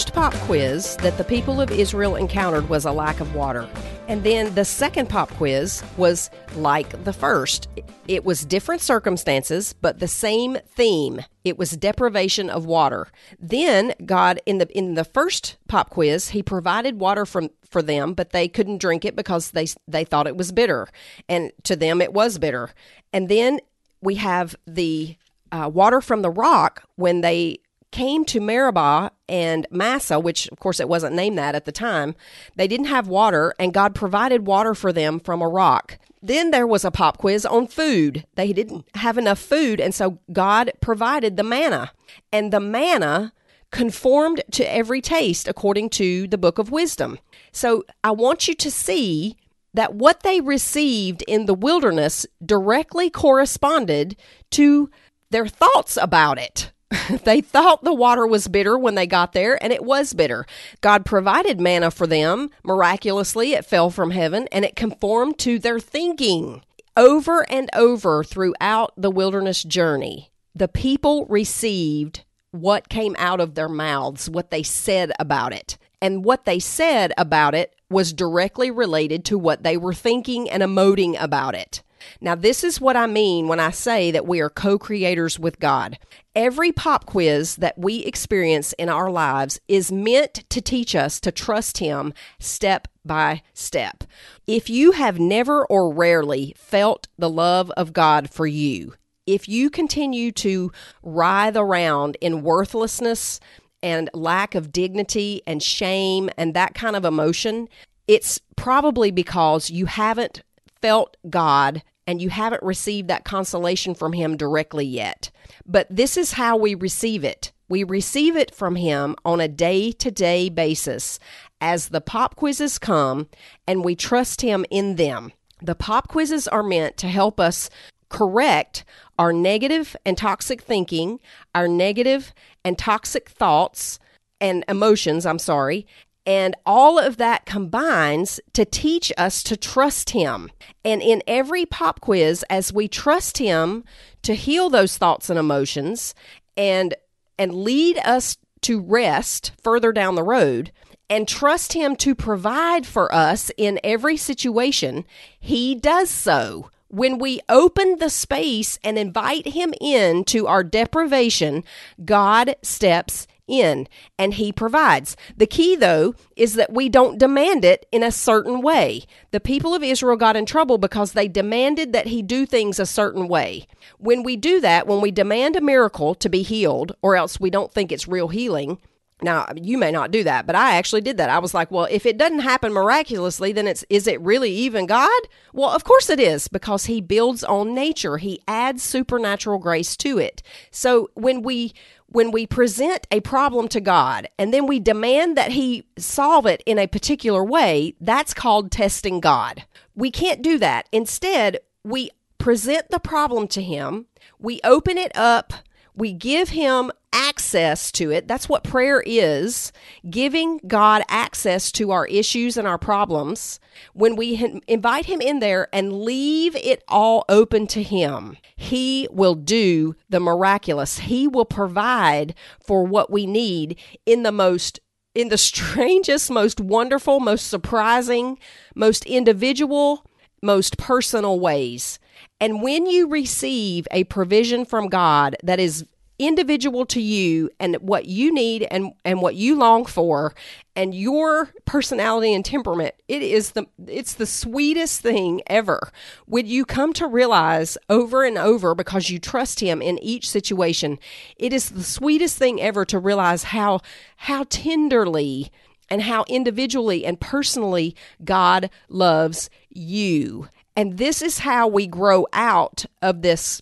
First 0.00 0.14
pop 0.14 0.32
quiz 0.46 0.96
that 1.02 1.18
the 1.18 1.24
people 1.24 1.60
of 1.60 1.70
Israel 1.70 2.16
encountered 2.16 2.66
was 2.70 2.86
a 2.86 2.90
lack 2.90 3.20
of 3.20 3.34
water. 3.34 3.68
And 4.08 4.24
then 4.24 4.54
the 4.54 4.64
second 4.64 5.10
pop 5.10 5.28
quiz 5.32 5.84
was 5.98 6.30
like 6.56 7.04
the 7.04 7.12
first. 7.12 7.68
It 8.08 8.24
was 8.24 8.46
different 8.46 8.80
circumstances, 8.80 9.74
but 9.74 9.98
the 9.98 10.08
same 10.08 10.56
theme. 10.66 11.20
It 11.44 11.58
was 11.58 11.72
deprivation 11.72 12.48
of 12.48 12.64
water. 12.64 13.08
Then 13.38 13.92
God 14.06 14.40
in 14.46 14.56
the 14.56 14.66
in 14.74 14.94
the 14.94 15.04
first 15.04 15.58
pop 15.68 15.90
quiz, 15.90 16.30
he 16.30 16.42
provided 16.42 16.98
water 16.98 17.26
from 17.26 17.50
for 17.68 17.82
them, 17.82 18.14
but 18.14 18.30
they 18.30 18.48
couldn't 18.48 18.80
drink 18.80 19.04
it 19.04 19.14
because 19.14 19.50
they 19.50 19.66
they 19.86 20.04
thought 20.04 20.26
it 20.26 20.36
was 20.38 20.50
bitter. 20.50 20.88
And 21.28 21.52
to 21.64 21.76
them 21.76 22.00
it 22.00 22.14
was 22.14 22.38
bitter. 22.38 22.70
And 23.12 23.28
then 23.28 23.60
we 24.00 24.14
have 24.14 24.56
the 24.66 25.18
uh, 25.52 25.70
water 25.70 26.00
from 26.00 26.22
the 26.22 26.30
rock 26.30 26.84
when 26.96 27.20
they 27.20 27.58
came 27.90 28.24
to 28.26 28.40
Meribah 28.40 29.10
and 29.28 29.66
Massah, 29.70 30.20
which 30.20 30.48
of 30.48 30.58
course 30.58 30.80
it 30.80 30.88
wasn't 30.88 31.14
named 31.14 31.38
that 31.38 31.54
at 31.54 31.64
the 31.64 31.72
time, 31.72 32.14
they 32.56 32.68
didn't 32.68 32.86
have 32.86 33.08
water, 33.08 33.54
and 33.58 33.74
God 33.74 33.94
provided 33.94 34.46
water 34.46 34.74
for 34.74 34.92
them 34.92 35.20
from 35.20 35.42
a 35.42 35.48
rock. 35.48 35.98
Then 36.22 36.50
there 36.50 36.66
was 36.66 36.84
a 36.84 36.90
pop 36.90 37.18
quiz 37.18 37.46
on 37.46 37.66
food. 37.66 38.26
They 38.34 38.52
didn't 38.52 38.84
have 38.96 39.16
enough 39.16 39.38
food, 39.38 39.80
and 39.80 39.94
so 39.94 40.18
God 40.32 40.70
provided 40.80 41.36
the 41.36 41.42
manna. 41.42 41.92
And 42.32 42.52
the 42.52 42.60
manna 42.60 43.32
conformed 43.70 44.42
to 44.50 44.64
every 44.70 45.00
taste 45.00 45.48
according 45.48 45.90
to 45.90 46.26
the 46.26 46.38
book 46.38 46.58
of 46.58 46.70
wisdom. 46.70 47.18
So 47.52 47.84
I 48.04 48.10
want 48.10 48.48
you 48.48 48.54
to 48.54 48.70
see 48.70 49.36
that 49.72 49.94
what 49.94 50.22
they 50.22 50.40
received 50.40 51.22
in 51.28 51.46
the 51.46 51.54
wilderness 51.54 52.26
directly 52.44 53.08
corresponded 53.08 54.16
to 54.50 54.90
their 55.30 55.46
thoughts 55.46 55.96
about 55.96 56.38
it. 56.38 56.72
they 57.24 57.40
thought 57.40 57.84
the 57.84 57.94
water 57.94 58.26
was 58.26 58.48
bitter 58.48 58.76
when 58.78 58.94
they 58.94 59.06
got 59.06 59.32
there, 59.32 59.62
and 59.62 59.72
it 59.72 59.84
was 59.84 60.12
bitter. 60.12 60.44
God 60.80 61.04
provided 61.04 61.60
manna 61.60 61.90
for 61.90 62.06
them. 62.06 62.50
Miraculously, 62.64 63.52
it 63.52 63.64
fell 63.64 63.90
from 63.90 64.10
heaven 64.10 64.48
and 64.50 64.64
it 64.64 64.76
conformed 64.76 65.38
to 65.40 65.58
their 65.58 65.78
thinking. 65.78 66.62
Over 66.96 67.48
and 67.50 67.70
over 67.74 68.24
throughout 68.24 68.92
the 68.96 69.10
wilderness 69.10 69.62
journey, 69.62 70.30
the 70.54 70.68
people 70.68 71.26
received 71.26 72.24
what 72.50 72.88
came 72.88 73.14
out 73.18 73.40
of 73.40 73.54
their 73.54 73.68
mouths, 73.68 74.28
what 74.28 74.50
they 74.50 74.64
said 74.64 75.12
about 75.18 75.52
it. 75.52 75.78
And 76.02 76.24
what 76.24 76.44
they 76.44 76.58
said 76.58 77.12
about 77.16 77.54
it 77.54 77.74
was 77.88 78.12
directly 78.12 78.70
related 78.70 79.24
to 79.26 79.38
what 79.38 79.62
they 79.62 79.76
were 79.76 79.94
thinking 79.94 80.50
and 80.50 80.62
emoting 80.62 81.20
about 81.22 81.54
it. 81.54 81.82
Now, 82.20 82.34
this 82.34 82.64
is 82.64 82.80
what 82.80 82.96
I 82.96 83.06
mean 83.06 83.48
when 83.48 83.60
I 83.60 83.70
say 83.70 84.10
that 84.10 84.26
we 84.26 84.40
are 84.40 84.50
co 84.50 84.78
creators 84.78 85.38
with 85.38 85.58
God. 85.58 85.98
Every 86.34 86.72
pop 86.72 87.06
quiz 87.06 87.56
that 87.56 87.78
we 87.78 87.98
experience 88.00 88.72
in 88.74 88.88
our 88.88 89.10
lives 89.10 89.60
is 89.68 89.90
meant 89.90 90.48
to 90.50 90.60
teach 90.60 90.94
us 90.94 91.18
to 91.20 91.32
trust 91.32 91.78
Him 91.78 92.14
step 92.38 92.88
by 93.04 93.42
step. 93.52 94.04
If 94.46 94.70
you 94.70 94.92
have 94.92 95.18
never 95.18 95.66
or 95.66 95.92
rarely 95.92 96.54
felt 96.56 97.08
the 97.18 97.30
love 97.30 97.70
of 97.72 97.92
God 97.92 98.30
for 98.30 98.46
you, 98.46 98.94
if 99.26 99.48
you 99.48 99.70
continue 99.70 100.32
to 100.32 100.72
writhe 101.02 101.56
around 101.56 102.16
in 102.20 102.42
worthlessness 102.42 103.40
and 103.82 104.10
lack 104.12 104.54
of 104.54 104.72
dignity 104.72 105.42
and 105.46 105.62
shame 105.62 106.30
and 106.36 106.54
that 106.54 106.74
kind 106.74 106.96
of 106.96 107.04
emotion, 107.04 107.68
it's 108.08 108.40
probably 108.56 109.10
because 109.10 109.70
you 109.70 109.86
haven't 109.86 110.42
felt 110.80 111.16
God 111.28 111.82
and 112.06 112.20
you 112.20 112.30
haven't 112.30 112.62
received 112.62 113.08
that 113.08 113.24
consolation 113.24 113.94
from 113.94 114.12
Him 114.12 114.36
directly 114.36 114.86
yet. 114.86 115.30
But 115.66 115.86
this 115.90 116.16
is 116.16 116.32
how 116.32 116.56
we 116.56 116.74
receive 116.74 117.24
it. 117.24 117.52
We 117.68 117.84
receive 117.84 118.36
it 118.36 118.54
from 118.54 118.76
Him 118.76 119.14
on 119.24 119.40
a 119.40 119.48
day 119.48 119.92
to 119.92 120.10
day 120.10 120.48
basis 120.48 121.18
as 121.60 121.88
the 121.88 122.00
pop 122.00 122.36
quizzes 122.36 122.78
come 122.78 123.28
and 123.66 123.84
we 123.84 123.94
trust 123.94 124.40
Him 124.40 124.64
in 124.70 124.96
them. 124.96 125.32
The 125.62 125.74
pop 125.74 126.08
quizzes 126.08 126.48
are 126.48 126.62
meant 126.62 126.96
to 126.98 127.08
help 127.08 127.38
us 127.38 127.70
correct 128.08 128.84
our 129.18 129.32
negative 129.32 129.94
and 130.04 130.18
toxic 130.18 130.62
thinking, 130.62 131.20
our 131.54 131.68
negative 131.68 132.34
and 132.64 132.76
toxic 132.76 133.28
thoughts 133.28 133.98
and 134.40 134.64
emotions, 134.68 135.26
I'm 135.26 135.38
sorry, 135.38 135.86
and 136.26 136.54
all 136.66 136.98
of 136.98 137.16
that 137.16 137.46
combines 137.46 138.40
to 138.52 138.64
teach 138.64 139.12
us 139.16 139.42
to 139.44 139.56
trust 139.56 140.10
Him. 140.10 140.50
And 140.84 141.02
in 141.02 141.22
every 141.26 141.66
pop 141.66 142.00
quiz, 142.00 142.44
as 142.50 142.72
we 142.72 142.88
trust 142.88 143.38
Him 143.38 143.84
to 144.22 144.34
heal 144.34 144.68
those 144.68 144.98
thoughts 144.98 145.30
and 145.30 145.38
emotions 145.38 146.14
and, 146.56 146.94
and 147.38 147.54
lead 147.54 147.98
us 147.98 148.36
to 148.62 148.80
rest 148.80 149.52
further 149.62 149.92
down 149.92 150.14
the 150.14 150.22
road, 150.22 150.70
and 151.08 151.26
trust 151.26 151.72
Him 151.72 151.96
to 151.96 152.14
provide 152.14 152.86
for 152.86 153.12
us 153.12 153.50
in 153.56 153.80
every 153.82 154.16
situation, 154.16 155.04
He 155.38 155.74
does 155.74 156.10
so. 156.10 156.70
When 156.88 157.18
we 157.18 157.40
open 157.48 157.98
the 157.98 158.10
space 158.10 158.78
and 158.84 158.98
invite 158.98 159.48
Him 159.48 159.72
in 159.80 160.24
to 160.24 160.46
our 160.46 160.62
deprivation, 160.62 161.64
God 162.04 162.56
steps 162.62 163.26
in 163.50 163.88
and 164.18 164.34
he 164.34 164.52
provides. 164.52 165.16
The 165.36 165.46
key 165.46 165.76
though 165.76 166.14
is 166.36 166.54
that 166.54 166.72
we 166.72 166.88
don't 166.88 167.18
demand 167.18 167.64
it 167.64 167.86
in 167.92 168.02
a 168.02 168.12
certain 168.12 168.60
way. 168.60 169.04
The 169.30 169.40
people 169.40 169.74
of 169.74 169.82
Israel 169.82 170.16
got 170.16 170.36
in 170.36 170.46
trouble 170.46 170.78
because 170.78 171.12
they 171.12 171.28
demanded 171.28 171.92
that 171.92 172.06
he 172.06 172.22
do 172.22 172.46
things 172.46 172.78
a 172.78 172.86
certain 172.86 173.28
way. 173.28 173.66
When 173.98 174.22
we 174.22 174.36
do 174.36 174.60
that, 174.60 174.86
when 174.86 175.00
we 175.00 175.10
demand 175.10 175.56
a 175.56 175.60
miracle 175.60 176.14
to 176.14 176.28
be 176.28 176.42
healed 176.42 176.94
or 177.02 177.16
else 177.16 177.40
we 177.40 177.50
don't 177.50 177.72
think 177.72 177.92
it's 177.92 178.08
real 178.08 178.28
healing, 178.28 178.78
now, 179.22 179.46
you 179.54 179.76
may 179.76 179.90
not 179.90 180.10
do 180.10 180.24
that, 180.24 180.46
but 180.46 180.56
I 180.56 180.76
actually 180.76 181.02
did 181.02 181.18
that. 181.18 181.30
I 181.30 181.38
was 181.38 181.52
like, 181.52 181.70
well, 181.70 181.86
if 181.90 182.06
it 182.06 182.16
doesn't 182.16 182.40
happen 182.40 182.72
miraculously, 182.72 183.52
then 183.52 183.66
it's 183.66 183.84
is 183.90 184.06
it 184.06 184.20
really 184.20 184.50
even 184.50 184.86
God? 184.86 185.20
Well, 185.52 185.70
of 185.70 185.84
course 185.84 186.08
it 186.08 186.18
is 186.18 186.48
because 186.48 186.86
he 186.86 187.00
builds 187.00 187.44
on 187.44 187.74
nature. 187.74 188.16
He 188.16 188.40
adds 188.48 188.82
supernatural 188.82 189.58
grace 189.58 189.96
to 189.98 190.18
it. 190.18 190.42
So, 190.70 191.10
when 191.14 191.42
we 191.42 191.72
when 192.10 192.30
we 192.30 192.46
present 192.46 193.06
a 193.10 193.20
problem 193.20 193.68
to 193.68 193.80
God 193.80 194.28
and 194.38 194.52
then 194.52 194.66
we 194.66 194.78
demand 194.80 195.36
that 195.36 195.52
He 195.52 195.84
solve 195.96 196.46
it 196.46 196.62
in 196.66 196.78
a 196.78 196.86
particular 196.86 197.44
way, 197.44 197.94
that's 198.00 198.34
called 198.34 198.70
testing 198.70 199.20
God. 199.20 199.64
We 199.94 200.10
can't 200.10 200.42
do 200.42 200.58
that. 200.58 200.88
Instead, 200.92 201.58
we 201.84 202.10
present 202.38 202.90
the 202.90 202.98
problem 202.98 203.48
to 203.48 203.62
Him, 203.62 204.06
we 204.38 204.60
open 204.64 204.98
it 204.98 205.16
up 205.16 205.52
we 205.94 206.12
give 206.12 206.50
him 206.50 206.90
access 207.12 207.90
to 207.92 208.10
it. 208.10 208.28
That's 208.28 208.48
what 208.48 208.64
prayer 208.64 209.02
is 209.04 209.72
giving 210.08 210.60
God 210.66 211.02
access 211.08 211.72
to 211.72 211.90
our 211.90 212.06
issues 212.06 212.56
and 212.56 212.66
our 212.66 212.78
problems. 212.78 213.60
When 213.92 214.16
we 214.16 214.60
invite 214.68 215.06
him 215.06 215.20
in 215.20 215.40
there 215.40 215.68
and 215.72 216.02
leave 216.02 216.56
it 216.56 216.82
all 216.88 217.24
open 217.28 217.66
to 217.68 217.82
him, 217.82 218.36
he 218.56 219.08
will 219.10 219.34
do 219.34 219.94
the 220.08 220.20
miraculous. 220.20 221.00
He 221.00 221.26
will 221.26 221.44
provide 221.44 222.34
for 222.62 222.84
what 222.84 223.10
we 223.10 223.26
need 223.26 223.78
in 224.06 224.22
the 224.22 224.32
most 224.32 224.80
in 225.14 225.28
the 225.28 225.38
strangest, 225.50 226.30
most 226.30 226.60
wonderful, 226.60 227.20
most 227.20 227.48
surprising, 227.48 228.38
most 228.74 229.04
individual, 229.06 230.04
most 230.42 230.78
personal 230.78 231.38
ways. 231.40 231.98
And 232.40 232.62
when 232.62 232.86
you 232.86 233.08
receive 233.08 233.86
a 233.90 234.04
provision 234.04 234.64
from 234.64 234.88
God 234.88 235.36
that 235.42 235.60
is 235.60 235.84
individual 236.20 236.84
to 236.84 237.00
you 237.00 237.50
and 237.58 237.76
what 237.76 238.04
you 238.04 238.32
need 238.32 238.66
and 238.70 238.92
and 239.06 239.22
what 239.22 239.34
you 239.34 239.56
long 239.56 239.86
for 239.86 240.34
and 240.76 240.94
your 240.94 241.48
personality 241.64 242.34
and 242.34 242.44
temperament 242.44 242.94
it 243.08 243.22
is 243.22 243.52
the 243.52 243.66
it's 243.86 244.14
the 244.14 244.26
sweetest 244.26 245.00
thing 245.00 245.40
ever. 245.46 245.90
When 246.26 246.46
you 246.46 246.66
come 246.66 246.92
to 246.92 247.06
realize 247.06 247.78
over 247.88 248.22
and 248.22 248.36
over 248.36 248.74
because 248.74 249.08
you 249.08 249.18
trust 249.18 249.60
him 249.60 249.80
in 249.80 249.98
each 250.00 250.28
situation 250.28 250.98
it 251.36 251.54
is 251.54 251.70
the 251.70 251.82
sweetest 251.82 252.36
thing 252.36 252.60
ever 252.60 252.84
to 252.84 252.98
realize 252.98 253.44
how 253.44 253.80
how 254.16 254.44
tenderly 254.50 255.50
and 255.88 256.02
how 256.02 256.24
individually 256.28 257.04
and 257.06 257.18
personally 257.18 257.96
God 258.22 258.70
loves 258.88 259.48
you. 259.70 260.48
And 260.76 260.98
this 260.98 261.20
is 261.20 261.38
how 261.38 261.66
we 261.66 261.86
grow 261.86 262.26
out 262.32 262.84
of 263.02 263.22
this 263.22 263.60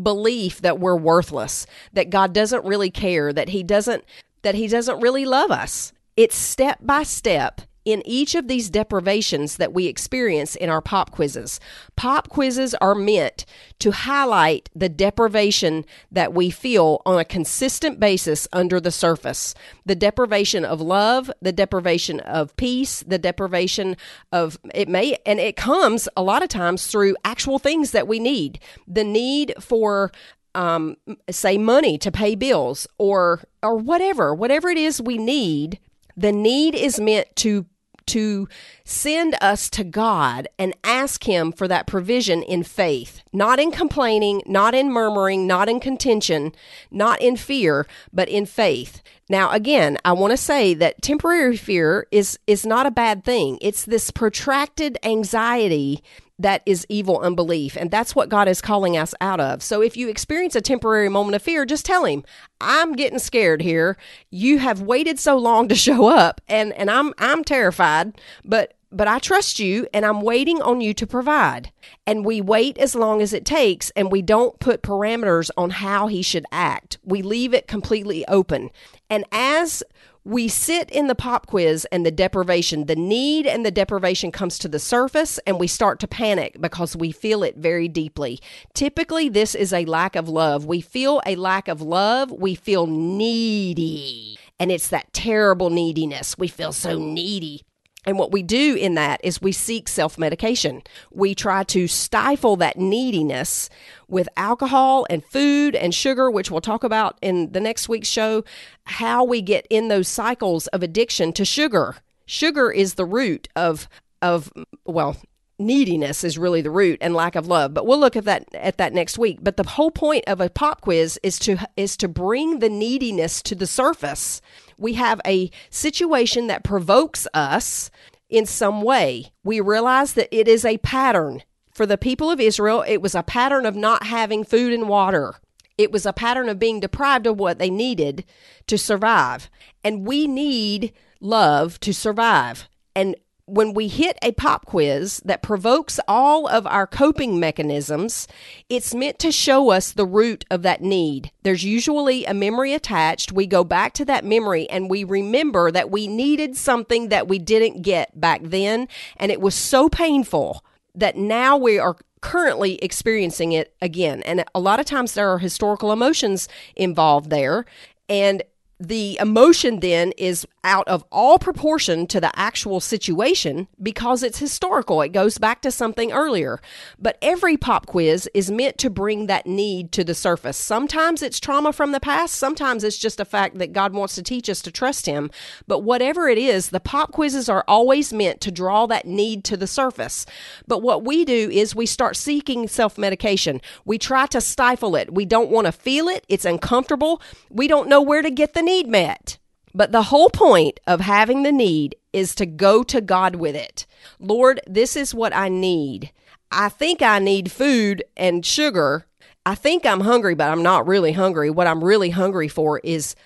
belief 0.00 0.60
that 0.62 0.78
we're 0.78 0.96
worthless, 0.96 1.66
that 1.92 2.10
God 2.10 2.32
doesn't 2.32 2.64
really 2.64 2.90
care, 2.90 3.32
that 3.32 3.48
he 3.48 3.62
doesn't 3.62 4.04
that 4.42 4.54
he 4.54 4.68
doesn't 4.68 5.00
really 5.00 5.24
love 5.24 5.50
us. 5.50 5.92
It's 6.16 6.36
step 6.36 6.78
by 6.82 7.02
step 7.02 7.62
in 7.84 8.02
each 8.06 8.34
of 8.34 8.48
these 8.48 8.70
deprivations 8.70 9.56
that 9.56 9.72
we 9.72 9.86
experience 9.86 10.56
in 10.56 10.70
our 10.70 10.80
pop 10.80 11.10
quizzes. 11.10 11.60
Pop 11.96 12.28
quizzes 12.28 12.74
are 12.74 12.94
meant 12.94 13.44
to 13.78 13.90
highlight 13.90 14.70
the 14.74 14.88
deprivation 14.88 15.84
that 16.10 16.32
we 16.32 16.50
feel 16.50 17.02
on 17.04 17.18
a 17.18 17.24
consistent 17.24 18.00
basis 18.00 18.48
under 18.52 18.80
the 18.80 18.90
surface 18.90 19.54
the 19.86 19.94
deprivation 19.94 20.64
of 20.64 20.80
love, 20.80 21.30
the 21.42 21.52
deprivation 21.52 22.20
of 22.20 22.56
peace, 22.56 23.04
the 23.06 23.18
deprivation 23.18 23.96
of 24.32 24.58
it 24.74 24.88
may, 24.88 25.16
and 25.26 25.38
it 25.38 25.56
comes 25.56 26.08
a 26.16 26.22
lot 26.22 26.42
of 26.42 26.48
times 26.48 26.86
through 26.86 27.16
actual 27.24 27.58
things 27.58 27.90
that 27.90 28.08
we 28.08 28.18
need. 28.18 28.58
The 28.88 29.04
need 29.04 29.54
for 29.60 30.10
um, 30.54 30.96
say 31.30 31.58
money 31.58 31.98
to 31.98 32.12
pay 32.12 32.34
bills 32.34 32.86
or 32.98 33.42
or 33.62 33.76
whatever 33.76 34.32
whatever 34.34 34.68
it 34.68 34.78
is 34.78 35.02
we 35.02 35.18
need 35.18 35.80
the 36.16 36.32
need 36.32 36.74
is 36.74 37.00
meant 37.00 37.34
to 37.36 37.66
to 38.06 38.48
send 38.84 39.36
us 39.40 39.70
to 39.70 39.84
God 39.84 40.48
and 40.58 40.74
ask 40.84 41.24
Him 41.24 41.52
for 41.52 41.66
that 41.68 41.86
provision 41.86 42.42
in 42.42 42.62
faith, 42.62 43.22
not 43.32 43.58
in 43.58 43.70
complaining, 43.70 44.42
not 44.46 44.74
in 44.74 44.92
murmuring, 44.92 45.46
not 45.46 45.68
in 45.68 45.80
contention, 45.80 46.52
not 46.90 47.20
in 47.20 47.36
fear, 47.36 47.86
but 48.12 48.28
in 48.28 48.46
faith. 48.46 49.02
Now, 49.28 49.50
again, 49.50 49.96
I 50.04 50.12
want 50.12 50.32
to 50.32 50.36
say 50.36 50.74
that 50.74 51.00
temporary 51.00 51.56
fear 51.56 52.06
is, 52.10 52.38
is 52.46 52.66
not 52.66 52.86
a 52.86 52.90
bad 52.90 53.24
thing. 53.24 53.58
It's 53.62 53.84
this 53.84 54.10
protracted 54.10 54.98
anxiety 55.02 56.02
that 56.38 56.62
is 56.66 56.86
evil 56.88 57.20
unbelief. 57.20 57.76
And 57.76 57.90
that's 57.90 58.14
what 58.14 58.28
God 58.28 58.48
is 58.48 58.60
calling 58.60 58.96
us 58.96 59.14
out 59.20 59.40
of. 59.40 59.62
So 59.62 59.80
if 59.80 59.96
you 59.96 60.08
experience 60.08 60.56
a 60.56 60.60
temporary 60.60 61.08
moment 61.08 61.36
of 61.36 61.42
fear, 61.42 61.64
just 61.64 61.86
tell 61.86 62.04
him, 62.04 62.24
I'm 62.60 62.94
getting 62.94 63.18
scared 63.20 63.62
here. 63.62 63.96
You 64.30 64.58
have 64.58 64.80
waited 64.80 65.20
so 65.20 65.36
long 65.36 65.68
to 65.68 65.74
show 65.74 66.08
up 66.08 66.40
and, 66.48 66.72
and 66.72 66.90
I'm 66.90 67.14
I'm 67.18 67.44
terrified, 67.44 68.20
but 68.44 68.74
but 68.90 69.08
I 69.08 69.18
trust 69.18 69.58
you 69.58 69.88
and 69.92 70.06
I'm 70.06 70.20
waiting 70.20 70.62
on 70.62 70.80
you 70.80 70.94
to 70.94 71.06
provide. 71.06 71.72
And 72.06 72.24
we 72.24 72.40
wait 72.40 72.78
as 72.78 72.94
long 72.94 73.20
as 73.20 73.32
it 73.32 73.44
takes 73.44 73.90
and 73.90 74.10
we 74.10 74.22
don't 74.22 74.58
put 74.60 74.82
parameters 74.82 75.50
on 75.56 75.70
how 75.70 76.06
he 76.06 76.22
should 76.22 76.46
act. 76.52 76.98
We 77.02 77.20
leave 77.20 77.52
it 77.52 77.66
completely 77.66 78.24
open. 78.28 78.70
And 79.10 79.24
as 79.32 79.82
we 80.24 80.48
sit 80.48 80.90
in 80.90 81.06
the 81.06 81.14
pop 81.14 81.46
quiz 81.46 81.86
and 81.92 82.04
the 82.04 82.10
deprivation, 82.10 82.86
the 82.86 82.96
need 82.96 83.46
and 83.46 83.64
the 83.64 83.70
deprivation 83.70 84.32
comes 84.32 84.58
to 84.58 84.68
the 84.68 84.78
surface 84.78 85.38
and 85.46 85.60
we 85.60 85.66
start 85.66 86.00
to 86.00 86.08
panic 86.08 86.56
because 86.60 86.96
we 86.96 87.12
feel 87.12 87.42
it 87.42 87.56
very 87.56 87.88
deeply. 87.88 88.40
Typically, 88.72 89.28
this 89.28 89.54
is 89.54 89.72
a 89.72 89.84
lack 89.84 90.16
of 90.16 90.28
love. 90.28 90.64
We 90.64 90.80
feel 90.80 91.20
a 91.26 91.36
lack 91.36 91.68
of 91.68 91.82
love. 91.82 92.32
We 92.32 92.54
feel 92.54 92.86
needy. 92.86 94.38
And 94.58 94.72
it's 94.72 94.88
that 94.88 95.12
terrible 95.12 95.68
neediness. 95.68 96.38
We 96.38 96.48
feel 96.48 96.72
so 96.72 96.98
needy. 96.98 97.62
And 98.06 98.18
what 98.18 98.32
we 98.32 98.42
do 98.42 98.74
in 98.74 98.94
that 98.94 99.20
is 99.24 99.40
we 99.40 99.52
seek 99.52 99.88
self 99.88 100.18
medication. 100.18 100.82
We 101.10 101.34
try 101.34 101.64
to 101.64 101.88
stifle 101.88 102.56
that 102.56 102.78
neediness 102.78 103.70
with 104.08 104.28
alcohol 104.36 105.06
and 105.08 105.24
food 105.24 105.74
and 105.74 105.94
sugar, 105.94 106.30
which 106.30 106.50
we'll 106.50 106.60
talk 106.60 106.84
about 106.84 107.18
in 107.22 107.52
the 107.52 107.60
next 107.60 107.88
week's 107.88 108.08
show, 108.08 108.44
how 108.84 109.24
we 109.24 109.40
get 109.40 109.66
in 109.70 109.88
those 109.88 110.08
cycles 110.08 110.66
of 110.68 110.82
addiction 110.82 111.32
to 111.34 111.44
sugar. 111.44 111.96
Sugar 112.26 112.70
is 112.70 112.94
the 112.94 113.04
root 113.04 113.48
of, 113.56 113.88
of, 114.22 114.52
well, 114.84 115.16
neediness 115.58 116.24
is 116.24 116.38
really 116.38 116.62
the 116.62 116.70
root 116.70 116.98
and 117.00 117.14
lack 117.14 117.36
of 117.36 117.46
love 117.46 117.72
but 117.74 117.86
we'll 117.86 117.98
look 117.98 118.16
at 118.16 118.24
that 118.24 118.44
at 118.54 118.76
that 118.78 118.92
next 118.92 119.18
week 119.18 119.38
but 119.42 119.56
the 119.56 119.68
whole 119.68 119.90
point 119.90 120.24
of 120.26 120.40
a 120.40 120.50
pop 120.50 120.80
quiz 120.80 121.18
is 121.22 121.38
to 121.38 121.56
is 121.76 121.96
to 121.96 122.08
bring 122.08 122.58
the 122.58 122.68
neediness 122.68 123.42
to 123.42 123.54
the 123.54 123.66
surface 123.66 124.40
we 124.78 124.94
have 124.94 125.20
a 125.26 125.50
situation 125.70 126.48
that 126.48 126.64
provokes 126.64 127.28
us 127.34 127.90
in 128.28 128.46
some 128.46 128.82
way 128.82 129.32
we 129.44 129.60
realize 129.60 130.14
that 130.14 130.28
it 130.36 130.48
is 130.48 130.64
a 130.64 130.78
pattern 130.78 131.42
For 131.74 131.86
the 131.86 131.98
people 131.98 132.30
of 132.30 132.40
Israel, 132.40 132.84
it 132.86 132.98
was 133.02 133.14
a 133.14 133.22
pattern 133.24 133.66
of 133.66 133.74
not 133.74 134.04
having 134.06 134.44
food 134.44 134.72
and 134.72 134.88
water. 134.88 135.34
It 135.76 135.90
was 135.90 136.06
a 136.06 136.12
pattern 136.12 136.48
of 136.48 136.60
being 136.60 136.78
deprived 136.78 137.26
of 137.26 137.40
what 137.40 137.58
they 137.58 137.68
needed 137.68 138.24
to 138.68 138.78
survive. 138.78 139.50
And 139.82 140.06
we 140.06 140.28
need 140.28 140.92
love 141.20 141.80
to 141.80 141.92
survive. 141.92 142.68
And 142.94 143.16
when 143.46 143.74
we 143.74 143.88
hit 143.88 144.18
a 144.22 144.32
pop 144.32 144.64
quiz 144.66 145.20
that 145.24 145.42
provokes 145.42 146.00
all 146.08 146.46
of 146.46 146.66
our 146.66 146.86
coping 146.86 147.38
mechanisms, 147.38 148.26
it's 148.68 148.94
meant 148.94 149.18
to 149.18 149.30
show 149.30 149.70
us 149.70 149.92
the 149.92 150.06
root 150.06 150.44
of 150.50 150.62
that 150.62 150.80
need. 150.80 151.30
There's 151.42 151.64
usually 151.64 152.24
a 152.24 152.32
memory 152.32 152.72
attached. 152.72 153.32
We 153.32 153.46
go 153.46 153.62
back 153.62 153.92
to 153.94 154.04
that 154.06 154.24
memory 154.24 154.68
and 154.70 154.88
we 154.88 155.04
remember 155.04 155.70
that 155.70 155.90
we 155.90 156.06
needed 156.06 156.56
something 156.56 157.08
that 157.08 157.28
we 157.28 157.38
didn't 157.38 157.82
get 157.82 158.18
back 158.18 158.40
then. 158.42 158.88
And 159.18 159.30
it 159.30 159.40
was 159.40 159.54
so 159.54 159.88
painful 159.88 160.64
that 160.94 161.16
now 161.16 161.56
we 161.56 161.78
are 161.78 161.96
currently 162.22 162.76
experiencing 162.76 163.52
it 163.52 163.74
again. 163.82 164.22
And 164.22 164.44
a 164.54 164.60
lot 164.60 164.80
of 164.80 164.86
times 164.86 165.12
there 165.12 165.28
are 165.28 165.38
historical 165.38 165.92
emotions 165.92 166.48
involved 166.74 167.28
there. 167.28 167.66
And 168.08 168.42
the 168.88 169.18
emotion 169.20 169.80
then 169.80 170.12
is 170.16 170.46
out 170.64 170.88
of 170.88 171.04
all 171.12 171.38
proportion 171.38 172.06
to 172.06 172.20
the 172.20 172.36
actual 172.38 172.80
situation 172.80 173.68
because 173.82 174.22
it's 174.22 174.38
historical. 174.38 175.02
It 175.02 175.10
goes 175.10 175.38
back 175.38 175.60
to 175.62 175.70
something 175.70 176.10
earlier. 176.10 176.60
But 176.98 177.18
every 177.20 177.56
pop 177.56 177.86
quiz 177.86 178.28
is 178.32 178.50
meant 178.50 178.78
to 178.78 178.90
bring 178.90 179.26
that 179.26 179.46
need 179.46 179.92
to 179.92 180.04
the 180.04 180.14
surface. 180.14 180.56
Sometimes 180.56 181.22
it's 181.22 181.38
trauma 181.38 181.72
from 181.72 181.92
the 181.92 182.00
past, 182.00 182.34
sometimes 182.34 182.82
it's 182.82 182.96
just 182.96 183.20
a 183.20 183.24
fact 183.24 183.58
that 183.58 183.72
God 183.72 183.92
wants 183.92 184.14
to 184.14 184.22
teach 184.22 184.48
us 184.48 184.62
to 184.62 184.72
trust 184.72 185.06
Him. 185.06 185.30
But 185.66 185.80
whatever 185.80 186.28
it 186.28 186.38
is, 186.38 186.70
the 186.70 186.80
pop 186.80 187.12
quizzes 187.12 187.48
are 187.48 187.64
always 187.68 188.12
meant 188.12 188.40
to 188.42 188.50
draw 188.50 188.86
that 188.86 189.06
need 189.06 189.44
to 189.44 189.56
the 189.56 189.66
surface. 189.66 190.24
But 190.66 190.82
what 190.82 191.04
we 191.04 191.24
do 191.24 191.50
is 191.50 191.74
we 191.74 191.86
start 191.86 192.16
seeking 192.16 192.68
self 192.68 192.96
medication. 192.96 193.60
We 193.84 193.98
try 193.98 194.26
to 194.26 194.40
stifle 194.40 194.96
it. 194.96 195.12
We 195.12 195.26
don't 195.26 195.50
want 195.50 195.66
to 195.66 195.72
feel 195.72 196.08
it, 196.08 196.24
it's 196.28 196.44
uncomfortable. 196.44 197.20
We 197.50 197.68
don't 197.68 197.88
know 197.88 198.00
where 198.00 198.22
to 198.22 198.30
get 198.30 198.54
the 198.54 198.62
need 198.62 198.73
met. 198.82 199.38
But 199.74 199.92
the 199.92 200.04
whole 200.04 200.30
point 200.30 200.80
of 200.86 201.00
having 201.00 201.42
the 201.42 201.52
need 201.52 201.96
is 202.12 202.34
to 202.36 202.46
go 202.46 202.82
to 202.84 203.00
God 203.00 203.36
with 203.36 203.56
it. 203.56 203.86
Lord, 204.20 204.60
this 204.66 204.96
is 204.96 205.14
what 205.14 205.34
I 205.34 205.48
need. 205.48 206.12
I 206.50 206.68
think 206.68 207.02
I 207.02 207.18
need 207.18 207.50
food 207.50 208.04
and 208.16 208.46
sugar. 208.46 209.06
I 209.44 209.54
think 209.56 209.84
I'm 209.84 210.00
hungry, 210.00 210.34
but 210.34 210.50
I'm 210.50 210.62
not 210.62 210.86
really 210.86 211.12
hungry. 211.12 211.50
What 211.50 211.66
I'm 211.66 211.82
really 211.82 212.10
hungry 212.10 212.48
for 212.48 212.78
is 212.84 213.16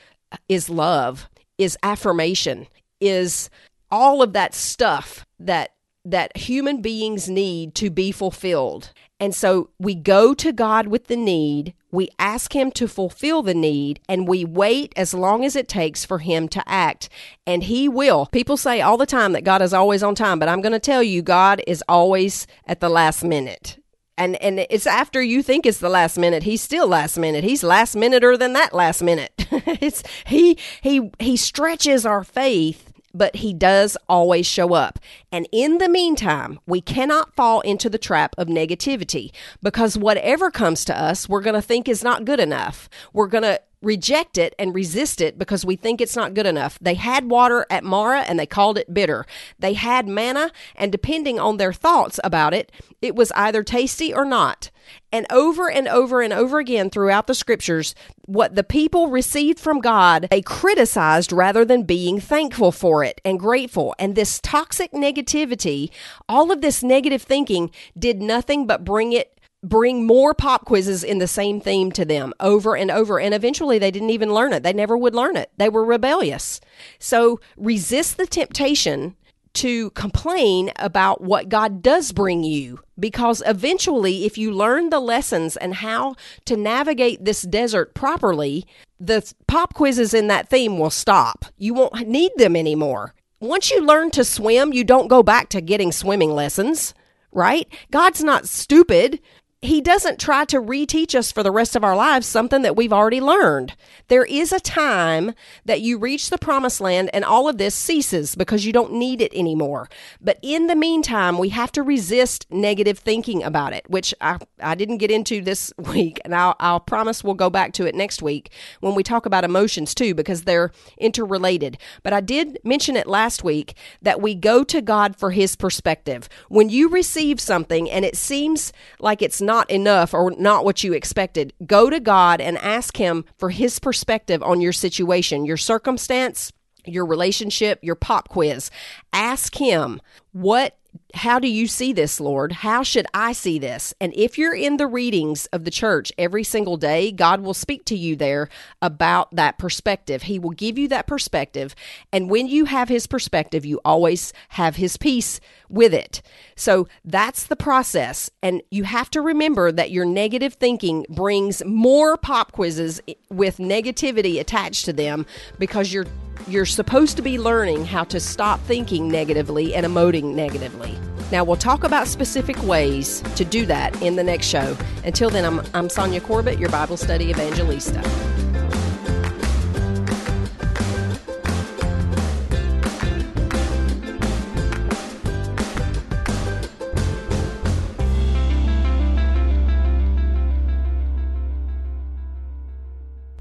is 0.48 0.68
love, 0.68 1.28
is 1.58 1.78
affirmation, 1.82 2.66
is 3.00 3.50
all 3.90 4.22
of 4.22 4.32
that 4.32 4.54
stuff 4.54 5.26
that 5.38 5.74
that 6.04 6.36
human 6.36 6.80
beings 6.80 7.28
need 7.28 7.74
to 7.74 7.90
be 7.90 8.10
fulfilled. 8.10 8.92
And 9.20 9.34
so 9.34 9.70
we 9.78 9.94
go 9.94 10.32
to 10.34 10.52
God 10.52 10.86
with 10.86 11.08
the 11.08 11.16
need, 11.16 11.74
we 11.90 12.08
ask 12.18 12.54
Him 12.54 12.70
to 12.72 12.88
fulfill 12.88 13.42
the 13.42 13.54
need, 13.54 14.00
and 14.08 14.28
we 14.28 14.44
wait 14.44 14.92
as 14.96 15.14
long 15.14 15.44
as 15.44 15.56
it 15.56 15.68
takes 15.68 16.04
for 16.04 16.18
Him 16.18 16.48
to 16.48 16.62
act. 16.68 17.08
And 17.46 17.64
He 17.64 17.88
will. 17.88 18.26
People 18.26 18.56
say 18.56 18.80
all 18.80 18.96
the 18.96 19.06
time 19.06 19.32
that 19.32 19.44
God 19.44 19.62
is 19.62 19.72
always 19.72 20.02
on 20.02 20.14
time, 20.14 20.38
but 20.38 20.48
I'm 20.48 20.60
going 20.60 20.72
to 20.72 20.78
tell 20.78 21.02
you, 21.02 21.22
God 21.22 21.62
is 21.66 21.82
always 21.88 22.46
at 22.66 22.80
the 22.80 22.88
last 22.88 23.24
minute. 23.24 23.78
And, 24.18 24.34
and 24.42 24.58
it's 24.58 24.86
after 24.86 25.22
you 25.22 25.44
think 25.44 25.64
it's 25.64 25.78
the 25.78 25.88
last 25.88 26.18
minute, 26.18 26.42
he's 26.42 26.60
still 26.60 26.88
last 26.88 27.16
minute. 27.16 27.44
He's 27.44 27.62
last 27.62 27.94
minuter 27.94 28.36
than 28.36 28.52
that 28.54 28.74
last 28.74 29.00
minute. 29.00 29.32
it's 29.50 30.02
he 30.26 30.58
he 30.82 31.12
he 31.20 31.36
stretches 31.36 32.04
our 32.04 32.24
faith 32.24 32.87
but 33.18 33.36
he 33.36 33.52
does 33.52 33.96
always 34.08 34.46
show 34.46 34.72
up. 34.72 34.98
And 35.30 35.46
in 35.52 35.78
the 35.78 35.88
meantime, 35.88 36.60
we 36.66 36.80
cannot 36.80 37.34
fall 37.34 37.60
into 37.60 37.90
the 37.90 37.98
trap 37.98 38.34
of 38.38 38.48
negativity 38.48 39.32
because 39.62 39.98
whatever 39.98 40.50
comes 40.50 40.84
to 40.86 40.98
us, 40.98 41.28
we're 41.28 41.42
going 41.42 41.54
to 41.54 41.62
think 41.62 41.88
is 41.88 42.04
not 42.04 42.24
good 42.24 42.40
enough. 42.40 42.88
We're 43.12 43.26
going 43.26 43.42
to 43.42 43.60
reject 43.82 44.38
it 44.38 44.54
and 44.58 44.74
resist 44.74 45.20
it 45.20 45.38
because 45.38 45.64
we 45.64 45.76
think 45.76 46.00
it's 46.00 46.16
not 46.16 46.34
good 46.34 46.46
enough. 46.46 46.78
They 46.80 46.94
had 46.94 47.30
water 47.30 47.66
at 47.70 47.84
Marah 47.84 48.22
and 48.22 48.38
they 48.38 48.46
called 48.46 48.78
it 48.78 48.92
bitter. 48.92 49.24
They 49.58 49.74
had 49.74 50.08
manna, 50.08 50.50
and 50.74 50.90
depending 50.90 51.38
on 51.38 51.56
their 51.56 51.72
thoughts 51.72 52.18
about 52.24 52.54
it, 52.54 52.72
it 53.00 53.14
was 53.14 53.30
either 53.32 53.62
tasty 53.62 54.12
or 54.12 54.24
not. 54.24 54.70
And 55.12 55.26
over 55.30 55.70
and 55.70 55.88
over 55.88 56.20
and 56.20 56.32
over 56.32 56.58
again 56.58 56.90
throughout 56.90 57.26
the 57.26 57.34
scriptures, 57.34 57.94
what 58.26 58.54
the 58.54 58.64
people 58.64 59.08
received 59.08 59.58
from 59.58 59.80
God, 59.80 60.28
they 60.30 60.42
criticized 60.42 61.32
rather 61.32 61.64
than 61.64 61.84
being 61.84 62.20
thankful 62.20 62.72
for 62.72 63.02
it 63.04 63.20
and 63.24 63.38
grateful. 63.38 63.94
And 63.98 64.14
this 64.14 64.40
toxic 64.40 64.92
negativity, 64.92 65.90
all 66.28 66.52
of 66.52 66.60
this 66.60 66.82
negative 66.82 67.22
thinking, 67.22 67.70
did 67.98 68.20
nothing 68.20 68.66
but 68.66 68.84
bring 68.84 69.12
it 69.12 69.38
bring 69.62 70.06
more 70.06 70.34
pop 70.34 70.64
quizzes 70.64 71.02
in 71.02 71.18
the 71.18 71.26
same 71.26 71.60
theme 71.60 71.90
to 71.92 72.04
them 72.04 72.32
over 72.38 72.76
and 72.76 72.90
over. 72.90 73.18
And 73.18 73.34
eventually 73.34 73.78
they 73.78 73.90
didn't 73.90 74.10
even 74.10 74.32
learn 74.32 74.52
it. 74.52 74.62
They 74.62 74.72
never 74.72 74.96
would 74.96 75.14
learn 75.14 75.36
it. 75.36 75.50
They 75.56 75.68
were 75.68 75.84
rebellious. 75.84 76.60
So 76.98 77.40
resist 77.56 78.16
the 78.16 78.26
temptation 78.26 79.16
to 79.58 79.90
complain 79.90 80.70
about 80.76 81.20
what 81.20 81.48
God 81.48 81.82
does 81.82 82.12
bring 82.12 82.44
you 82.44 82.80
because 82.98 83.42
eventually, 83.46 84.24
if 84.24 84.38
you 84.38 84.52
learn 84.52 84.90
the 84.90 85.00
lessons 85.00 85.56
and 85.56 85.74
how 85.74 86.14
to 86.44 86.56
navigate 86.56 87.24
this 87.24 87.42
desert 87.42 87.94
properly, 87.94 88.66
the 89.00 89.32
pop 89.46 89.74
quizzes 89.74 90.14
in 90.14 90.28
that 90.28 90.48
theme 90.48 90.78
will 90.78 90.90
stop. 90.90 91.44
You 91.56 91.74
won't 91.74 92.06
need 92.06 92.32
them 92.36 92.56
anymore. 92.56 93.14
Once 93.40 93.70
you 93.70 93.84
learn 93.84 94.10
to 94.12 94.24
swim, 94.24 94.72
you 94.72 94.84
don't 94.84 95.08
go 95.08 95.22
back 95.22 95.48
to 95.50 95.60
getting 95.60 95.92
swimming 95.92 96.32
lessons, 96.32 96.94
right? 97.32 97.68
God's 97.90 98.22
not 98.22 98.48
stupid 98.48 99.20
he 99.60 99.80
doesn't 99.80 100.20
try 100.20 100.44
to 100.44 100.60
reteach 100.60 101.16
us 101.16 101.32
for 101.32 101.42
the 101.42 101.50
rest 101.50 101.74
of 101.74 101.82
our 101.82 101.96
lives 101.96 102.28
something 102.28 102.62
that 102.62 102.76
we've 102.76 102.92
already 102.92 103.20
learned. 103.20 103.74
There 104.06 104.24
is 104.24 104.52
a 104.52 104.60
time 104.60 105.34
that 105.64 105.80
you 105.80 105.98
reach 105.98 106.30
the 106.30 106.38
promised 106.38 106.80
land 106.80 107.10
and 107.12 107.24
all 107.24 107.48
of 107.48 107.58
this 107.58 107.74
ceases 107.74 108.36
because 108.36 108.64
you 108.64 108.72
don't 108.72 108.92
need 108.92 109.20
it 109.20 109.34
anymore. 109.34 109.88
But 110.20 110.38
in 110.42 110.68
the 110.68 110.76
meantime, 110.76 111.38
we 111.38 111.48
have 111.48 111.72
to 111.72 111.82
resist 111.82 112.46
negative 112.50 113.00
thinking 113.00 113.42
about 113.42 113.72
it, 113.72 113.84
which 113.90 114.14
I, 114.20 114.38
I 114.60 114.76
didn't 114.76 114.98
get 114.98 115.10
into 115.10 115.40
this 115.42 115.72
week. 115.78 116.20
And 116.24 116.36
I'll, 116.36 116.54
I'll 116.60 116.80
promise 116.80 117.24
we'll 117.24 117.34
go 117.34 117.50
back 117.50 117.72
to 117.74 117.86
it 117.86 117.96
next 117.96 118.22
week 118.22 118.52
when 118.78 118.94
we 118.94 119.02
talk 119.02 119.26
about 119.26 119.42
emotions 119.42 119.92
too, 119.92 120.14
because 120.14 120.42
they're 120.42 120.70
interrelated. 120.98 121.78
But 122.04 122.12
I 122.12 122.20
did 122.20 122.60
mention 122.62 122.94
it 122.94 123.08
last 123.08 123.42
week 123.42 123.74
that 124.02 124.22
we 124.22 124.36
go 124.36 124.62
to 124.62 124.80
God 124.80 125.16
for 125.16 125.32
his 125.32 125.56
perspective. 125.56 126.28
When 126.48 126.68
you 126.68 126.88
receive 126.88 127.40
something 127.40 127.90
and 127.90 128.04
it 128.04 128.16
seems 128.16 128.72
like 129.00 129.20
it's 129.20 129.40
not 129.48 129.70
enough 129.70 130.12
or 130.12 130.30
not 130.32 130.66
what 130.66 130.84
you 130.84 130.92
expected, 130.92 131.54
go 131.66 131.88
to 131.88 131.98
God 131.98 132.40
and 132.40 132.58
ask 132.58 132.98
Him 132.98 133.24
for 133.38 133.48
His 133.48 133.78
perspective 133.78 134.42
on 134.42 134.60
your 134.60 134.74
situation, 134.74 135.46
your 135.46 135.56
circumstance, 135.56 136.52
your 136.84 137.06
relationship, 137.06 137.78
your 137.82 137.94
pop 137.94 138.28
quiz. 138.28 138.70
Ask 139.12 139.56
Him, 139.56 140.00
what 140.32 140.76
how 141.14 141.38
do 141.38 141.48
you 141.48 141.66
see 141.66 141.92
this, 141.92 142.20
Lord? 142.20 142.52
How 142.52 142.82
should 142.82 143.06
I 143.14 143.32
see 143.32 143.58
this? 143.58 143.94
And 144.00 144.12
if 144.14 144.38
you're 144.38 144.54
in 144.54 144.76
the 144.76 144.86
readings 144.86 145.46
of 145.46 145.64
the 145.64 145.70
church 145.70 146.12
every 146.18 146.44
single 146.44 146.76
day, 146.76 147.12
God 147.12 147.40
will 147.40 147.54
speak 147.54 147.84
to 147.86 147.96
you 147.96 148.14
there 148.16 148.48
about 148.82 149.34
that 149.34 149.58
perspective. 149.58 150.22
He 150.22 150.38
will 150.38 150.50
give 150.50 150.78
you 150.78 150.88
that 150.88 151.06
perspective. 151.06 151.74
And 152.12 152.30
when 152.30 152.46
you 152.46 152.66
have 152.66 152.88
His 152.88 153.06
perspective, 153.06 153.64
you 153.64 153.80
always 153.84 154.32
have 154.50 154.76
His 154.76 154.96
peace 154.96 155.40
with 155.68 155.94
it. 155.94 156.22
So 156.56 156.88
that's 157.04 157.44
the 157.44 157.56
process. 157.56 158.30
And 158.42 158.62
you 158.70 158.84
have 158.84 159.10
to 159.10 159.20
remember 159.20 159.72
that 159.72 159.90
your 159.90 160.04
negative 160.04 160.54
thinking 160.54 161.06
brings 161.08 161.64
more 161.64 162.16
pop 162.16 162.52
quizzes 162.52 163.00
with 163.30 163.58
negativity 163.58 164.40
attached 164.40 164.84
to 164.86 164.92
them 164.92 165.26
because 165.58 165.92
you're 165.92 166.06
you're 166.46 166.66
supposed 166.66 167.16
to 167.16 167.22
be 167.22 167.38
learning 167.38 167.84
how 167.84 168.04
to 168.04 168.20
stop 168.20 168.60
thinking 168.60 169.08
negatively 169.08 169.74
and 169.74 169.84
emoting 169.84 170.34
negatively. 170.34 170.98
Now, 171.30 171.44
we'll 171.44 171.56
talk 171.56 171.84
about 171.84 172.06
specific 172.06 172.60
ways 172.62 173.22
to 173.36 173.44
do 173.44 173.66
that 173.66 174.00
in 174.00 174.16
the 174.16 174.24
next 174.24 174.46
show. 174.46 174.76
Until 175.04 175.28
then, 175.28 175.44
I'm, 175.44 175.58
I'm 175.74 175.88
Sonja 175.88 176.20
Corbitt, 176.20 176.58
your 176.58 176.70
Bible 176.70 176.96
study 176.96 177.30
evangelista. 177.30 178.00